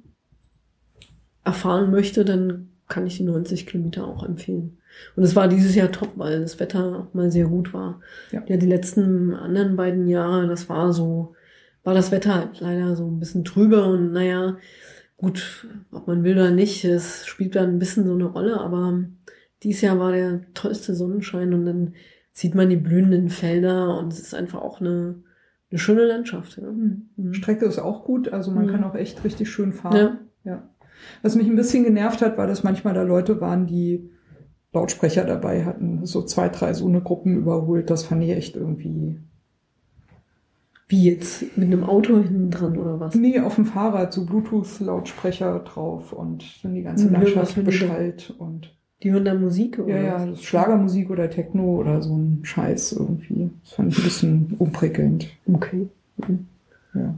[1.43, 4.76] erfahren möchte, dann kann ich die 90 Kilometer auch empfehlen.
[5.15, 7.99] Und es war dieses Jahr top, weil das Wetter auch mal sehr gut war.
[8.31, 8.43] Ja.
[8.47, 11.35] Ja, die letzten anderen beiden Jahre, das war so,
[11.83, 14.57] war das Wetter halt leider so ein bisschen trüber und naja,
[15.17, 19.03] gut, ob man will oder nicht, es spielt da ein bisschen so eine Rolle, aber
[19.63, 21.93] dieses Jahr war der tollste Sonnenschein und dann
[22.33, 25.15] sieht man die blühenden Felder und es ist einfach auch eine,
[25.71, 26.57] eine schöne Landschaft.
[26.57, 26.69] Ja.
[26.71, 27.33] Mhm.
[27.33, 28.69] Strecke ist auch gut, also man Mhm.
[28.71, 29.95] kann auch echt richtig schön fahren.
[29.95, 30.19] Ja.
[30.43, 30.69] Ja.
[31.23, 34.09] Was mich ein bisschen genervt hat, war, dass manchmal da Leute waren, die
[34.73, 37.89] Lautsprecher dabei hatten, so zwei, drei so eine Gruppen überholt.
[37.89, 39.17] Das fand ich echt irgendwie.
[40.89, 41.57] Wie jetzt?
[41.57, 43.13] Mit einem Auto hinten dran oder was?
[43.15, 48.73] Nee, auf dem Fahrrad so Bluetooth-Lautsprecher drauf und dann die ganze Mhm, Landschaft beschallt und
[49.03, 53.51] Die hören da Musik oder ja, ja, Schlagermusik oder Techno oder so ein Scheiß irgendwie.
[53.63, 55.27] Das fand ich ein bisschen unprickelnd.
[55.51, 55.87] Okay.
[56.93, 57.13] Ja.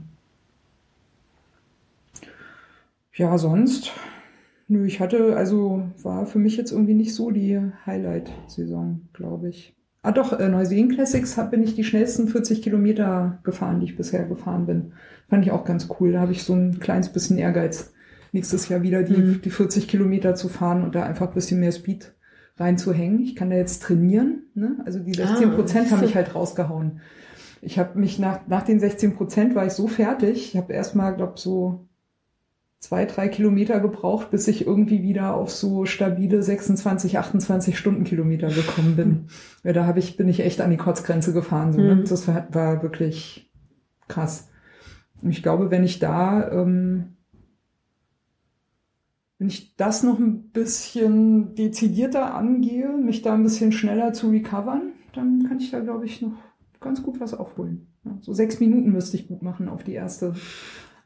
[3.14, 3.92] Ja, sonst.
[4.72, 9.74] Nö, ich hatte, also war für mich jetzt irgendwie nicht so die Highlight-Saison, glaube ich.
[10.02, 13.96] Ah doch, äh, Neuseen Classics hab, bin ich die schnellsten 40 Kilometer gefahren, die ich
[13.96, 14.92] bisher gefahren bin.
[15.28, 16.12] Fand ich auch ganz cool.
[16.12, 17.92] Da habe ich so ein kleines bisschen Ehrgeiz,
[18.32, 19.40] nächstes Jahr wieder die, Mhm.
[19.42, 22.14] die 40 Kilometer zu fahren und da einfach ein bisschen mehr Speed
[22.56, 23.20] reinzuhängen.
[23.20, 24.44] Ich kann da jetzt trainieren.
[24.54, 24.76] Ne?
[24.86, 27.00] Also die 16 Prozent Ah, haben mich halt rausgehauen.
[27.60, 30.54] Ich habe mich nach, nach den 16 Prozent war ich so fertig.
[30.54, 31.88] Ich habe erstmal, glaube so
[32.80, 38.96] zwei, drei Kilometer gebraucht, bis ich irgendwie wieder auf so stabile 26, 28 Stundenkilometer gekommen
[38.96, 39.26] bin.
[39.62, 41.74] Ja, da habe ich, bin ich echt an die Kotzgrenze gefahren.
[41.74, 41.96] So, ne?
[41.96, 42.04] Mhm.
[42.06, 43.52] Das war, war wirklich
[44.08, 44.48] krass.
[45.20, 47.16] Und ich glaube, wenn ich da, ähm,
[49.36, 54.92] wenn ich das noch ein bisschen dezidierter angehe, mich da ein bisschen schneller zu recovern,
[55.12, 56.38] dann kann ich da, glaube ich, noch
[56.80, 57.88] ganz gut was aufholen.
[58.04, 60.32] Ja, so sechs Minuten müsste ich gut machen auf die erste,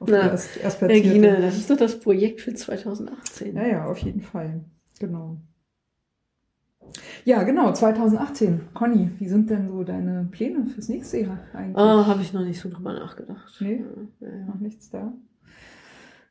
[0.08, 1.08] Na, erst, erstplatzierte.
[1.08, 3.56] Regine, das ist doch das Projekt für 2018.
[3.56, 4.60] Ja, ja, auf jeden Fall.
[5.00, 5.38] Genau.
[7.24, 8.68] Ja, genau, 2018.
[8.74, 11.76] Conny, wie sind denn so deine Pläne fürs nächste Jahr eigentlich?
[11.76, 13.56] Ah, habe ich noch nicht so drüber nachgedacht.
[13.60, 13.84] Nee?
[14.20, 14.44] Ja, ja.
[14.46, 15.12] Noch nichts da?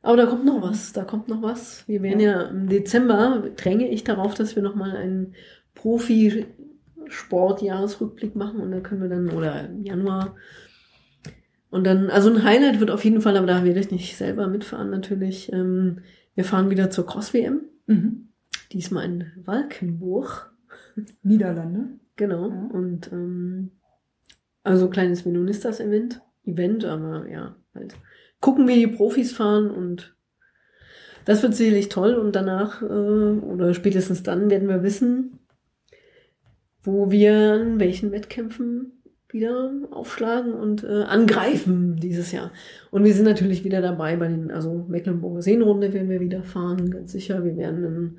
[0.02, 1.88] Aber da kommt noch was, da kommt noch was.
[1.88, 5.34] Wir werden ja, im Dezember, dränge ich darauf, dass wir nochmal einen
[5.74, 10.36] Profisport-Jahresrückblick machen und dann können wir dann, oder im Januar.
[11.74, 14.46] Und dann, also ein Highlight wird auf jeden Fall, aber da werde ich nicht selber
[14.46, 15.52] mitfahren natürlich.
[15.52, 16.02] Ähm,
[16.36, 18.28] wir fahren wieder zur Cross-WM, Mhm.
[18.72, 20.54] diesmal in Valkenburg.
[21.24, 21.98] Niederlande.
[22.14, 22.48] Genau.
[22.48, 22.68] Ja.
[22.72, 23.72] Und ähm,
[24.62, 27.96] also kleines Menonistas-Event, Event, aber ja, halt
[28.38, 30.14] gucken, wie die Profis fahren und
[31.24, 35.40] das wird sicherlich toll und danach äh, oder spätestens dann werden wir wissen,
[36.84, 38.92] wo wir an welchen Wettkämpfen
[39.34, 42.52] wieder aufschlagen und äh, angreifen dieses Jahr.
[42.90, 46.90] Und wir sind natürlich wieder dabei bei den, also Mecklenburger Seenrunde werden wir wieder fahren,
[46.90, 47.44] ganz sicher.
[47.44, 48.18] Wir werden einen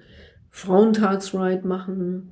[0.52, 2.32] Frauentagsride machen.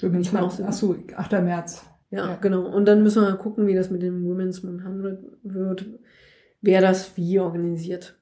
[0.00, 1.32] Women's Ich bin auch Ach so- so, 8.
[1.42, 1.84] März.
[2.10, 2.34] Ja, Ja.
[2.40, 2.66] genau.
[2.66, 5.86] Und dann müssen wir mal gucken, wie das mit dem Women's 100 wird,
[6.60, 8.19] wer das wie organisiert.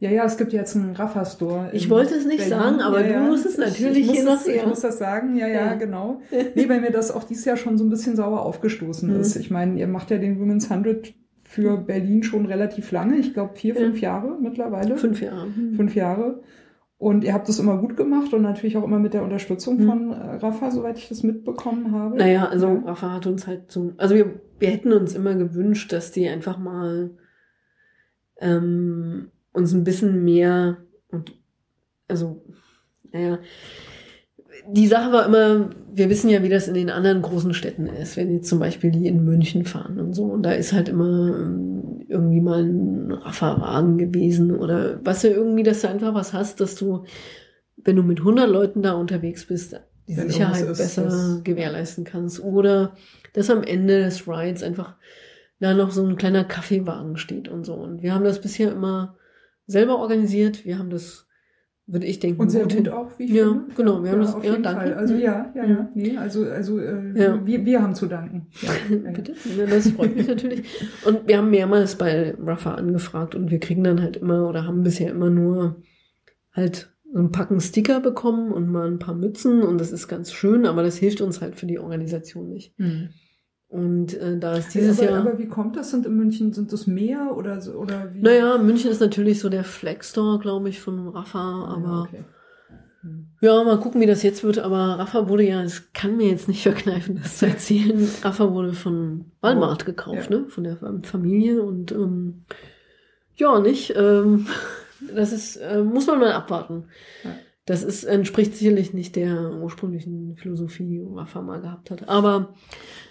[0.00, 1.70] Ja, ja, es gibt jetzt einen Rafa-Store.
[1.72, 2.50] Ich wollte es nicht Berlin.
[2.58, 3.20] sagen, aber Ja, du ja.
[3.20, 5.74] musst es Ich- natürlich ich muss hier noch Ich muss das sagen, ja, ja, Ja.
[5.74, 6.20] genau.
[6.54, 9.20] Nee, weil mir das auch dieses Jahr schon so ein bisschen sauer aufgestoßen Mhm.
[9.20, 9.36] ist.
[9.36, 11.14] Ich meine, ihr macht ja den Women's 100
[11.44, 13.16] für Berlin schon relativ lange.
[13.16, 14.96] Ich glaube vier, fünf Jahre mittlerweile.
[14.96, 15.48] Fünf Jahre.
[15.76, 16.40] Fünf Jahre.
[16.96, 19.86] Und ihr habt das immer gut gemacht und natürlich auch immer mit der Unterstützung Mhm.
[19.86, 22.16] von äh, Rafa, soweit ich das mitbekommen habe.
[22.16, 22.80] Naja, also.
[22.86, 26.58] Rafa hat uns halt so, also wir, wir hätten uns immer gewünscht, dass die einfach
[26.58, 27.10] mal
[28.40, 31.32] ähm, uns ein bisschen mehr und
[32.08, 32.44] also,
[33.12, 33.38] naja,
[34.68, 38.16] die Sache war immer, wir wissen ja, wie das in den anderen großen Städten ist,
[38.16, 40.24] wenn jetzt zum Beispiel die in München fahren und so.
[40.24, 45.62] Und da ist halt immer ähm, irgendwie mal ein Raffa-Wagen gewesen oder was ja irgendwie,
[45.62, 47.04] dass du einfach was hast, dass du,
[47.76, 52.40] wenn du mit 100 Leuten da unterwegs bist, die Wenn Sicherheit ist, besser gewährleisten kannst.
[52.40, 52.94] Oder
[53.32, 54.96] dass am Ende des Rides einfach
[55.60, 57.74] da noch so ein kleiner Kaffeewagen steht und so.
[57.74, 59.16] Und wir haben das bisher immer
[59.72, 60.64] selber organisiert.
[60.64, 61.26] Wir haben das,
[61.86, 63.74] würde ich denken, Und sehr hin- gut auch, wie ich Ja, finde.
[63.76, 64.80] genau, wir haben das- auf ja, jeden danke.
[64.82, 64.94] Fall.
[64.94, 65.20] Also Mhm.
[65.20, 65.90] ja, ja, ja.
[65.94, 67.44] Nee, also, also äh, Ja.
[67.46, 68.46] wir, wir haben zu danken.
[68.62, 68.70] Ja,
[69.04, 69.10] ja.
[69.10, 69.34] Bitte?
[69.58, 70.62] Ja, das freut mich natürlich.
[71.04, 74.82] Und wir haben mehrmals bei Rafa angefragt und wir kriegen dann halt immer oder haben
[74.84, 75.82] bisher immer nur
[76.52, 80.32] halt so ein Packen Sticker bekommen und mal ein paar Mützen und das ist ganz
[80.32, 82.78] schön, aber das hilft uns halt für die Organisation nicht.
[82.78, 83.10] Mhm.
[83.72, 85.20] Und äh, da ist dieses aber, Jahr.
[85.20, 85.90] aber wie kommt das?
[85.92, 88.20] Sind in München, sind das mehr oder, so- oder wie?
[88.20, 92.24] naja, München ist natürlich so der Flex Store, glaube ich, von Rafa, aber ja, okay.
[93.40, 94.58] Ja, mal gucken, wie das jetzt wird.
[94.58, 98.06] Aber Rafa wurde ja, es kann mir jetzt nicht verkneifen, das zu erzählen.
[98.22, 100.38] Rafa wurde von Walmart gekauft, Ja.
[100.40, 100.44] ne?
[100.48, 102.44] Von der Familie und ähm,
[103.36, 103.94] ja, nicht.
[103.96, 104.46] Ähm,
[105.16, 106.84] das ist, äh, muss man mal abwarten.
[107.24, 107.30] Ja.
[107.64, 112.08] Das ist, entspricht sicherlich nicht der ursprünglichen Philosophie, die Rafa mal gehabt hat.
[112.08, 112.54] Aber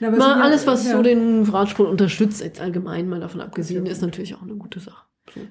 [0.02, 0.98] Na, aber mal alles, was ja.
[0.98, 5.06] so den Radsport unterstützt, jetzt allgemein mal davon abgesehen, ist natürlich auch eine gute Sache.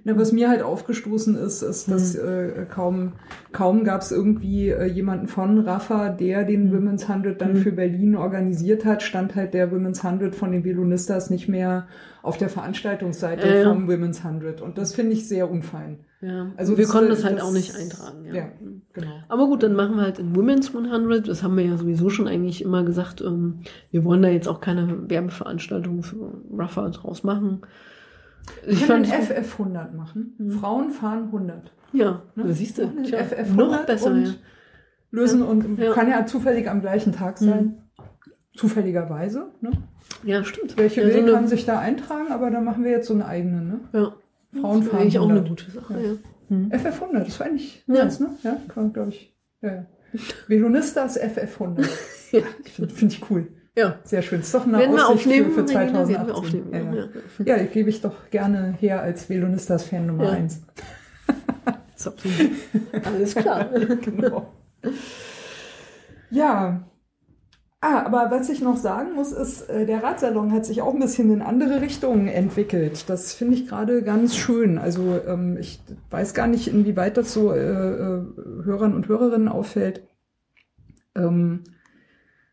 [0.04, 3.12] Na, was mir halt aufgestoßen ist, ist, dass äh, kaum,
[3.52, 6.72] kaum gab es irgendwie äh, jemanden von Rafa, der den Mhm.
[6.76, 7.56] Women's 100 dann Mhm.
[7.56, 11.86] für Berlin organisiert hat, stand halt der Women's 100 von den Velonistas nicht mehr
[12.22, 14.60] auf der Veranstaltungsseite Äh, vom Women's 100.
[14.60, 16.00] Und das finde ich sehr unfein.
[16.20, 18.24] Ja, Also wir das, konnten das halt das- auch nicht eintragen.
[18.26, 18.34] Ja.
[18.34, 18.48] Ja,
[18.92, 19.12] genau.
[19.28, 21.26] Aber gut, dann machen wir halt in Women's 100.
[21.28, 23.22] Das haben wir ja sowieso schon eigentlich immer gesagt.
[23.22, 23.60] Ähm,
[23.90, 26.16] wir wollen da jetzt auch keine Werbeveranstaltung für
[26.54, 27.62] Rafa draus machen.
[28.66, 30.34] Ich können fand, FF 100 machen.
[30.38, 30.50] Mhm.
[30.50, 31.72] Frauen fahren 100.
[31.92, 32.44] ja, Ne?
[32.44, 34.10] da siehst du, tja, FF noch 100 besser.
[34.10, 34.32] und ja.
[35.12, 35.92] Lösen und Ja.
[35.92, 37.82] kann ja zufällig am gleichen Tag sein.
[38.56, 39.52] Zufälligerweise.
[39.60, 39.70] Ne?
[40.24, 40.76] ja, stimmt.
[40.76, 43.26] Welche ja, will, so kann sich da eintragen, aber dann machen wir jetzt so eine
[43.26, 43.62] eigene.
[43.62, 43.80] Ne?
[43.92, 44.12] ja.
[44.60, 45.48] Frauen fahren eigentlich auch eine 100.
[45.48, 45.94] gute Sache.
[45.94, 46.00] Ja.
[46.00, 46.16] Ja.
[46.48, 46.70] Hm.
[46.72, 47.94] FF 100, das war eigentlich Ja.
[47.94, 48.30] ganz, ne?
[48.42, 49.32] Ja, kann glaube ich.
[49.62, 49.86] Ja, ja.
[50.48, 51.88] Velonistas FF 100.
[52.32, 52.42] Ja.
[52.64, 53.48] Finde find ich cool.
[53.80, 53.98] Ja.
[54.04, 54.40] Sehr schön.
[54.40, 55.50] Ist doch eine Werden wir Aussicht aufnehmen?
[55.52, 56.04] für, für Regina?
[56.04, 56.14] 2018.
[56.14, 56.72] Werden wir aufnehmen.
[56.72, 57.08] Ja, ja.
[57.38, 57.56] ja.
[57.56, 60.30] ja, ich gebe ich doch gerne her als Velonistas-Fan Nummer Ja.
[60.30, 60.60] 1.
[61.96, 62.50] Ist absolut.
[63.04, 63.68] Alles klar.
[64.02, 64.52] genau.
[66.30, 66.86] Ja.
[67.82, 71.00] Ah, aber was ich noch sagen muss, ist, äh, der Radsalon hat sich auch ein
[71.00, 73.08] bisschen in andere Richtungen entwickelt.
[73.08, 74.76] Das finde ich gerade ganz schön.
[74.76, 75.80] Also ähm, ich
[76.10, 78.22] weiß gar nicht, inwieweit das so äh, äh,
[78.64, 80.06] Hörern und Hörerinnen auffällt.
[81.16, 81.64] Ähm,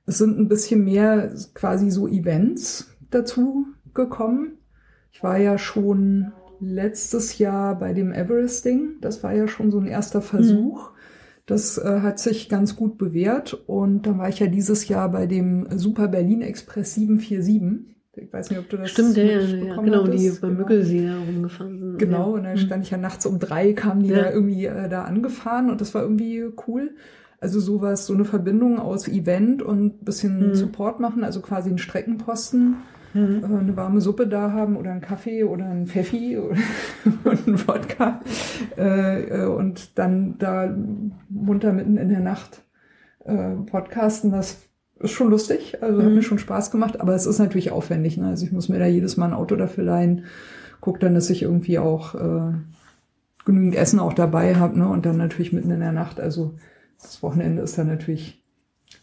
[0.08, 4.54] es sind ein bisschen mehr quasi so Events dazu gekommen.
[5.12, 8.96] Ich war ja schon letztes Jahr bei dem Everesting.
[9.02, 10.92] Das war ja schon so ein erster Versuch.
[11.46, 13.54] Das äh, hat sich ganz gut bewährt.
[13.68, 17.96] Und dann war ich ja dieses Jahr bei dem Super Berlin Express 747.
[18.20, 20.42] Ich weiß nicht, ob du das Stimmt, ja, ja, Genau, die hattest.
[20.42, 20.62] beim Genau.
[20.62, 22.00] Müggelsee da rumgefahren sind.
[22.00, 22.34] Genau, ja.
[22.38, 24.24] und dann stand ich ja nachts um drei, kamen die Ja.
[24.24, 26.96] da irgendwie äh, da angefahren und das war irgendwie cool.
[27.40, 30.56] Also sowas, so eine Verbindung aus Event und bisschen Mhm.
[30.56, 32.78] Support machen, also quasi einen Streckenposten,
[33.14, 33.44] Mhm.
[33.44, 36.58] äh, eine warme Suppe da haben oder einen Kaffee oder einen Pfeffi oder-
[37.24, 38.22] und einen Wodka
[38.78, 40.76] äh, äh, und dann da
[41.30, 42.64] munter mitten in der Nacht
[43.26, 44.58] äh, podcasten, das
[45.00, 46.16] ist schon lustig, also hat Mhm.
[46.16, 48.18] mir schon Spaß gemacht, aber es ist natürlich aufwendig.
[48.18, 48.28] Ne?
[48.30, 50.24] Also ich muss mir da jedes Mal ein Auto dafür leihen,
[50.82, 52.54] guck dann, dass ich irgendwie auch äh,
[53.46, 54.88] genügend Essen auch dabei habe ne?
[54.88, 56.20] und dann natürlich mitten in der Nacht.
[56.20, 56.56] Also
[57.02, 58.44] das Wochenende ist dann natürlich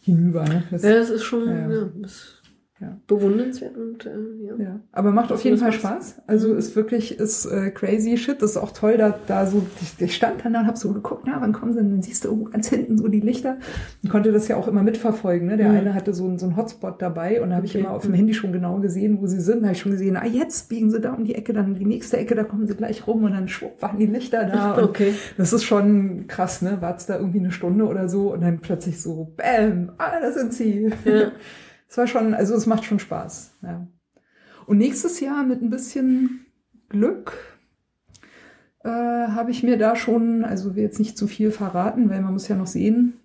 [0.01, 0.43] hinüber.
[0.47, 0.63] Ne?
[0.71, 1.89] Das, Ja, das ist schon Ja, ja.
[2.03, 2.41] ist
[2.85, 2.97] Ja.
[3.07, 4.09] bewundernswert und äh,
[4.45, 4.53] ja.
[4.57, 5.71] Ja, aber macht auf Das jeden Fall.
[5.71, 6.21] Spaß.
[6.27, 6.57] Also Mhm.
[6.59, 8.41] ist wirklich, ist äh, crazy shit.
[8.41, 10.93] Das ist auch toll, da, da so, ich, ich stand dann da und hab so
[10.93, 11.89] geguckt, na, wann kommen sie denn?
[11.91, 13.57] Dann siehst du oh, ganz hinten so die Lichter.
[14.03, 15.47] Und konnte das ja auch immer mitverfolgen.
[15.47, 15.57] Ne?
[15.57, 15.77] Der Mhm.
[15.77, 17.79] eine hatte so, einen- so einen Hotspot dabei und da habe ich Okay.
[17.85, 18.15] immer auf dem Mhm.
[18.15, 19.61] Handy schon genau gesehen, wo sie sind.
[19.61, 21.85] Da habe ich schon gesehen, ah, jetzt biegen sie da um die Ecke, dann die
[21.85, 24.77] nächste Ecke, da kommen sie gleich rum und dann schwupp waren die Lichter da.
[24.83, 25.13] Okay.
[25.37, 26.77] das ist schon krass, ne?
[26.81, 30.53] Wart's da irgendwie eine Stunde oder so und dann plötzlich so, bam, ah, da sind
[30.53, 30.91] sie.
[31.05, 31.31] Ja.
[31.87, 33.53] Es war schon, also es macht schon Spaß.
[33.61, 33.87] Ja.
[34.65, 36.45] Und nächstes Jahr mit ein bisschen
[36.89, 37.37] Glück
[38.83, 42.33] äh, habe ich mir da schon, also will jetzt nicht zu viel verraten, weil man
[42.33, 43.19] muss ja noch sehen,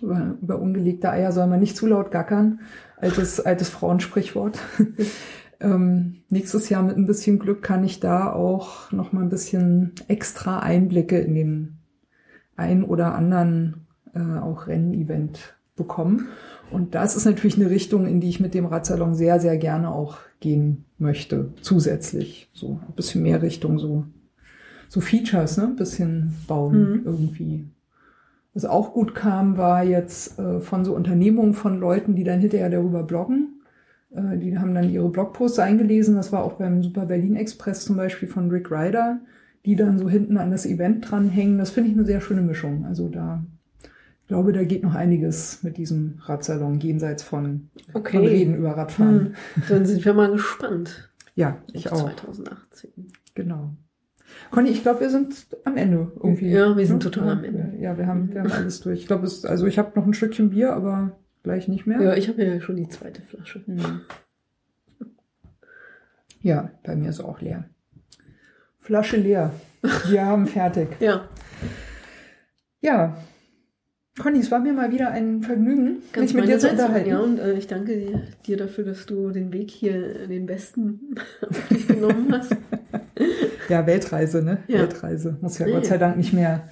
[0.00, 2.60] über, über ungelegte Eier soll man nicht zu laut gackern.
[2.96, 4.58] Altes, altes Frauensprichwort.
[5.60, 9.92] ähm, nächstes Jahr mit ein bisschen Glück kann ich da auch noch mal ein bisschen
[10.08, 11.78] extra Einblicke in den
[12.56, 16.28] ein oder anderen äh, auch Rennevent bekommen.
[16.70, 19.90] Und das ist natürlich eine Richtung, in die ich mit dem Radsalon sehr, sehr gerne
[19.90, 22.48] auch gehen möchte, zusätzlich.
[22.52, 24.04] So ein bisschen mehr Richtung so,
[24.88, 25.64] so Features, ne?
[25.64, 27.02] Ein bisschen bauen Mhm.
[27.04, 27.64] irgendwie.
[28.54, 32.70] Was auch gut kam, war jetzt äh, von so Unternehmungen von Leuten, die dann hinterher
[32.70, 33.60] darüber bloggen.
[34.14, 36.14] Äh, die haben dann ihre Blogposts eingelesen.
[36.14, 39.18] Das war auch beim Super Berlin Express zum Beispiel von Rick Ryder,
[39.66, 41.58] die dann so hinten an das Event dranhängen.
[41.58, 42.84] Das finde ich eine sehr schöne Mischung.
[42.84, 43.44] Also da
[44.24, 48.16] ich glaube, da geht noch einiges mit diesem Radsalon jenseits von, Okay.
[48.16, 49.36] von Reden über Radfahren.
[49.54, 49.62] Hm.
[49.68, 51.10] Dann sind wir mal gespannt.
[51.34, 52.10] Ja, ich auch.
[52.14, 52.90] 2018.
[53.34, 53.74] Genau.
[54.50, 56.48] Conny, ich glaube, wir sind am Ende irgendwie.
[56.50, 57.10] Ja, wir sind Ne?
[57.10, 57.74] total am Ende.
[57.78, 59.00] Ja, wir haben, wir haben alles durch.
[59.00, 62.00] Ich glaube, es, also ich habe noch ein Stückchen Bier, aber gleich nicht mehr.
[62.00, 63.60] Ja, ich habe ja schon die zweite Flasche.
[63.66, 64.00] Hm.
[66.40, 67.64] Ja, bei mir ist auch leer.
[68.78, 69.52] Flasche leer.
[70.08, 70.88] Wir haben fertig.
[71.00, 71.28] Ja.
[72.80, 73.16] Ja,
[74.18, 77.10] Conny, es war mir mal wieder ein Vergnügen, Ganz mich mit dir zu unterhalten.
[77.10, 81.16] Ja, und äh, ich danke dir, dir dafür, dass du den Weg hier, den besten,
[81.88, 82.54] genommen hast.
[83.70, 84.58] Ja, Weltreise, ne?
[84.68, 84.80] Ja.
[84.80, 85.38] Weltreise.
[85.40, 85.72] Muss ja Nee.
[85.72, 86.68] Gott sei Dank nicht mehr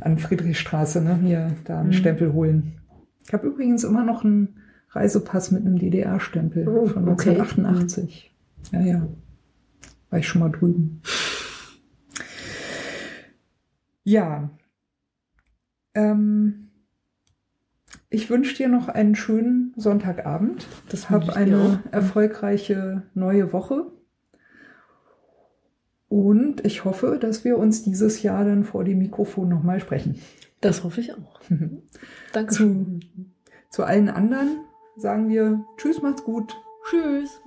[0.00, 1.16] an Friedrichstraße, ne?
[1.22, 1.92] Mir da einen Mhm.
[1.92, 2.72] Stempel holen.
[3.24, 4.56] Ich habe übrigens immer noch einen
[4.90, 7.30] Reisepass mit einem DDR-Stempel Oh, von okay.
[7.30, 8.32] 1988.
[8.72, 9.08] Ja, ja.
[10.10, 11.00] War ich schon mal drüben.
[14.02, 14.50] Ja.
[15.94, 16.70] Ähm,
[18.12, 20.66] ich wünsche dir noch einen schönen Sonntagabend.
[20.90, 23.86] Das Hab eine erfolgreiche neue Woche.
[26.08, 30.20] Und ich hoffe, dass wir uns dieses Jahr dann vor dem Mikrofon nochmal sprechen.
[30.60, 31.40] Das hoffe ich auch.
[32.34, 32.54] Danke.
[32.54, 33.00] Zu,
[33.70, 34.60] zu allen anderen
[34.96, 36.54] sagen wir Tschüss, macht's gut.
[36.90, 37.40] Tschüss.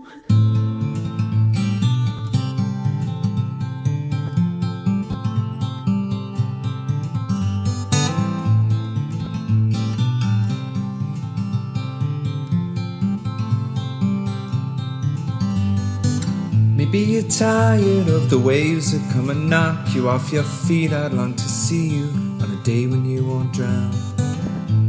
[17.16, 20.92] You're tired of the waves that come and knock you off your feet.
[20.92, 22.08] I'd long to see you
[22.42, 23.92] on a day when you won't drown.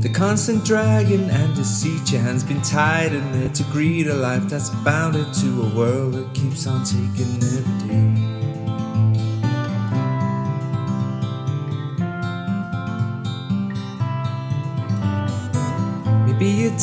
[0.00, 4.42] The constant dragging and deceit, your hands been tied in there to greet a life
[4.48, 7.75] that's bounded to a world that keeps on taking every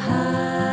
[0.00, 0.69] high.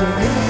[0.00, 0.49] So